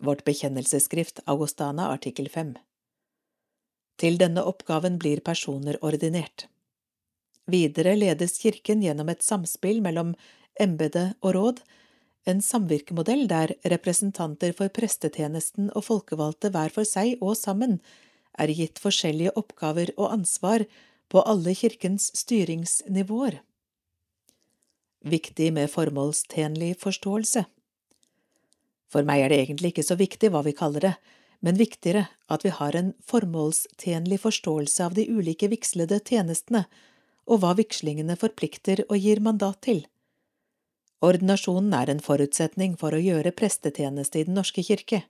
Vårt 0.00 0.24
bekjennelsesskrift 0.24 1.20
Augustana 1.28 1.90
artikkel 1.92 2.28
5. 2.32 2.54
Til 4.00 4.14
denne 4.16 4.40
oppgaven 4.48 4.96
blir 4.96 5.20
personer 5.20 5.76
ordinert. 5.84 6.46
Videre 7.44 7.92
ledes 7.98 8.38
kirken 8.40 8.80
gjennom 8.80 9.10
et 9.12 9.20
samspill 9.20 9.82
mellom 9.84 10.14
embete 10.56 11.10
og 11.20 11.34
råd, 11.36 11.60
en 12.24 12.40
samvirkemodell 12.44 13.26
der 13.28 13.52
representanter 13.74 14.56
for 14.56 14.72
prestetjenesten 14.72 15.68
og 15.74 15.84
folkevalgte 15.90 16.48
hver 16.54 16.72
for 16.72 16.88
seg 16.88 17.20
og 17.20 17.36
sammen 17.36 17.76
er 18.40 18.56
gitt 18.56 18.80
forskjellige 18.80 19.36
oppgaver 19.36 19.92
og 19.98 20.14
ansvar 20.16 20.64
på 21.12 21.20
alle 21.28 21.52
kirkens 21.56 22.08
styringsnivåer. 22.16 23.42
Viktig 25.04 25.52
med 25.56 25.68
formålstjenlig 25.72 26.76
forståelse. 26.80 27.44
For 28.90 29.06
meg 29.06 29.24
er 29.24 29.32
det 29.32 29.40
egentlig 29.44 29.72
ikke 29.72 29.86
så 29.86 29.96
viktig 29.98 30.32
hva 30.34 30.42
vi 30.46 30.56
kaller 30.56 30.86
det, 30.88 30.94
men 31.40 31.60
viktigere 31.60 32.08
at 32.28 32.44
vi 32.44 32.52
har 32.52 32.76
en 32.76 32.92
formålstjenlig 33.06 34.18
forståelse 34.20 34.84
av 34.84 34.96
de 34.98 35.06
ulike 35.08 35.48
vigslede 35.52 36.00
tjenestene 36.04 36.66
og 37.30 37.40
hva 37.40 37.54
vigslingene 37.56 38.16
forplikter 38.18 38.84
og 38.88 38.98
gir 38.98 39.22
mandat 39.24 39.62
til. 39.64 39.84
Ordinasjonen 41.00 41.72
er 41.72 41.92
en 41.92 42.02
forutsetning 42.04 42.74
for 42.80 42.92
å 42.92 43.00
gjøre 43.00 43.32
prestetjeneste 43.32 44.20
i 44.20 44.26
Den 44.28 44.36
norske 44.36 44.64
kirke. 44.66 45.04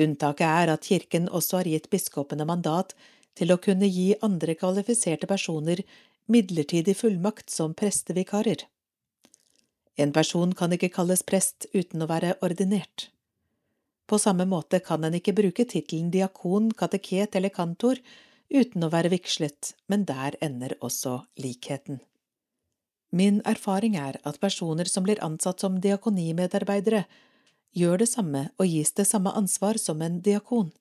Unntaket 0.00 0.48
er 0.48 0.72
at 0.72 0.88
kirken 0.88 1.28
også 1.28 1.60
har 1.60 1.70
gitt 1.70 1.90
biskopene 1.92 2.46
mandat 2.48 2.96
til 3.38 3.54
å 3.54 3.60
kunne 3.62 3.86
gi 3.86 4.14
andre 4.26 4.56
kvalifiserte 4.58 5.28
personer 5.30 5.84
midlertidig 6.26 6.96
fullmakt 6.98 7.52
som 7.52 7.74
prestevikarer. 7.78 8.64
En 9.96 10.12
person 10.12 10.52
kan 10.54 10.72
ikke 10.74 10.90
kalles 10.94 11.22
prest 11.22 11.68
uten 11.74 12.02
å 12.02 12.10
være 12.10 12.34
ordinert. 12.42 13.10
På 14.10 14.18
samme 14.18 14.44
måte 14.44 14.80
kan 14.84 15.04
en 15.06 15.14
ikke 15.16 15.36
bruke 15.36 15.64
tittelen 15.64 16.10
diakon, 16.12 16.72
kateket 16.76 17.36
eller 17.38 17.54
kantor 17.54 18.00
uten 18.52 18.84
å 18.84 18.90
være 18.92 19.12
vigslet, 19.14 19.72
men 19.88 20.04
der 20.04 20.36
ender 20.44 20.76
også 20.84 21.22
likheten. 21.40 22.02
Min 23.14 23.40
erfaring 23.46 23.94
er 23.96 24.18
at 24.26 24.40
personer 24.42 24.90
som 24.90 25.06
blir 25.06 25.22
ansatt 25.24 25.62
som 25.62 25.78
diakonimedarbeidere, 25.80 27.04
gjør 27.74 28.02
det 28.02 28.08
samme 28.10 28.48
og 28.58 28.70
gis 28.70 28.92
det 28.98 29.06
samme 29.06 29.32
ansvar 29.38 29.78
som 29.78 30.02
en 30.02 30.20
diakon. 30.22 30.72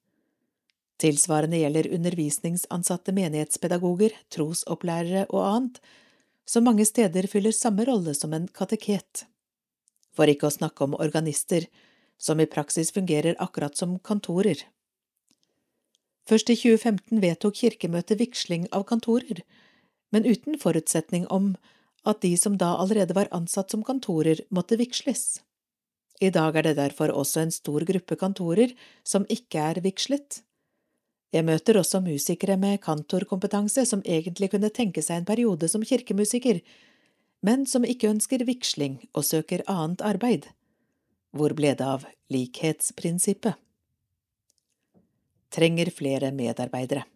Tilsvarende 1.01 1.59
gjelder 1.61 1.89
undervisningsansatte 1.93 3.14
menighetspedagoger, 3.16 4.14
trosopplærere 4.34 5.26
og 5.30 5.41
annet, 5.45 5.80
som 6.46 6.66
mange 6.68 6.86
steder 6.86 7.28
fyller 7.28 7.56
samme 7.56 7.86
rolle 7.88 8.14
som 8.16 8.34
en 8.34 8.48
kateket. 8.48 9.26
For 10.14 10.30
ikke 10.30 10.50
å 10.50 10.56
snakke 10.56 10.86
om 10.86 10.98
organister, 11.00 11.68
som 12.18 12.39
i 12.39 12.48
praksis 12.48 12.94
fungerer 12.96 13.39
akkurat 13.41 13.78
som 13.78 13.98
kantorer. 14.00 14.60
Først 16.30 16.50
i 16.54 16.56
2015 16.56 17.20
vedtok 17.24 17.58
Kirkemøtet 17.60 18.20
vigsling 18.22 18.68
av 18.72 18.86
kantorer, 18.88 19.41
men 20.14 20.28
uten 20.28 20.60
forutsetning 20.60 21.26
om 21.28 21.56
at 22.08 22.22
de 22.24 22.36
som 22.38 22.56
da 22.60 22.76
allerede 22.80 23.16
var 23.16 23.32
ansatt 23.36 23.72
som 23.72 23.84
kantorer, 23.84 24.44
måtte 24.50 24.78
vigsles. 24.80 25.41
I 26.22 26.30
dag 26.32 26.56
er 26.56 26.68
det 26.68 26.78
derfor 26.78 27.12
også 27.12 27.41
en 27.44 27.52
stor 27.52 27.84
gruppe 27.88 28.16
kantorer 28.20 28.76
som 29.04 29.26
ikke 29.32 29.60
er 29.72 29.82
vigslet. 29.84 30.44
Jeg 31.34 31.46
møter 31.48 31.80
også 31.80 31.98
musikere 32.06 32.60
med 32.62 32.78
kantorkompetanse 32.84 33.88
som 33.90 34.04
egentlig 34.06 34.52
kunne 34.54 34.70
tenke 34.70 35.02
seg 35.02 35.22
en 35.22 35.26
periode 35.26 35.70
som 35.72 35.82
kirkemusiker, 35.82 36.60
men 37.42 37.66
som 37.66 37.86
ikke 37.88 38.12
ønsker 38.12 38.46
vigsling 38.46 39.00
og 39.14 39.26
søker 39.26 39.66
annet 39.72 40.04
arbeid. 40.06 40.46
Hvor 41.34 41.56
ble 41.58 41.74
det 41.74 41.88
av 41.88 42.06
likhetsprinsippet? 42.32 43.58
Trenger 45.54 45.90
flere 45.94 46.30
medarbeidere. 46.34 47.08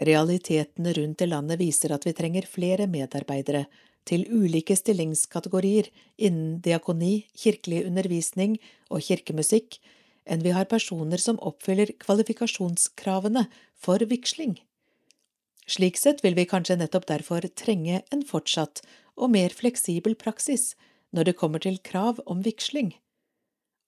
Realitetene 0.00 0.92
rundt 0.96 1.22
i 1.22 1.28
landet 1.28 1.60
viser 1.60 1.94
at 1.94 2.06
vi 2.06 2.14
trenger 2.16 2.46
flere 2.48 2.86
medarbeidere 2.90 3.66
til 4.08 4.24
ulike 4.32 4.74
stillingskategorier 4.78 5.90
innen 6.18 6.58
diakoni, 6.64 7.26
kirkelig 7.36 7.84
undervisning 7.86 8.56
og 8.88 9.04
kirkemusikk 9.04 9.78
enn 10.26 10.42
vi 10.44 10.52
har 10.54 10.68
personer 10.70 11.20
som 11.20 11.40
oppfyller 11.40 11.92
kvalifikasjonskravene 12.02 13.46
for 13.76 14.02
vigsling. 14.10 14.58
Slik 15.70 15.98
sett 15.98 16.24
vil 16.24 16.34
vi 16.34 16.48
kanskje 16.50 16.78
nettopp 16.80 17.06
derfor 17.06 17.46
trenge 17.54 18.02
en 18.10 18.24
fortsatt 18.26 18.82
og 19.16 19.30
mer 19.34 19.54
fleksibel 19.54 20.16
praksis 20.18 20.74
når 21.14 21.30
det 21.30 21.38
kommer 21.38 21.62
til 21.62 21.78
krav 21.84 22.20
om 22.26 22.42
vigsling. 22.46 22.94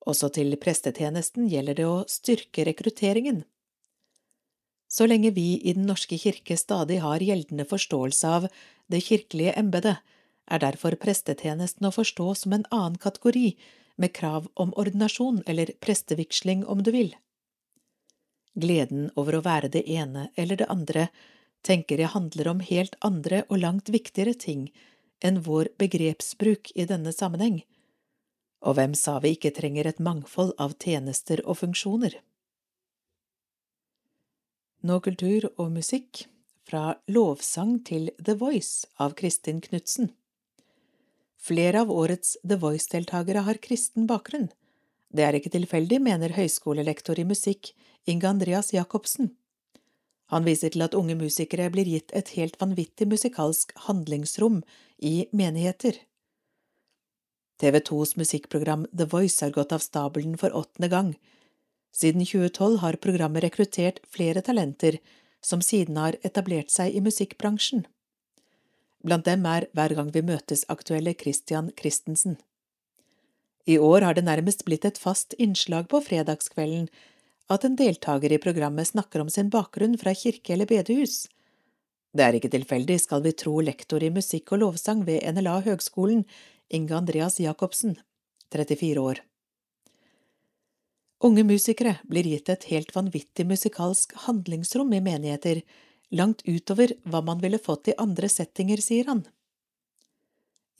Også 0.07 0.30
til 0.35 0.55
prestetjenesten 0.59 1.49
gjelder 1.51 1.78
det 1.78 1.87
å 1.87 2.05
styrke 2.11 2.66
rekrutteringen. 2.66 3.45
Så 4.93 5.07
lenge 5.09 5.30
vi 5.33 5.57
i 5.62 5.72
Den 5.72 5.87
norske 5.89 6.18
kirke 6.20 6.57
stadig 6.61 7.01
har 7.01 7.22
gjeldende 7.22 7.64
forståelse 7.64 8.28
av 8.28 8.49
det 8.93 9.01
kirkelige 9.07 9.55
embetet, 9.57 10.03
er 10.51 10.59
derfor 10.59 10.99
prestetjenesten 11.01 11.87
å 11.87 11.95
forstå 11.95 12.26
som 12.37 12.53
en 12.53 12.66
annen 12.70 12.99
kategori, 13.01 13.55
med 13.97 14.12
krav 14.16 14.49
om 14.55 14.72
ordinasjon 14.76 15.43
eller 15.47 15.74
prestevigsling 15.80 16.64
om 16.66 16.82
du 16.82 16.90
vil. 16.95 17.12
Gleden 18.55 19.11
over 19.16 19.38
å 19.38 19.45
være 19.45 19.70
det 19.72 19.84
ene 19.90 20.28
eller 20.36 20.61
det 20.61 20.68
andre 20.72 21.09
tenker 21.64 22.01
jeg 22.03 22.12
handler 22.12 22.51
om 22.51 22.61
helt 22.61 22.97
andre 23.01 23.45
og 23.49 23.62
langt 23.62 23.93
viktigere 23.93 24.34
ting 24.34 24.66
enn 25.22 25.40
vår 25.47 25.70
begrepsbruk 25.78 26.72
i 26.74 26.86
denne 26.90 27.14
sammenheng. 27.14 27.62
Og 28.62 28.76
hvem 28.78 28.95
sa 28.99 29.18
vi 29.22 29.34
ikke 29.36 29.55
trenger 29.55 29.88
et 29.88 30.03
mangfold 30.03 30.53
av 30.62 30.74
tjenester 30.82 31.43
og 31.47 31.62
funksjoner? 31.62 32.18
Nå 34.82 34.99
kultur 35.03 35.47
og 35.57 35.70
musikk, 35.76 36.26
fra 36.66 36.97
lovsang 37.11 37.80
til 37.86 38.11
The 38.18 38.34
Voice 38.38 38.86
av 39.03 39.14
Kristin 39.18 39.61
Knutsen. 39.62 40.11
Flere 41.43 41.80
av 41.82 41.90
årets 41.90 42.36
The 42.47 42.55
Voice-deltakere 42.55 43.43
har 43.43 43.59
kristen 43.59 44.07
bakgrunn. 44.07 44.53
Det 45.11 45.24
er 45.26 45.34
ikke 45.34 45.51
tilfeldig, 45.51 45.99
mener 46.05 46.34
høyskolelektor 46.36 47.18
i 47.18 47.26
musikk 47.26 47.72
Inge 48.07 48.28
Andreas 48.30 48.70
Jacobsen. 48.72 49.32
Han 50.30 50.47
viser 50.47 50.70
til 50.72 50.84
at 50.86 50.95
unge 50.95 51.16
musikere 51.18 51.66
blir 51.74 51.88
gitt 51.90 52.14
et 52.16 52.30
helt 52.36 52.55
vanvittig 52.62 53.09
musikalsk 53.11 53.74
handlingsrom 53.88 54.62
i 55.03 55.26
menigheter. 55.34 55.99
TV 57.61 57.82
2s 57.90 58.14
musikkprogram 58.16 58.86
The 58.95 59.09
Voice 59.11 59.43
har 59.43 59.53
gått 59.53 59.74
av 59.74 59.82
stabelen 59.82 60.38
for 60.38 60.55
åttende 60.57 60.88
gang, 60.95 61.11
siden 61.93 62.24
2012 62.24 62.78
har 62.86 63.01
programmet 63.03 63.45
rekruttert 63.45 63.99
flere 64.09 64.40
talenter 64.47 65.01
som 65.45 65.61
siden 65.61 65.99
har 65.99 66.16
etablert 66.22 66.70
seg 66.70 66.95
i 66.95 67.03
musikkbransjen. 67.05 67.84
Blant 69.03 69.27
dem 69.27 69.47
er 69.51 69.67
Hver 69.75 69.95
gang 69.99 70.11
vi 70.15 70.23
møtes-aktuelle 70.23 71.15
Christian 71.19 71.73
Christensen. 71.79 72.39
I 73.67 73.79
år 73.79 74.03
har 74.07 74.15
det 74.15 74.25
nærmest 74.27 74.65
blitt 74.67 74.85
et 74.87 74.99
fast 74.99 75.35
innslag 75.39 75.89
på 75.91 76.01
fredagskvelden 76.03 76.89
at 77.53 77.67
en 77.67 77.77
deltaker 77.79 78.33
i 78.33 78.41
programmet 78.43 78.91
snakker 78.91 79.23
om 79.23 79.31
sin 79.31 79.51
bakgrunn 79.51 79.99
fra 79.99 80.15
kirke 80.15 80.55
eller 80.55 80.71
bedehus. 80.71 81.27
Det 82.13 82.25
er 82.25 82.37
ikke 82.37 82.53
tilfeldig, 82.53 82.99
skal 83.01 83.23
vi 83.25 83.33
tro 83.33 83.59
lektor 83.65 84.03
i 84.05 84.11
musikk 84.13 84.53
og 84.55 84.63
lovsang 84.63 85.05
ved 85.07 85.25
NLA 85.35 85.61
Høgskolen, 85.67 86.25
Inge 86.73 86.97
Andreas 86.97 87.39
Jacobsen, 87.41 87.97
34 88.53 89.01
år. 89.01 89.23
Unge 91.23 91.45
musikere 91.47 91.97
blir 92.11 92.27
gitt 92.27 92.51
et 92.51 92.67
helt 92.73 92.91
vanvittig 92.95 93.47
musikalsk 93.47 94.15
handlingsrom 94.27 94.93
i 94.93 95.01
menigheter, 95.05 95.63
langt 96.13 96.45
utover 96.47 96.95
hva 97.09 97.23
man 97.25 97.41
ville 97.43 97.59
fått 97.59 97.89
i 97.89 97.99
andre 97.99 98.29
settinger, 98.29 98.81
sier 98.85 99.09
han. 99.09 99.25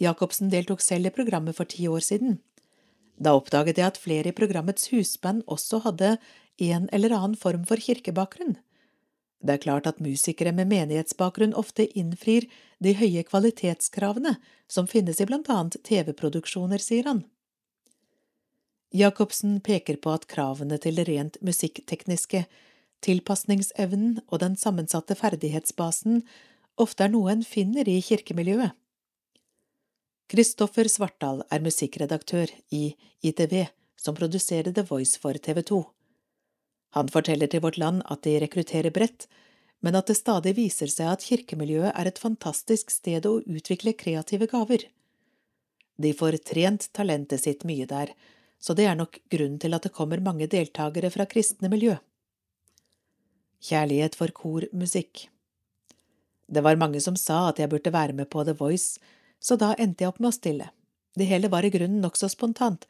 Jacobsen 0.03 0.51
deltok 0.53 0.83
selv 0.83 1.09
i 1.09 1.15
programmet 1.15 1.57
for 1.57 1.69
ti 1.69 1.89
år 1.89 2.03
siden. 2.05 2.39
Da 3.23 3.37
oppdaget 3.39 3.79
jeg 3.79 3.93
at 3.93 4.01
flere 4.01 4.33
i 4.33 4.37
programmets 4.37 4.91
husband 4.93 5.45
også 5.47 5.83
hadde 5.87 6.17
en 6.63 6.89
eller 6.93 7.15
annen 7.17 7.39
form 7.39 7.65
for 7.69 7.81
kirkebakgrunn. 7.81 8.57
Det 9.43 9.57
er 9.57 9.63
klart 9.63 9.89
at 9.91 10.01
musikere 10.03 10.53
med 10.55 10.71
menighetsbakgrunn 10.71 11.55
ofte 11.59 11.89
innfrir 11.99 12.47
de 12.83 12.95
høye 12.95 13.25
kvalitetskravene 13.27 14.37
som 14.71 14.87
finnes 14.91 15.19
i 15.21 15.27
blant 15.27 15.51
annet 15.51 15.81
TV-produksjoner, 15.87 16.79
sier 16.79 17.09
han. 17.11 17.25
Jacobsen 18.95 19.59
peker 19.65 19.99
på 20.05 20.13
at 20.13 20.29
kravene 20.31 20.79
til 20.79 20.99
det 20.99 21.09
rent 21.09 21.39
musikktekniske, 21.43 22.45
tilpasningsevnen 23.05 24.21
og 24.29 24.41
den 24.43 24.57
sammensatte 24.59 25.17
ferdighetsbasen 25.19 26.23
ofte 26.81 27.07
er 27.07 27.13
noe 27.13 27.33
en 27.33 27.45
finner 27.45 27.89
i 27.89 27.99
kirkemiljøet. 28.05 28.73
Kristoffer 30.33 30.89
Svartdal 30.89 31.43
er 31.53 31.61
musikkredaktør 31.61 32.49
i 32.73 32.95
ITV, 33.21 33.67
som 34.01 34.17
produserer 34.17 34.73
The 34.73 34.85
Voice 34.89 35.21
for 35.21 35.37
TV 35.37 35.61
2. 35.69 35.83
Han 36.97 37.11
forteller 37.13 37.51
til 37.53 37.61
Vårt 37.65 37.77
Land 37.81 38.01
at 38.09 38.23
de 38.25 38.39
rekrutterer 38.41 38.95
bredt, 38.95 39.27
men 39.85 39.99
at 39.99 40.09
det 40.09 40.17
stadig 40.17 40.55
viser 40.57 40.89
seg 40.93 41.11
at 41.11 41.25
kirkemiljøet 41.27 41.93
er 41.93 42.09
et 42.09 42.21
fantastisk 42.23 42.93
sted 42.95 43.27
å 43.29 43.41
utvikle 43.43 43.93
kreative 43.99 44.49
gaver. 44.49 44.87
De 46.01 46.13
får 46.17 46.39
trent 46.49 46.89
talentet 46.97 47.43
sitt 47.43 47.67
mye 47.69 47.87
der, 47.91 48.15
så 48.63 48.77
det 48.79 48.87
er 48.89 48.97
nok 48.97 49.19
grunnen 49.33 49.59
til 49.61 49.75
at 49.75 49.85
det 49.85 49.93
kommer 49.97 50.23
mange 50.23 50.49
deltakere 50.49 51.11
fra 51.13 51.27
kristne 51.29 51.69
miljø. 51.73 51.97
Kjærlighet 53.63 54.17
for 54.19 54.33
kormusikk 54.35 55.29
Det 56.51 56.63
var 56.67 56.81
mange 56.81 57.01
som 57.01 57.15
sa 57.17 57.49
at 57.53 57.61
jeg 57.63 57.71
burde 57.71 57.95
være 57.95 58.17
med 58.17 58.29
på 58.33 58.43
The 58.45 58.57
Voice, 58.59 58.99
så 59.39 59.57
da 59.57 59.73
endte 59.79 60.03
jeg 60.03 60.13
opp 60.13 60.19
med 60.21 60.33
å 60.33 60.37
stille. 60.37 60.67
Det 61.17 61.29
hele 61.29 61.51
var 61.53 61.65
i 61.65 61.71
grunnen 61.71 62.03
nokså 62.03 62.29
spontant, 62.33 62.85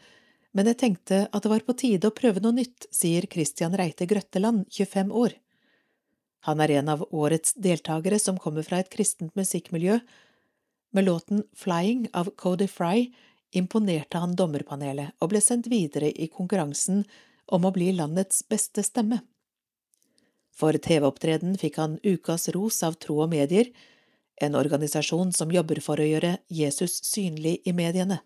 men 0.52 0.68
jeg 0.68 0.78
tenkte 0.80 1.26
at 1.28 1.44
det 1.44 1.50
var 1.52 1.64
på 1.66 1.76
tide 1.78 2.08
å 2.08 2.14
prøve 2.16 2.42
noe 2.42 2.56
nytt, 2.56 2.86
sier 2.92 3.28
Christian 3.30 3.76
Reite 3.78 4.08
Grøtteland, 4.08 4.66
25 4.72 5.12
år. 5.16 5.36
Han 6.48 6.60
er 6.60 6.74
en 6.80 6.90
av 6.92 7.04
årets 7.14 7.54
deltakere 7.54 8.18
som 8.18 8.40
kommer 8.40 8.66
fra 8.66 8.80
et 8.82 8.90
kristent 8.92 9.36
musikkmiljø. 9.38 10.00
Med 10.92 11.06
låten 11.06 11.44
Flying 11.56 12.08
av 12.12 12.32
Cody 12.36 12.66
Fry 12.68 13.12
imponerte 13.56 14.20
han 14.20 14.34
dommerpanelet 14.36 15.14
og 15.20 15.32
ble 15.32 15.40
sendt 15.44 15.70
videre 15.72 16.10
i 16.10 16.28
konkurransen 16.32 17.04
om 17.52 17.68
å 17.68 17.72
bli 17.74 17.92
landets 17.94 18.42
beste 18.48 18.84
stemme. 18.84 19.20
For 20.52 20.76
TV-opptreden 20.76 21.56
fikk 21.58 21.78
han 21.80 21.98
Ukas 22.02 22.48
ros 22.54 22.82
av 22.86 22.98
Tro 23.00 23.22
og 23.24 23.32
Medier, 23.32 23.70
en 24.42 24.54
organisasjon 24.58 25.32
som 25.32 25.52
jobber 25.54 25.80
for 25.84 26.00
å 26.00 26.06
gjøre 26.06 26.36
Jesus 26.48 26.98
synlig 27.06 27.60
i 27.64 27.72
mediene. 27.76 28.20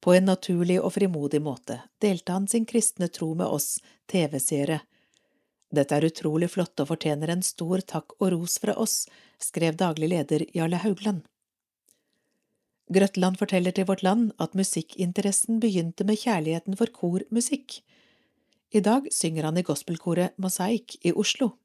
På 0.00 0.14
en 0.16 0.30
naturlig 0.30 0.78
og 0.80 0.94
frimodig 0.94 1.42
måte 1.44 1.82
delte 2.00 2.32
han 2.32 2.48
sin 2.48 2.66
kristne 2.68 3.10
tro 3.12 3.34
med 3.36 3.46
oss 3.46 3.78
TV-seere. 4.08 4.80
Dette 5.70 5.96
er 5.96 6.08
utrolig 6.08 6.48
flott 6.50 6.80
og 6.82 6.88
fortjener 6.90 7.30
en 7.30 7.44
stor 7.46 7.84
takk 7.84 8.16
og 8.18 8.32
ros 8.34 8.56
fra 8.62 8.74
oss, 8.80 9.04
skrev 9.38 9.76
daglig 9.78 10.08
leder 10.10 10.46
Jarle 10.56 10.80
Haugland. 10.82 11.20
Grøtland 12.90 13.38
forteller 13.38 13.70
til 13.76 13.86
Vårt 13.86 14.02
Land 14.02 14.32
at 14.42 14.56
musikkinteressen 14.58 15.60
begynte 15.62 16.02
med 16.08 16.18
kjærligheten 16.18 16.74
for 16.80 16.90
kormusikk. 16.90 17.84
I 18.70 18.80
dag 18.80 19.08
synger 19.12 19.48
han 19.48 19.58
i 19.58 19.64
gospelkoret 19.66 20.36
Mosaik 20.38 20.94
i 21.02 21.10
Oslo. 21.12 21.56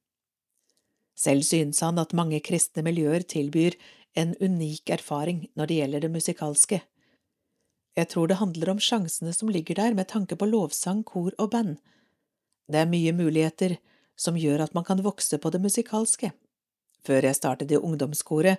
Selv 1.15 1.45
synes 1.45 1.79
han 1.85 2.01
at 2.01 2.15
mange 2.17 2.39
kristne 2.41 2.81
miljøer 2.81 3.21
tilbyr 3.21 3.77
en 4.17 4.33
unik 4.41 4.89
erfaring 4.89 5.43
når 5.53 5.69
det 5.69 5.77
gjelder 5.79 6.05
det 6.05 6.11
musikalske. 6.15 6.79
Jeg 7.95 8.09
tror 8.11 8.27
det 8.27 8.39
handler 8.41 8.73
om 8.73 8.81
sjansene 8.81 9.35
som 9.37 9.53
ligger 9.53 9.77
der 9.77 9.93
med 9.93 10.09
tanke 10.09 10.35
på 10.35 10.49
lovsang, 10.49 11.05
kor 11.05 11.29
og 11.37 11.51
band. 11.53 11.77
Det 12.67 12.81
er 12.81 12.89
mye 12.89 13.13
muligheter 13.13 13.77
som 14.17 14.39
gjør 14.39 14.65
at 14.65 14.73
man 14.73 14.83
kan 14.83 15.05
vokse 15.05 15.37
på 15.37 15.53
det 15.53 15.61
musikalske. 15.61 16.33
Før 17.05 17.29
jeg 17.29 17.37
startet 17.37 17.71
i 17.71 17.77
ungdomskoret, 17.77 18.57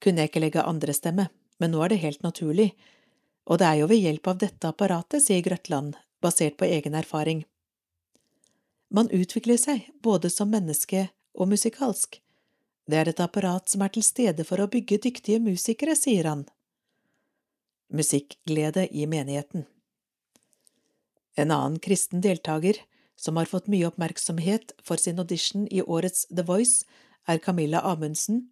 kunne 0.00 0.22
jeg 0.22 0.30
ikke 0.30 0.46
legge 0.46 0.62
andre 0.62 0.94
stemme, 0.94 1.26
men 1.58 1.74
nå 1.74 1.82
er 1.82 1.92
det 1.92 2.04
helt 2.06 2.22
naturlig, 2.22 2.70
og 3.50 3.58
det 3.58 3.66
er 3.66 3.80
jo 3.82 3.90
ved 3.90 3.98
hjelp 3.98 4.30
av 4.30 4.38
dette 4.46 4.68
apparatet, 4.70 5.24
sier 5.24 5.42
Grøtland, 5.42 5.96
basert 6.22 6.56
på 6.56 6.70
egen 6.70 6.94
erfaring. 6.94 7.42
Man 8.90 9.10
utvikler 9.14 9.56
seg, 9.60 9.86
både 10.02 10.30
som 10.30 10.50
menneske 10.50 11.08
og 11.38 11.48
musikalsk. 11.52 12.18
Det 12.90 12.98
er 12.98 13.10
et 13.10 13.22
apparat 13.22 13.70
som 13.70 13.84
er 13.86 13.92
til 13.94 14.02
stede 14.02 14.44
for 14.46 14.58
å 14.58 14.70
bygge 14.70 14.98
dyktige 15.06 15.38
musikere, 15.42 15.94
sier 15.94 16.26
han. 16.26 16.44
Musikkglede 17.94 18.88
i 18.90 19.06
menigheten 19.10 19.66
En 21.34 21.50
annen 21.50 21.78
kristen 21.82 22.22
deltaker 22.22 22.82
som 23.20 23.36
har 23.36 23.50
fått 23.50 23.70
mye 23.70 23.86
oppmerksomhet 23.86 24.74
for 24.82 24.98
sin 24.98 25.18
audition 25.22 25.66
i 25.70 25.82
årets 25.82 26.26
The 26.30 26.42
Voice, 26.46 26.84
er 27.28 27.38
Camilla 27.38 27.82
Amundsen. 27.86 28.48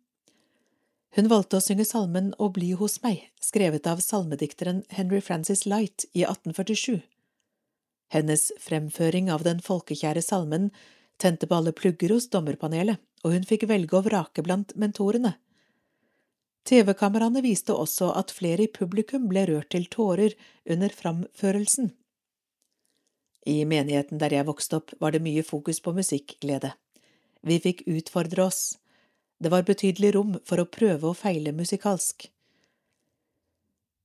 Hun 1.16 1.30
valgte 1.32 1.58
å 1.58 1.64
synge 1.64 1.86
salmen 1.88 2.34
Å 2.38 2.50
bli 2.52 2.74
hos 2.76 2.98
meg, 3.02 3.24
skrevet 3.40 3.86
av 3.88 4.02
salmedikteren 4.04 4.84
Henry 4.92 5.22
Francis 5.24 5.64
Light 5.66 6.04
i 6.12 6.26
1847. 6.26 7.00
Hennes 8.08 8.48
fremføring 8.60 9.28
av 9.30 9.44
den 9.44 9.60
folkekjære 9.64 10.22
salmen 10.24 10.70
tente 11.20 11.46
på 11.46 11.58
alle 11.58 11.74
plugger 11.76 12.14
hos 12.14 12.28
dommerpanelet, 12.32 13.00
og 13.24 13.34
hun 13.34 13.46
fikk 13.46 13.66
velge 13.68 13.98
og 13.98 14.06
vrake 14.08 14.44
blant 14.46 14.74
mentorene. 14.78 15.34
TV-kameraene 16.68 17.42
viste 17.44 17.72
også 17.72 18.10
at 18.20 18.32
flere 18.34 18.66
i 18.66 18.72
publikum 18.72 19.28
ble 19.30 19.46
rørt 19.48 19.70
til 19.72 19.88
tårer 19.90 20.36
under 20.68 20.92
framførelsen. 20.92 21.92
I 23.48 23.62
menigheten 23.64 24.20
der 24.20 24.34
jeg 24.36 24.46
vokste 24.48 24.80
opp, 24.80 24.92
var 25.00 25.14
det 25.14 25.24
mye 25.24 25.44
fokus 25.46 25.80
på 25.80 25.94
musikkglede. 25.96 26.74
Vi 27.40 27.56
fikk 27.64 27.86
utfordre 27.88 28.44
oss. 28.44 28.62
Det 29.40 29.52
var 29.54 29.64
betydelig 29.64 30.12
rom 30.16 30.34
for 30.44 30.60
å 30.60 30.68
prøve 30.68 31.12
og 31.12 31.16
feile 31.20 31.54
musikalsk. 31.56 32.28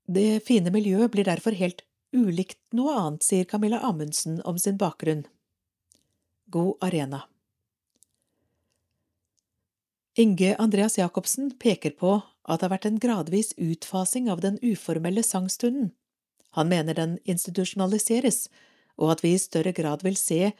Det 0.07 0.43
fine 0.47 0.71
miljøet 0.71 1.11
blir 1.11 1.27
derfor 1.27 1.55
helt 1.57 1.83
ulikt 2.13 2.59
noe 2.77 2.95
annet, 2.95 3.23
sier 3.25 3.45
Camilla 3.49 3.81
Amundsen 3.83 4.41
om 4.41 4.59
sin 4.59 4.77
bakgrunn. 4.77 5.25
God 6.53 6.77
arena. 6.85 7.23
Inge 10.15 10.55
Andreas 10.61 10.97
Jacobsen 10.97 11.51
peker 11.57 11.95
på 11.97 12.19
at 12.43 12.59
det 12.59 12.67
har 12.67 12.73
vært 12.75 12.85
en 12.85 13.01
gradvis 13.01 13.53
utfasing 13.57 14.29
av 14.29 14.43
den 14.43 14.59
uformelle 14.61 15.23
sangstunden. 15.25 15.89
Han 16.53 16.69
mener 16.69 16.93
den 16.93 17.15
institusjonaliseres, 17.25 18.45
og 19.01 19.15
at 19.15 19.23
vi 19.25 19.33
i 19.33 19.41
større 19.41 19.73
grad 19.73 20.03
vil 20.05 20.17
se 20.19 20.51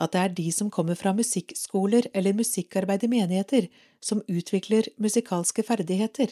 at 0.00 0.12
det 0.14 0.20
er 0.20 0.36
de 0.36 0.46
som 0.54 0.70
kommer 0.70 0.94
fra 0.94 1.12
musikkskoler 1.16 2.06
eller 2.14 2.36
musikkarbeid 2.38 3.04
i 3.04 3.10
menigheter, 3.10 3.66
som 4.00 4.22
utvikler 4.28 4.88
musikalske 4.96 5.64
ferdigheter. 5.66 6.30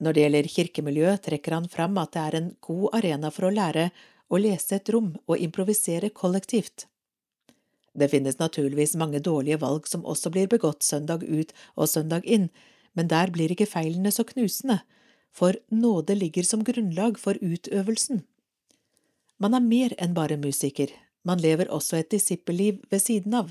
Når 0.00 0.12
det 0.12 0.22
gjelder 0.24 0.50
kirkemiljøet, 0.52 1.22
trekker 1.24 1.56
han 1.56 1.70
fram 1.72 1.96
at 2.02 2.12
det 2.12 2.22
er 2.22 2.36
en 2.36 2.50
god 2.64 2.98
arena 2.98 3.30
for 3.32 3.48
å 3.48 3.54
lære 3.54 3.88
å 4.28 4.40
lese 4.42 4.76
et 4.76 4.90
rom 4.92 5.14
og 5.24 5.40
improvisere 5.40 6.10
kollektivt. 6.12 6.86
Det 7.96 8.10
finnes 8.12 8.36
naturligvis 8.38 8.96
mange 9.00 9.22
dårlige 9.24 9.60
valg 9.62 9.86
som 9.88 10.04
også 10.04 10.32
blir 10.34 10.50
begått 10.52 10.84
søndag 10.84 11.24
ut 11.24 11.54
og 11.76 11.88
søndag 11.88 12.26
inn, 12.28 12.50
men 12.92 13.08
der 13.08 13.32
blir 13.32 13.52
ikke 13.52 13.68
feilene 13.70 14.12
så 14.12 14.26
knusende, 14.28 14.82
for 15.32 15.56
nåde 15.72 16.16
ligger 16.16 16.44
som 16.44 16.64
grunnlag 16.64 17.18
for 17.20 17.40
utøvelsen. 17.40 18.22
Man 19.40 19.56
er 19.56 19.64
mer 19.64 19.94
enn 20.00 20.16
bare 20.16 20.36
musiker, 20.40 20.92
man 21.24 21.40
lever 21.42 21.68
også 21.72 21.98
et 21.98 22.12
disippelliv 22.12 22.82
ved 22.92 23.02
siden 23.02 23.34
av. 23.36 23.50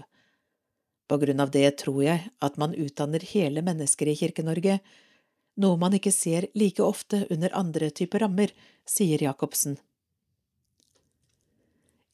På 1.09 1.17
grunn 1.21 1.41
av 1.41 1.51
det 1.53 1.67
tror 1.81 2.01
jeg 2.05 2.29
at 2.41 2.55
man 2.61 2.73
utdanner 2.73 3.25
hele 3.33 3.61
mennesker 3.65 4.09
i 4.09 4.15
Kirke-Norge, 4.17 4.79
noe 5.61 5.79
man 5.79 5.95
ikke 5.95 6.13
ser 6.13 6.49
like 6.57 6.83
ofte 6.83 7.25
under 7.31 7.53
andre 7.55 7.89
typer 7.95 8.25
rammer, 8.25 8.51
sier 8.85 9.21
Jacobsen. 9.23 9.77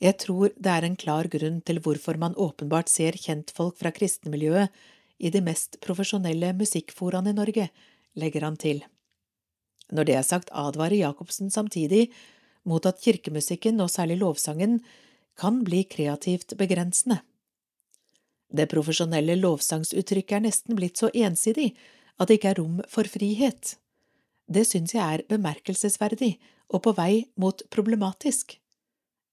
Jeg 0.02 0.18
tror 0.24 0.54
det 0.58 0.72
er 0.72 0.86
en 0.88 0.98
klar 0.98 1.30
grunn 1.30 1.60
til 1.62 1.82
hvorfor 1.84 2.18
man 2.18 2.34
åpenbart 2.34 2.90
ser 2.90 3.18
kjentfolk 3.22 3.78
fra 3.78 3.92
kristenmiljøet 3.94 4.74
i 5.22 5.30
de 5.30 5.44
mest 5.46 5.78
profesjonelle 5.84 6.56
musikkforaene 6.58 7.34
i 7.34 7.38
Norge, 7.38 7.68
legger 8.18 8.48
han 8.48 8.58
til. 8.58 8.82
Når 9.94 10.08
det 10.08 10.16
er 10.18 10.26
sagt, 10.26 10.50
advarer 10.58 10.98
Jacobsen 10.98 11.52
samtidig 11.54 12.08
mot 12.66 12.86
at 12.86 13.02
kirkemusikken, 13.02 13.82
og 13.82 13.92
særlig 13.94 14.18
lovsangen, 14.22 14.80
kan 15.38 15.62
bli 15.66 15.84
kreativt 15.90 16.56
begrensende. 16.58 17.22
Det 18.52 18.68
profesjonelle 18.70 19.38
lovsangsuttrykket 19.40 20.38
er 20.38 20.46
nesten 20.48 20.78
blitt 20.78 21.00
så 21.00 21.12
ensidig 21.14 21.72
at 22.20 22.30
det 22.30 22.40
ikke 22.40 22.54
er 22.54 22.60
rom 22.62 22.82
for 22.90 23.08
frihet. 23.08 23.76
Det 24.52 24.66
syns 24.68 24.96
jeg 24.96 25.04
er 25.04 25.26
bemerkelsesverdig 25.32 26.36
og 26.72 26.84
på 26.86 26.96
vei 26.98 27.26
mot 27.40 27.64
problematisk. 27.74 28.58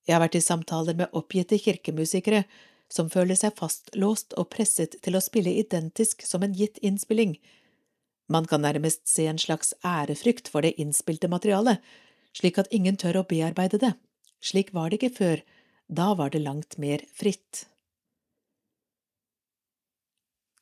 Jeg 0.06 0.16
har 0.16 0.22
vært 0.24 0.38
i 0.38 0.44
samtaler 0.44 0.96
med 0.98 1.14
oppgitte 1.16 1.58
kirkemusikere 1.60 2.44
som 2.92 3.10
føler 3.12 3.36
seg 3.36 3.56
fastlåst 3.58 4.34
og 4.40 4.48
presset 4.54 4.96
til 5.04 5.18
å 5.18 5.22
spille 5.22 5.52
identisk 5.60 6.24
som 6.24 6.44
en 6.44 6.54
gitt 6.56 6.80
innspilling. 6.80 7.36
Man 8.28 8.48
kan 8.48 8.64
nærmest 8.64 9.06
se 9.08 9.26
en 9.28 9.40
slags 9.40 9.74
ærefrykt 9.84 10.48
for 10.52 10.64
det 10.64 10.76
innspilte 10.80 11.28
materialet, 11.28 11.80
slik 12.36 12.60
at 12.60 12.70
ingen 12.72 12.96
tør 12.96 13.20
å 13.20 13.26
bearbeide 13.28 13.80
det. 13.82 13.94
Slik 14.40 14.72
var 14.76 14.90
det 14.90 15.00
ikke 15.00 15.16
før, 15.16 15.42
da 15.88 16.12
var 16.16 16.32
det 16.32 16.44
langt 16.44 16.78
mer 16.80 17.04
fritt. 17.16 17.66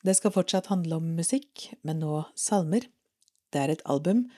Det 0.07 0.13
skal 0.15 0.31
fortsatt 0.31 0.69
handle 0.71 1.01
om 1.01 1.07
musikk, 1.17 1.65
men 1.83 1.99
nå 1.99 2.21
salmer. 2.39 2.85
Det 3.51 3.59
er 3.59 3.73
et 3.73 3.81
album, 3.83 4.29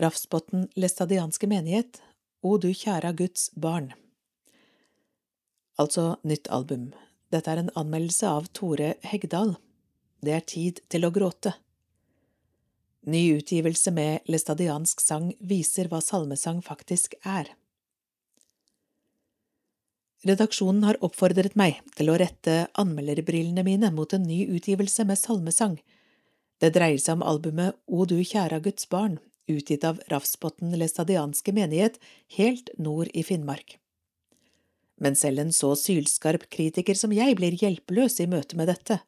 Rafsbotn 0.00 0.70
læstadianske 0.80 1.44
menighet, 1.50 2.00
O 2.40 2.56
du 2.56 2.70
kjæra 2.72 3.12
Guds 3.12 3.50
barn. 3.52 3.90
Altså 5.76 6.16
nytt 6.24 6.48
album. 6.48 6.94
Dette 7.28 7.52
er 7.52 7.60
en 7.60 7.70
anmeldelse 7.76 8.30
av 8.30 8.48
Tore 8.56 8.94
Hegdal. 9.04 9.54
Det 10.24 10.32
er 10.32 10.48
tid 10.48 10.80
til 10.88 11.04
å 11.04 11.12
gråte. 11.12 11.52
Ny 13.04 13.22
utgivelse 13.36 13.92
med 13.92 14.24
læstadiansk 14.32 15.04
sang 15.04 15.34
viser 15.40 15.92
hva 15.92 16.00
salmesang 16.00 16.64
faktisk 16.64 17.18
er. 17.28 17.52
Redaksjonen 20.24 20.86
har 20.86 20.96
oppfordret 21.04 21.56
meg 21.58 21.82
til 21.98 22.08
å 22.08 22.16
rette 22.20 22.64
anmelderbrillene 22.80 23.64
mine 23.66 23.90
mot 23.92 24.12
en 24.16 24.24
ny 24.24 24.46
utgivelse 24.56 25.04
med 25.04 25.20
salmesang. 25.20 25.76
Det 26.62 26.72
dreier 26.72 27.00
seg 27.02 27.18
om 27.18 27.24
albumet 27.28 27.76
O 27.86 28.06
du 28.08 28.16
kjæra 28.24 28.62
Guds 28.64 28.88
barn, 28.88 29.18
utgitt 29.50 29.84
av 29.84 30.00
Rafsbotn 30.08 30.72
læstadianske 30.80 31.52
menighet 31.52 31.98
helt 32.38 32.70
nord 32.80 33.10
i 33.12 33.24
Finnmark. 33.26 33.76
Men 34.96 35.18
selv 35.18 35.42
en 35.42 35.52
så 35.52 35.74
sylskarp 35.76 36.46
kritiker 36.48 36.96
som 36.96 37.12
jeg 37.12 37.36
blir 37.36 37.58
hjelpeløs 37.60 38.16
i 38.24 38.30
møte 38.30 38.56
med 38.56 38.70
dette. 38.72 39.02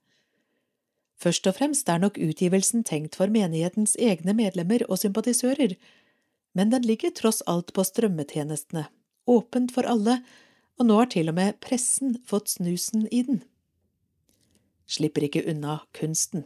Først 1.16 1.46
og 1.48 1.56
fremst 1.56 1.88
er 1.88 2.02
nok 2.02 2.18
utgivelsen 2.20 2.84
tenkt 2.84 3.16
for 3.16 3.32
menighetens 3.32 3.96
egne 3.96 4.34
medlemmer 4.36 4.84
og 4.90 5.00
sympatisører, 5.00 5.78
men 6.52 6.72
den 6.72 6.84
ligger 6.84 7.14
tross 7.16 7.40
alt 7.48 7.72
på 7.72 7.84
strømmetjenestene, 7.88 8.84
åpent 9.24 9.72
for 9.72 9.88
alle, 9.88 10.18
og 10.76 10.88
nå 10.88 10.98
har 11.00 11.10
til 11.12 11.30
og 11.32 11.38
med 11.38 11.58
pressen 11.64 12.18
fått 12.28 12.52
snusen 12.56 13.06
i 13.10 13.22
den. 13.26 13.40
Slipper 14.86 15.26
ikke 15.26 15.44
unna 15.50 15.80
kunsten. 15.96 16.44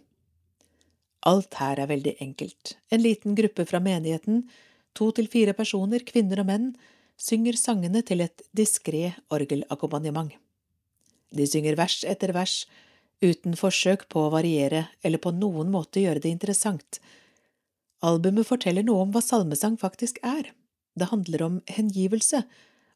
Alt 1.28 1.58
her 1.60 1.82
er 1.82 1.90
veldig 1.90 2.14
enkelt. 2.24 2.76
En 2.88 3.02
liten 3.02 3.36
gruppe 3.36 3.66
fra 3.68 3.80
menigheten, 3.84 4.46
to 4.96 5.10
til 5.16 5.28
fire 5.28 5.52
personer, 5.56 6.04
kvinner 6.06 6.40
og 6.40 6.48
menn, 6.48 6.70
synger 7.20 7.58
sangene 7.60 8.00
til 8.06 8.24
et 8.24 8.42
diskré 8.56 9.10
orgelakkompagnement. 9.28 10.32
De 11.30 11.46
synger 11.46 11.76
vers 11.78 12.00
etter 12.08 12.32
vers, 12.34 12.64
uten 13.20 13.52
forsøk 13.58 14.06
på 14.08 14.24
å 14.24 14.32
variere 14.32 14.86
eller 15.04 15.20
på 15.20 15.34
noen 15.36 15.68
måte 15.70 16.00
gjøre 16.00 16.22
det 16.24 16.32
interessant. 16.32 17.02
Albumet 18.00 18.48
forteller 18.48 18.86
noe 18.86 19.04
om 19.04 19.12
hva 19.12 19.20
salmesang 19.20 19.76
faktisk 19.80 20.18
er. 20.24 20.48
Det 20.96 21.10
handler 21.12 21.44
om 21.44 21.60
hengivelse, 21.68 22.42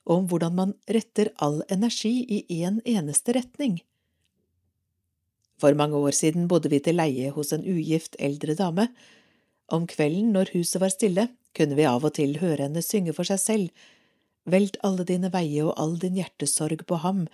om 0.05 0.29
hvordan 0.29 0.55
man 0.55 0.75
retter 0.91 1.31
all 1.43 1.63
energi 1.73 2.25
i 2.29 2.45
én 2.61 2.79
en 2.79 2.81
eneste 2.85 3.33
retning. 3.33 3.81
For 5.59 5.75
mange 5.75 5.97
år 5.97 6.13
siden 6.13 6.49
bodde 6.49 6.69
vi 6.69 6.81
til 6.81 6.99
leie 6.99 7.31
hos 7.31 7.53
en 7.53 7.65
ugift 7.65 8.17
eldre 8.19 8.55
dame. 8.59 8.89
Om 9.73 9.87
kvelden 9.87 10.33
når 10.35 10.53
huset 10.53 10.81
var 10.83 10.93
stille, 10.93 11.29
kunne 11.57 11.79
vi 11.79 11.87
av 11.89 12.05
og 12.05 12.15
til 12.19 12.39
høre 12.43 12.67
henne 12.67 12.83
synge 12.83 13.15
for 13.17 13.25
seg 13.25 13.41
selv, 13.41 13.85
Velt 14.45 14.77
alle 14.85 15.07
dine 15.09 15.31
veier 15.33 15.71
og 15.71 15.79
all 15.81 15.95
din 16.01 16.19
hjertesorg 16.19 16.85
på 16.85 17.01
ham, 17.01 17.25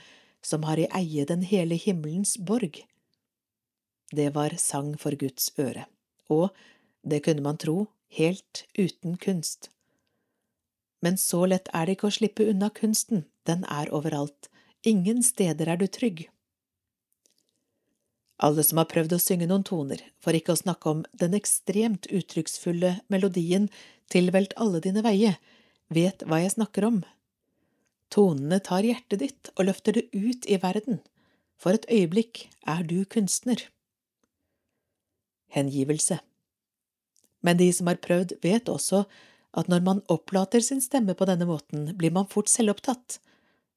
som 0.42 0.62
har 0.68 0.78
i 0.78 0.86
eie 0.94 1.26
den 1.26 1.42
hele 1.42 1.74
himmelens 1.74 2.36
borg. 2.38 2.84
Det 4.14 4.28
var 4.34 4.54
sang 4.58 4.94
for 4.98 5.14
Guds 5.18 5.50
øre, 5.58 5.86
og, 6.30 6.50
det 7.02 7.24
kunne 7.26 7.42
man 7.42 7.58
tro, 7.58 7.88
helt 8.14 8.64
uten 8.78 9.16
kunst. 9.18 9.70
Men 11.00 11.16
så 11.20 11.46
lett 11.48 11.70
er 11.74 11.86
det 11.86 11.96
ikke 11.96 12.10
å 12.10 12.16
slippe 12.18 12.48
unna 12.50 12.70
kunsten, 12.74 13.24
den 13.48 13.64
er 13.68 13.92
overalt, 13.94 14.50
ingen 14.86 15.22
steder 15.24 15.68
er 15.68 15.80
du 15.80 15.86
trygg. 15.86 16.28
Alle 18.40 18.64
som 18.64 18.80
har 18.80 18.88
prøvd 18.88 19.12
å 19.16 19.20
synge 19.20 19.48
noen 19.50 19.64
toner, 19.68 20.00
for 20.20 20.36
ikke 20.36 20.54
å 20.54 20.60
snakke 20.60 20.88
om 20.88 21.00
den 21.12 21.36
ekstremt 21.36 22.08
uttrykksfulle 22.08 23.00
melodien 23.12 23.68
Tilvelt 24.10 24.56
alle 24.58 24.80
dine 24.82 25.04
veier, 25.06 25.36
vet 25.94 26.24
hva 26.26 26.40
jeg 26.42 26.56
snakker 26.56 26.86
om. 26.88 26.96
Tonene 28.10 28.58
tar 28.58 28.82
hjertet 28.82 29.22
ditt 29.22 29.50
og 29.54 29.68
løfter 29.68 29.94
det 29.94 30.08
ut 30.10 30.48
i 30.50 30.58
verden. 30.58 30.98
For 31.60 31.76
et 31.76 31.86
øyeblikk 31.86 32.48
er 32.66 32.82
du 32.82 33.04
kunstner. 33.06 33.62
Hengivelse 35.54 36.18
Men 37.40 37.56
de 37.60 37.70
som 37.72 37.86
har 37.86 38.02
prøvd, 38.02 38.34
vet 38.42 38.68
også 38.68 39.04
at 39.56 39.70
når 39.70 39.82
man 39.86 40.02
opplater 40.12 40.62
sin 40.62 40.82
stemme 40.82 41.16
på 41.18 41.26
denne 41.26 41.48
måten, 41.48 41.90
blir 41.98 42.14
man 42.14 42.28
fort 42.30 42.50
selvopptatt, 42.50 43.18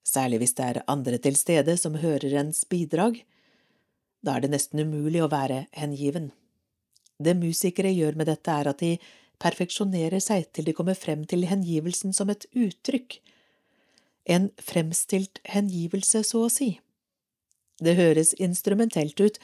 særlig 0.05 0.43
hvis 0.43 0.55
det 0.57 0.67
er 0.67 0.83
andre 0.91 1.17
til 1.21 1.37
stede 1.39 1.75
som 1.79 1.97
hører 2.01 2.35
ens 2.43 2.63
bidrag. 2.69 3.23
Da 4.23 4.37
er 4.37 4.45
det 4.45 4.53
nesten 4.53 4.83
umulig 4.83 5.23
å 5.23 5.31
være 5.31 5.65
hengiven. 5.75 6.31
Det 7.23 7.35
musikere 7.39 7.91
gjør 7.93 8.17
med 8.19 8.29
dette, 8.29 8.51
er 8.51 8.69
at 8.69 8.81
de 8.83 8.97
perfeksjonerer 9.41 10.21
seg 10.23 10.47
til 10.53 10.67
de 10.67 10.75
kommer 10.77 10.97
frem 10.97 11.25
til 11.29 11.47
hengivelsen 11.49 12.13
som 12.15 12.31
et 12.31 12.45
uttrykk, 12.53 13.19
en 14.29 14.49
fremstilt 14.61 15.41
hengivelse, 15.51 16.23
så 16.23 16.45
å 16.45 16.51
si. 16.51 16.77
Det 17.83 17.97
høres 17.97 18.31
instrumentelt 18.39 19.19
ut, 19.19 19.39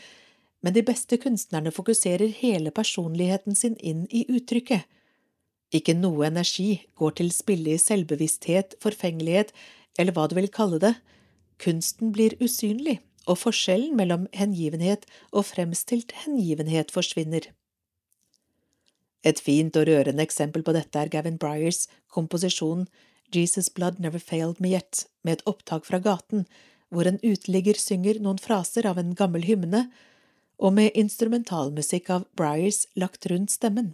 men 0.63 0.75
de 0.75 0.83
beste 0.85 1.17
kunstnerne 1.19 1.71
fokuserer 1.75 2.31
hele 2.39 2.71
personligheten 2.75 3.55
sin 3.55 3.75
inn 3.79 4.05
i 4.11 4.25
uttrykket. 4.29 4.85
Ikke 5.75 5.93
noe 5.93 6.25
energi 6.25 6.81
går 6.97 7.19
til 7.19 7.29
spille 7.33 7.75
i 7.75 7.81
selvbevissthet, 7.81 8.75
forfengelighet, 8.81 9.53
eller 9.99 10.15
hva 10.15 10.25
du 10.29 10.35
vil 10.39 10.49
kalle 10.49 10.79
det. 10.81 10.95
Kunsten 11.61 12.13
blir 12.15 12.37
usynlig, 12.41 12.97
og 13.29 13.37
forskjellen 13.43 13.93
mellom 13.99 14.25
hengivenhet 14.33 15.05
og 15.29 15.45
fremstilt 15.51 16.15
hengivenhet 16.23 16.89
forsvinner. 16.95 17.51
Et 19.27 19.39
fint 19.43 19.75
og 19.75 19.85
rørende 19.89 20.23
eksempel 20.23 20.63
på 20.63 20.73
dette 20.73 20.97
er 20.97 21.11
Gavin 21.11 21.37
Bryers 21.37 21.85
komposisjon 22.07 22.87
Jesus 23.35 23.69
Blood 23.69 23.99
Never 23.99 24.19
Failed 24.19 24.61
Me 24.63 24.71
Yet, 24.73 25.05
med 25.23 25.37
et 25.37 25.45
opptak 25.45 25.85
fra 25.85 25.99
gaten, 25.99 26.47
hvor 26.89 27.05
en 27.05 27.19
uteligger 27.21 27.77
synger 27.77 28.17
noen 28.23 28.39
fraser 28.41 28.87
av 28.89 28.97
en 28.97 29.13
gammel 29.13 29.45
hymne, 29.45 29.89
og 30.57 30.73
med 30.73 30.95
instrumentalmusikk 30.97 32.09
av 32.15 32.25
Bryers 32.35 32.85
lagt 32.97 33.27
rundt 33.29 33.53
stemmen. 33.53 33.93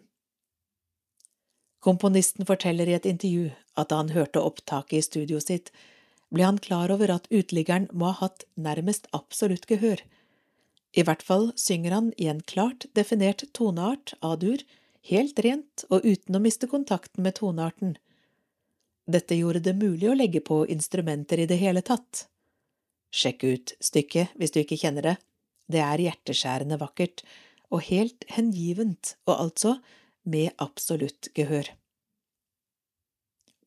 Komponisten 1.86 2.47
forteller 2.49 2.89
i 2.89 2.95
et 2.97 3.05
intervju 3.05 3.51
at 3.77 3.91
da 3.91 3.99
han 4.01 4.13
hørte 4.15 4.41
opptaket 4.41 4.97
i 4.97 5.05
studioet 5.05 5.45
sitt, 5.45 5.67
ble 6.33 6.47
han 6.47 6.57
klar 6.57 6.89
over 6.95 7.11
at 7.13 7.27
uteliggeren 7.29 7.86
må 7.93 8.09
ha 8.09 8.25
hatt 8.25 8.47
nærmest 8.57 9.05
absolutt 9.13 9.67
gehør. 9.69 10.01
I 10.97 11.03
hvert 11.05 11.21
fall 11.27 11.51
synger 11.59 11.93
han 11.93 12.07
i 12.17 12.29
en 12.31 12.41
klart 12.41 12.88
definert 12.97 13.43
toneart, 13.53 14.15
A-dur, 14.25 14.63
helt 15.05 15.39
rent 15.45 15.86
og 15.91 16.07
uten 16.07 16.38
å 16.38 16.41
miste 16.41 16.69
kontakten 16.71 17.21
med 17.25 17.38
tonearten. 17.38 17.97
Dette 19.05 19.38
gjorde 19.38 19.61
det 19.67 19.75
mulig 19.77 20.09
å 20.09 20.17
legge 20.17 20.41
på 20.41 20.63
instrumenter 20.71 21.43
i 21.43 21.49
det 21.49 21.59
hele 21.61 21.83
tatt. 21.86 22.25
Sjekk 23.13 23.45
ut 23.45 23.75
stykket 23.83 24.33
hvis 24.39 24.55
du 24.55 24.63
ikke 24.63 24.79
kjenner 24.81 25.11
det. 25.11 25.15
Det 25.69 25.83
er 25.83 26.01
hjerteskjærende 26.01 26.79
vakkert 26.81 27.21
og 27.69 27.86
helt 27.91 28.25
hengivent, 28.33 29.13
og 29.29 29.38
altså 29.38 29.75
med 30.26 30.51
absolutt 30.57 31.30
gehør. 31.38 31.69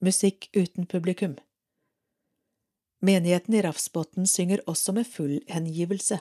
Musikk 0.05 0.51
uten 0.55 0.87
publikum 0.87 1.39
Menigheten 3.03 3.55
i 3.55 3.63
Rafsbotn 3.63 4.27
synger 4.27 4.63
også 4.67 4.93
med 4.95 5.07
full 5.07 5.39
hengivelse. 5.51 6.19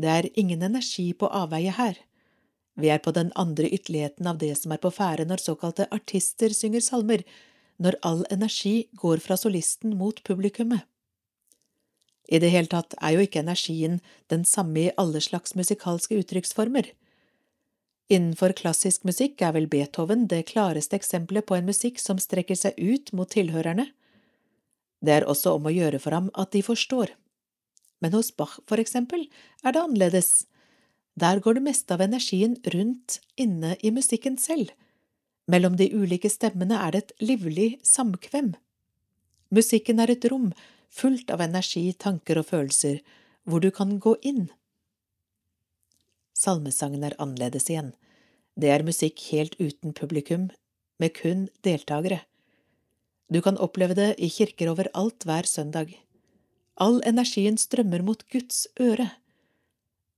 Det 0.00 0.08
er 0.08 0.28
ingen 0.38 0.62
energi 0.62 1.10
på 1.16 1.28
avveie 1.28 1.72
her. 1.72 1.96
Vi 2.80 2.88
er 2.88 3.00
på 3.04 3.12
den 3.16 3.32
andre 3.36 3.68
ytterligheten 3.68 4.28
av 4.28 4.38
det 4.40 4.52
som 4.60 4.72
er 4.72 4.80
på 4.80 4.92
ferde 4.92 5.26
når 5.28 5.42
såkalte 5.44 5.88
artister 5.92 6.52
synger 6.56 6.84
salmer, 6.84 7.24
når 7.80 7.96
all 8.04 8.24
energi 8.30 8.90
går 8.92 9.24
fra 9.24 9.36
solisten 9.40 9.96
mot 9.96 10.22
publikummet. 10.24 10.84
I 12.30 12.38
det 12.38 12.52
hele 12.52 12.70
tatt 12.70 12.94
er 13.00 13.16
jo 13.16 13.24
ikke 13.24 13.42
energien 13.42 13.98
den 14.30 14.44
samme 14.46 14.84
i 14.84 14.92
alle 15.00 15.20
slags 15.24 15.56
musikalske 15.58 16.20
uttrykksformer. 16.20 16.92
Innenfor 18.10 18.56
klassisk 18.58 19.04
musikk 19.06 19.42
er 19.46 19.54
vel 19.54 19.68
Beethoven 19.70 20.24
det 20.30 20.48
klareste 20.48 20.98
eksempelet 20.98 21.46
på 21.46 21.54
en 21.54 21.68
musikk 21.68 22.00
som 22.02 22.18
strekker 22.18 22.58
seg 22.58 22.74
ut 22.74 23.12
mot 23.14 23.30
tilhørerne. 23.30 23.86
Det 25.00 25.14
er 25.14 25.26
også 25.30 25.54
om 25.56 25.68
å 25.70 25.72
gjøre 25.74 26.00
for 26.02 26.16
ham 26.16 26.26
at 26.34 26.50
de 26.56 26.64
forstår. 26.66 27.14
Men 28.02 28.16
hos 28.16 28.32
Bach, 28.34 28.58
for 28.66 28.82
eksempel, 28.82 29.28
er 29.62 29.76
det 29.76 29.84
annerledes. 29.84 30.30
Der 31.14 31.38
går 31.38 31.58
det 31.58 31.66
meste 31.68 31.94
av 31.94 32.02
energien 32.02 32.56
rundt 32.74 33.20
inne 33.38 33.76
i 33.78 33.92
musikken 33.94 34.40
selv. 34.40 34.72
Mellom 35.50 35.76
de 35.78 35.90
ulike 35.94 36.30
stemmene 36.32 36.78
er 36.82 36.94
det 36.94 37.04
et 37.04 37.16
livlig 37.30 37.70
samkvem. 37.86 38.54
Musikken 39.54 40.02
er 40.02 40.10
et 40.10 40.26
rom 40.30 40.50
fullt 40.90 41.30
av 41.30 41.42
energi, 41.44 41.92
tanker 41.94 42.42
og 42.42 42.50
følelser, 42.50 43.00
hvor 43.46 43.62
du 43.62 43.70
kan 43.74 43.98
gå 44.02 44.16
inn. 44.26 44.48
Salmesangen 46.36 47.04
er 47.06 47.16
annerledes 47.18 47.68
igjen. 47.70 47.92
Det 48.56 48.70
er 48.72 48.84
musikk 48.86 49.20
helt 49.30 49.56
uten 49.60 49.94
publikum, 49.96 50.50
med 51.00 51.14
kun 51.16 51.48
deltakere. 51.64 52.22
Du 53.30 53.40
kan 53.42 53.58
oppleve 53.62 53.94
det 53.94 54.14
i 54.18 54.28
kirker 54.28 54.72
overalt 54.72 55.24
hver 55.24 55.46
søndag. 55.48 55.94
All 56.80 57.00
energien 57.06 57.56
strømmer 57.60 58.02
mot 58.02 58.24
Guds 58.32 58.66
øre. 58.80 59.10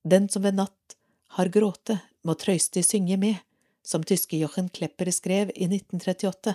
Den 0.03 0.29
som 0.33 0.43
ved 0.47 0.57
natt 0.59 0.97
har 1.37 1.51
gråte, 1.53 2.01
må 2.23 2.35
trøystig 2.39 2.85
synge 2.87 3.19
med, 3.19 3.39
som 3.83 4.05
tyske 4.07 4.39
Jochen 4.39 4.69
Klepper 4.71 5.11
skrev 5.11 5.51
i 5.55 5.67
1938. 5.67 6.55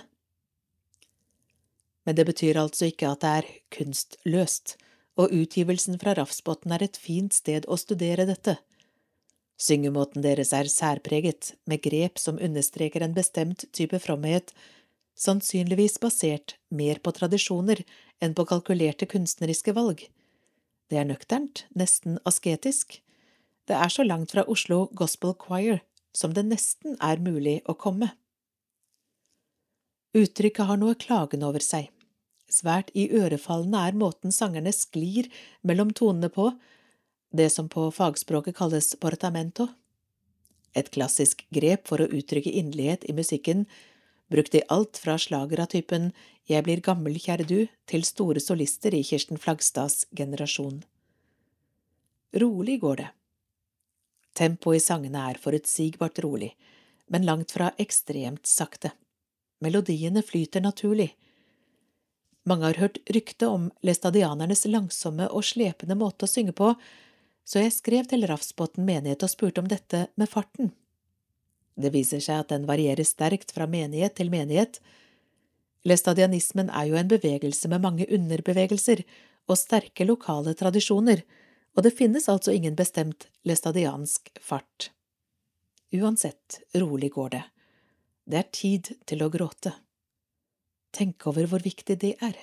Men 2.08 2.16
det 2.16 2.24
betyr 2.24 2.56
altså 2.56 2.88
ikke 2.88 3.10
at 3.12 3.20
det 3.24 3.32
er 3.40 3.48
kunstløst, 3.74 4.78
og 5.18 5.34
utgivelsen 5.34 5.98
fra 6.00 6.14
Rafsbotn 6.16 6.72
er 6.72 6.86
et 6.86 6.96
fint 6.96 7.34
sted 7.36 7.66
å 7.68 7.76
studere 7.76 8.24
dette. 8.28 8.56
Syngemåten 9.58 10.22
deres 10.22 10.52
er 10.54 10.70
særpreget, 10.70 11.54
med 11.66 11.82
grep 11.82 12.18
som 12.22 12.38
understreker 12.38 13.02
en 13.02 13.16
bestemt 13.16 13.64
type 13.74 13.98
fromhet, 13.98 14.52
sannsynligvis 15.18 15.98
basert 15.98 16.54
mer 16.70 17.00
på 17.02 17.10
tradisjoner 17.16 17.82
enn 18.22 18.36
på 18.38 18.46
kalkulerte 18.46 19.08
kunstneriske 19.10 19.74
valg. 19.74 20.04
Det 20.88 21.00
er 21.00 21.08
nøkternt, 21.10 21.66
nesten 21.74 22.20
asketisk, 22.28 23.00
det 23.68 23.76
er 23.76 23.92
så 23.92 24.06
langt 24.06 24.32
fra 24.32 24.46
Oslo 24.48 24.86
Gospel 24.96 25.34
Choir 25.36 25.82
som 26.16 26.32
det 26.34 26.46
nesten 26.48 26.96
er 27.04 27.20
mulig 27.20 27.58
å 27.68 27.74
komme. 27.76 28.10
Uttrykket 30.16 30.70
har 30.70 30.80
noe 30.80 30.96
klagende 30.98 31.50
over 31.50 31.62
seg. 31.62 31.90
Svært 32.48 32.88
iørefallende 32.96 33.82
er 33.84 33.98
måten 34.00 34.32
sangerne 34.32 34.72
sklir 34.72 35.28
mellom 35.68 35.92
tonene 35.92 36.30
på, 36.32 36.48
det 37.30 37.50
som 37.50 37.68
på 37.68 37.90
fagspråket 37.90 38.56
kalles 38.56 38.94
portamento. 39.00 39.68
Et 40.74 40.90
klassisk 40.90 41.46
grep 41.50 41.88
for 41.88 42.00
å 42.00 42.08
uttrykke 42.08 42.52
inderlighet 42.52 43.04
i 43.08 43.14
musikken, 43.16 43.66
brukt 44.28 44.54
i 44.54 44.64
alt 44.68 45.00
fra 45.00 45.18
slager 45.18 45.60
av 45.64 45.72
typen 45.72 46.12
Jeg 46.48 46.64
blir 46.64 46.80
gammel, 46.80 47.18
kjære 47.20 47.44
du, 47.44 47.58
til 47.84 48.04
store 48.08 48.40
solister 48.40 48.94
i 48.96 49.02
Kirsten 49.04 49.36
Flagstads 49.36 50.06
generasjon. 50.16 50.80
Rolig 52.40 52.80
går 52.80 52.96
det. 52.96 53.08
Tempoet 54.32 54.78
i 54.78 54.84
sangene 54.84 55.26
er 55.28 55.40
forutsigbart 55.40 56.20
rolig, 56.24 56.54
men 57.12 57.26
langt 57.28 57.52
fra 57.52 57.72
ekstremt 57.76 58.46
sakte. 58.46 58.92
Melodiene 59.60 60.22
flyter 60.22 60.62
naturlig. 60.64 61.10
Mange 62.48 62.68
har 62.68 62.80
hørt 62.80 63.00
rykte 63.12 63.48
om 63.50 63.68
læstadianernes 63.84 64.64
langsomme 64.70 65.26
og 65.28 65.44
slepende 65.44 65.98
måte 65.98 66.24
å 66.24 66.30
synge 66.30 66.54
på, 66.56 66.70
så 67.48 67.62
jeg 67.62 67.72
skrev 67.72 68.08
til 68.10 68.26
Rafsbotn 68.28 68.84
menighet 68.84 69.24
og 69.24 69.32
spurte 69.32 69.62
om 69.62 69.68
dette 69.70 70.04
med 70.20 70.28
farten. 70.28 70.74
Det 71.78 71.92
viser 71.94 72.20
seg 72.20 72.42
at 72.42 72.52
den 72.52 72.66
varierer 72.68 73.06
sterkt 73.06 73.54
fra 73.54 73.68
menighet 73.70 74.18
til 74.18 74.28
menighet. 74.32 74.80
Læstadianismen 75.88 76.68
er 76.68 76.90
jo 76.90 76.98
en 77.00 77.08
bevegelse 77.08 77.70
med 77.72 77.84
mange 77.84 78.08
underbevegelser 78.12 79.04
og 79.48 79.56
sterke 79.56 80.04
lokale 80.04 80.52
tradisjoner, 80.58 81.22
og 81.78 81.86
det 81.86 81.94
finnes 81.96 82.28
altså 82.28 82.52
ingen 82.52 82.76
bestemt 82.76 83.28
læstadiansk 83.48 84.28
fart. 84.44 84.90
Uansett, 85.94 86.60
rolig 86.76 87.14
går 87.14 87.32
det. 87.38 87.44
Det 88.28 88.42
er 88.42 88.52
tid 88.52 88.92
til 89.08 89.24
å 89.24 89.30
gråte. 89.32 89.72
Tenk 90.92 91.24
over 91.30 91.48
hvor 91.48 91.64
viktig 91.64 91.96
det 92.02 92.16
er. 92.20 92.36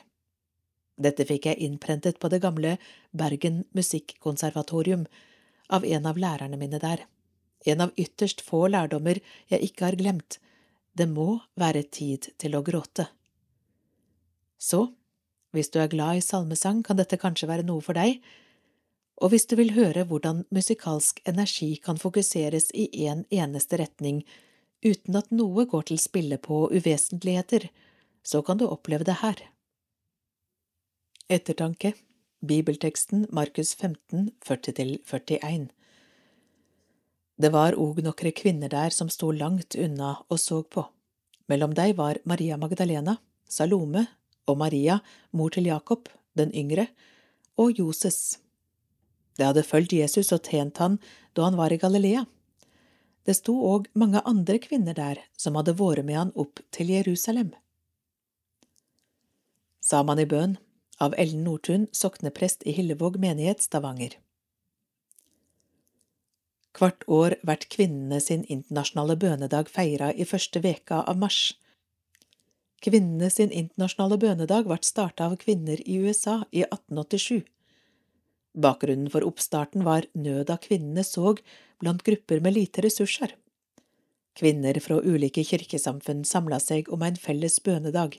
Dette 0.96 1.26
fikk 1.28 1.50
jeg 1.50 1.60
innprentet 1.60 2.20
på 2.20 2.30
det 2.32 2.42
gamle 2.44 2.78
Bergen 3.12 3.64
Musikkonservatorium 3.76 5.06
av 5.68 5.86
en 5.86 6.06
av 6.06 6.18
lærerne 6.18 6.60
mine 6.60 6.80
der. 6.80 7.04
En 7.66 7.82
av 7.82 7.92
ytterst 8.00 8.44
få 8.46 8.68
lærdommer 8.72 9.20
jeg 9.52 9.64
ikke 9.68 9.90
har 9.90 10.00
glemt. 10.00 10.40
Det 10.96 11.08
må 11.12 11.42
være 11.60 11.84
tid 11.84 12.30
til 12.40 12.56
å 12.56 12.64
gråte. 12.64 13.10
Så, 14.58 14.88
hvis 15.52 15.72
du 15.74 15.82
er 15.82 15.92
glad 15.92 16.20
i 16.20 16.24
salmesang, 16.24 16.84
kan 16.84 17.00
dette 17.00 17.20
kanskje 17.20 17.50
være 17.50 17.68
noe 17.68 17.84
for 17.84 17.98
deg, 17.98 18.22
og 19.24 19.32
hvis 19.32 19.48
du 19.48 19.56
vil 19.60 19.72
høre 19.76 20.04
hvordan 20.08 20.44
musikalsk 20.52 21.22
energi 21.28 21.76
kan 21.84 22.00
fokuseres 22.00 22.68
i 22.76 22.90
en 23.08 23.24
eneste 23.32 23.80
retning 23.80 24.26
uten 24.84 25.16
at 25.16 25.32
noe 25.32 25.66
går 25.72 25.88
til 25.90 26.00
spille 26.02 26.38
på 26.38 26.66
uvesentligheter, 26.72 27.70
så 28.24 28.42
kan 28.44 28.60
du 28.60 28.68
oppleve 28.68 29.08
det 29.08 29.22
her. 29.22 29.40
Ettertanke 31.28 31.94
Bibelteksten 32.40 33.26
Markus 33.32 33.76
15, 33.76 34.32
40–41 34.46 35.70
Det 37.42 37.50
var 37.50 37.74
òg 37.82 38.04
nokre 38.06 38.30
kvinner 38.30 38.70
der 38.70 38.94
som 38.94 39.10
sto 39.10 39.32
langt 39.34 39.74
unna 39.74 40.12
og 40.30 40.38
så 40.38 40.60
på. 40.62 40.84
Mellom 41.50 41.74
dei 41.74 41.96
var 41.98 42.20
Maria 42.30 42.60
Magdalena, 42.62 43.16
Salome 43.50 44.04
og 44.46 44.60
Maria, 44.62 45.00
mor 45.32 45.50
til 45.50 45.66
Jakob, 45.66 46.12
den 46.38 46.54
yngre, 46.54 46.86
og 47.58 47.74
Joses. 47.74 48.38
Det 49.34 49.48
hadde 49.48 49.66
fulgt 49.66 49.98
Jesus 49.98 50.30
og 50.30 50.44
tjent 50.46 50.78
han 50.78 51.00
da 51.34 51.48
han 51.48 51.58
var 51.58 51.74
i 51.74 51.80
Galilea. 51.82 52.22
Det 53.26 53.34
sto 53.40 53.56
òg 53.72 53.90
mange 53.98 54.22
andre 54.22 54.60
kvinner 54.62 54.94
der 54.94 55.24
som 55.34 55.58
hadde 55.58 55.74
vært 55.82 56.06
med 56.06 56.22
han 56.22 56.36
opp 56.38 56.62
til 56.70 56.94
Jerusalem. 56.94 57.50
Sa 59.82 60.04
man 60.06 60.22
i 60.22 60.30
bønn 60.30 60.60
av 60.98 61.16
Ellen 61.18 61.44
Nordtun, 61.44 61.88
sokneprest 61.92 62.64
i 62.64 62.72
Hillevåg 62.72 63.18
menighet, 63.20 63.62
Stavanger. 63.62 64.18
Hvert 66.76 67.04
år 67.08 67.38
vert 67.48 67.70
kvinnene 67.72 68.20
sin 68.20 68.44
internasjonale 68.52 69.16
bønedag 69.20 69.70
feira 69.72 70.12
i 70.14 70.28
første 70.28 70.60
veka 70.60 71.04
av 71.08 71.20
mars. 71.20 71.54
Kvinnene 72.84 73.30
sin 73.32 73.52
internasjonale 73.52 74.18
bønedag 74.20 74.68
ble 74.68 74.78
starta 74.84 75.30
av 75.30 75.38
kvinner 75.42 75.80
i 75.88 75.98
USA 76.04 76.42
i 76.52 76.66
1887. 76.68 77.46
Bakgrunnen 78.56 79.12
for 79.12 79.24
oppstarten 79.28 79.84
var 79.88 80.08
nøda 80.14 80.58
kvinnene 80.64 81.04
såg 81.04 81.42
blant 81.80 82.04
grupper 82.04 82.44
med 82.44 82.56
lite 82.56 82.84
ressurser. 82.84 83.36
Kvinner 84.36 84.80
fra 84.84 85.00
ulike 85.00 85.44
kirkesamfunn 85.48 86.26
samla 86.28 86.60
seg 86.60 86.92
om 86.92 87.04
en 87.08 87.16
felles 87.16 87.56
bønedag. 87.64 88.18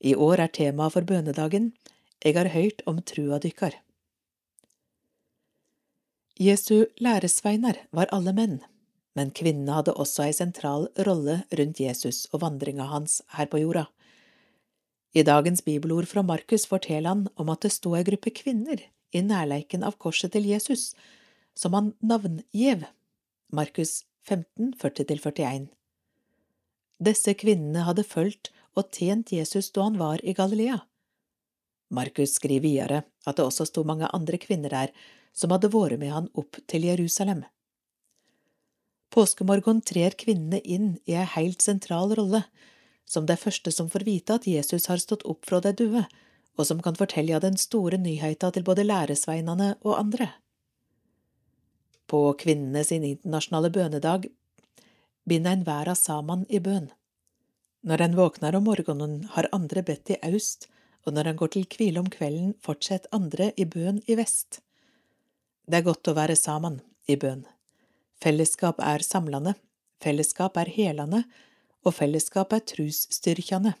I 0.00 0.14
år 0.16 0.40
er 0.46 0.52
temaet 0.56 0.96
for 0.96 1.04
bønedagen 1.08 1.72
Jeg 2.24 2.38
har 2.38 2.48
høyrt 2.54 2.80
om 2.88 3.02
trua 3.04 3.36
dykkar. 3.36 3.74
Jesu 6.40 6.86
læresveinar 6.96 7.82
var 7.92 8.08
alle 8.16 8.32
menn, 8.32 8.54
men 9.14 9.32
kvinnene 9.36 9.76
hadde 9.76 9.92
også 9.92 10.24
ei 10.24 10.32
sentral 10.32 10.88
rolle 11.06 11.42
rundt 11.52 11.82
Jesus 11.84 12.24
og 12.32 12.40
vandringa 12.46 12.86
hans 12.88 13.20
her 13.36 13.50
på 13.52 13.60
jorda. 13.60 13.84
I 15.14 15.22
dagens 15.22 15.60
bibelord 15.68 16.08
fra 16.10 16.24
Markus 16.24 16.64
forteller 16.66 17.12
han 17.12 17.28
om 17.36 17.52
at 17.52 17.62
det 17.62 17.74
sto 17.76 17.92
ei 17.94 18.02
gruppe 18.08 18.32
kvinner 18.34 18.80
i 19.12 19.22
nærleiken 19.22 19.84
av 19.84 20.00
korset 20.00 20.32
til 20.32 20.48
Jesus, 20.48 20.94
som 21.54 21.76
han 21.76 21.92
navngjev, 22.00 22.88
Markus 23.52 24.02
15, 24.24 24.72
40–41. 24.80 25.68
Disse 27.04 27.36
kvinnene 27.36 27.84
hadde 27.84 28.08
fulgt 28.08 28.50
og 28.74 28.88
tjent 28.96 29.30
Jesus 29.36 29.68
da 29.76 29.84
han 29.86 30.00
var 30.00 30.24
i 30.24 30.32
Galilea. 30.34 30.80
Markus 31.90 32.36
skriver 32.38 32.64
videre 32.64 33.02
at 33.26 33.36
det 33.36 33.44
også 33.44 33.66
sto 33.68 33.84
mange 33.84 34.08
andre 34.16 34.38
kvinner 34.40 34.72
der 34.72 34.94
som 35.34 35.52
hadde 35.52 35.72
vært 35.72 35.98
med 36.00 36.12
han 36.14 36.30
opp 36.38 36.60
til 36.70 36.86
Jerusalem. 36.86 37.42
Påskemorgen 39.14 39.82
trer 39.86 40.16
kvinnene 40.18 40.58
inn 40.60 40.94
i 41.06 41.14
ei 41.14 41.26
heilt 41.36 41.62
sentral 41.62 42.14
rolle, 42.18 42.42
som 43.06 43.26
de 43.26 43.36
første 43.38 43.70
som 43.70 43.90
får 43.90 44.06
vite 44.06 44.38
at 44.38 44.46
Jesus 44.48 44.88
har 44.90 45.02
stått 45.02 45.26
opp 45.28 45.44
fra 45.46 45.60
de 45.62 45.74
døde, 45.76 46.06
og 46.58 46.66
som 46.66 46.80
kan 46.82 46.96
fortelle 46.98 47.38
den 47.42 47.58
store 47.58 47.98
nyheita 47.98 48.50
til 48.54 48.66
både 48.66 48.86
læresveinene 48.86 49.74
og 49.82 49.98
andre. 49.98 50.30
På 52.10 52.32
kvinnene 52.38 52.84
sin 52.84 53.04
internasjonale 53.06 53.70
bønedag 53.74 54.28
binder 55.28 55.56
en 55.56 55.64
verda 55.66 55.94
saman 55.98 56.44
i 56.48 56.60
bønn. 56.62 56.90
Når 57.84 58.02
en 58.02 58.16
våkner 58.16 58.56
om 58.56 58.66
morgenen, 58.66 59.24
har 59.36 59.50
andre 59.52 59.82
bedt 59.82 60.14
i 60.14 60.20
aust, 60.24 60.68
og 61.04 61.14
når 61.14 61.30
han 61.30 61.38
går 61.40 61.52
til 61.54 61.66
hvile 61.68 62.00
om 62.00 62.10
kvelden, 62.10 62.54
fortsetter 62.64 63.12
andre 63.12 63.52
i 63.60 63.66
bøen 63.68 64.00
i 64.08 64.16
vest. 64.18 64.60
Det 65.68 65.80
er 65.80 65.86
godt 65.86 66.08
å 66.08 66.16
være 66.16 66.36
saman 66.36 66.80
i 67.08 67.16
bøen. 67.20 67.44
Fellesskap 68.24 68.80
er 68.80 69.04
samlande, 69.04 69.54
fellesskap 70.00 70.56
er 70.60 70.70
helande, 70.72 71.24
og 71.84 71.96
fellesskap 71.96 72.52
er 72.56 72.64
trusstyrkjande. 72.64 73.74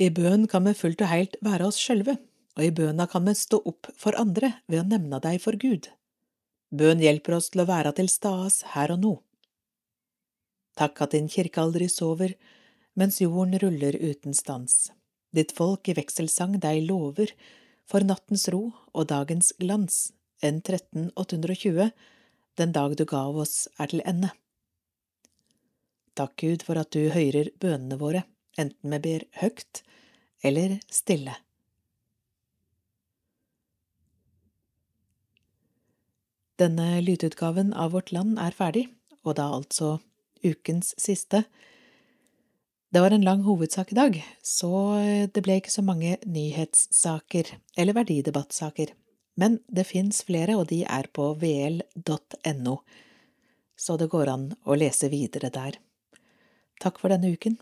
I 0.00 0.08
bøen 0.16 0.46
kan 0.48 0.64
vi 0.64 0.76
fullt 0.76 1.02
og 1.04 1.10
heilt 1.12 1.40
være 1.44 1.68
oss 1.68 1.80
sjølve, 1.80 2.16
og 2.56 2.62
i 2.64 2.72
bøna 2.76 3.06
kan 3.08 3.24
vi 3.28 3.36
stå 3.36 3.60
opp 3.68 3.88
for 3.96 4.16
andre 4.20 4.54
ved 4.68 4.82
å 4.82 4.88
nevne 4.88 5.20
dei 5.24 5.36
for 5.40 5.56
Gud. 5.60 5.88
Bøn 6.70 7.02
hjelper 7.02 7.36
oss 7.36 7.50
til 7.52 7.64
å 7.64 7.68
være 7.68 7.92
til 7.96 8.08
stades 8.12 8.62
her 8.74 8.92
og 8.94 9.02
nå. 9.04 9.12
Takk 10.78 11.02
at 11.04 11.16
din 11.16 11.28
kirke 11.28 11.60
aldri 11.60 11.88
sover, 11.90 12.36
mens 12.96 13.20
jorden 13.20 13.58
ruller 13.60 13.96
uten 14.00 14.36
stans. 14.36 14.90
Ditt 15.36 15.54
folk 15.54 15.88
i 15.88 15.94
vekselsang 15.98 16.58
deg 16.62 16.82
lover, 16.88 17.32
for 17.86 18.06
nattens 18.06 18.48
ro 18.50 18.70
og 18.94 19.06
dagens 19.10 19.52
glans, 19.58 20.10
N13820, 20.42 21.90
den 22.58 22.74
dag 22.74 22.96
du 22.96 23.04
gav 23.06 23.36
oss 23.38 23.68
er 23.78 23.92
til 23.92 24.02
ende. 24.06 24.32
Takk, 26.18 26.34
Gud, 26.40 26.66
for 26.66 26.80
at 26.80 26.90
du 26.94 27.10
hører 27.14 27.52
bønene 27.62 27.98
våre 28.00 28.24
enten 28.58 28.94
vi 28.94 29.00
ber 29.04 29.26
høgt 29.42 29.82
eller 30.44 30.78
stille. 30.92 31.36
Denne 36.60 37.00
lydutgaven 37.00 37.72
av 37.72 37.94
Vårt 37.94 38.12
Land 38.12 38.36
er 38.40 38.52
ferdig, 38.56 38.84
og 39.24 39.38
da 39.38 39.48
altså 39.56 39.94
ukens 40.44 40.92
siste. 41.00 41.46
Det 42.90 43.00
var 43.00 43.14
en 43.14 43.22
lang 43.22 43.42
hovedsak 43.46 43.92
i 43.92 43.94
dag, 43.94 44.16
så 44.42 44.70
det 45.30 45.44
ble 45.46 45.60
ikke 45.60 45.70
så 45.70 45.82
mange 45.86 46.16
nyhetssaker 46.26 47.52
eller 47.78 47.94
verdidebattsaker, 47.94 48.90
men 49.38 49.60
det 49.70 49.86
fins 49.86 50.24
flere, 50.26 50.56
og 50.58 50.66
de 50.72 50.82
er 50.82 51.06
på 51.14 51.28
vl.no, 51.38 52.74
så 53.78 53.96
det 53.96 54.10
går 54.10 54.32
an 54.32 54.48
å 54.66 54.74
lese 54.74 55.06
videre 55.12 55.52
der. 55.54 55.78
Takk 56.82 56.98
for 56.98 57.14
denne 57.14 57.30
uken. 57.30 57.60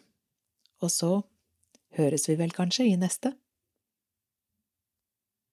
Og 0.81 0.91
så 0.95 1.11
høres 1.99 2.25
vi 2.31 2.39
vel 2.39 2.55
kanskje 2.55 2.89
i 2.89 2.97
neste. 2.97 3.35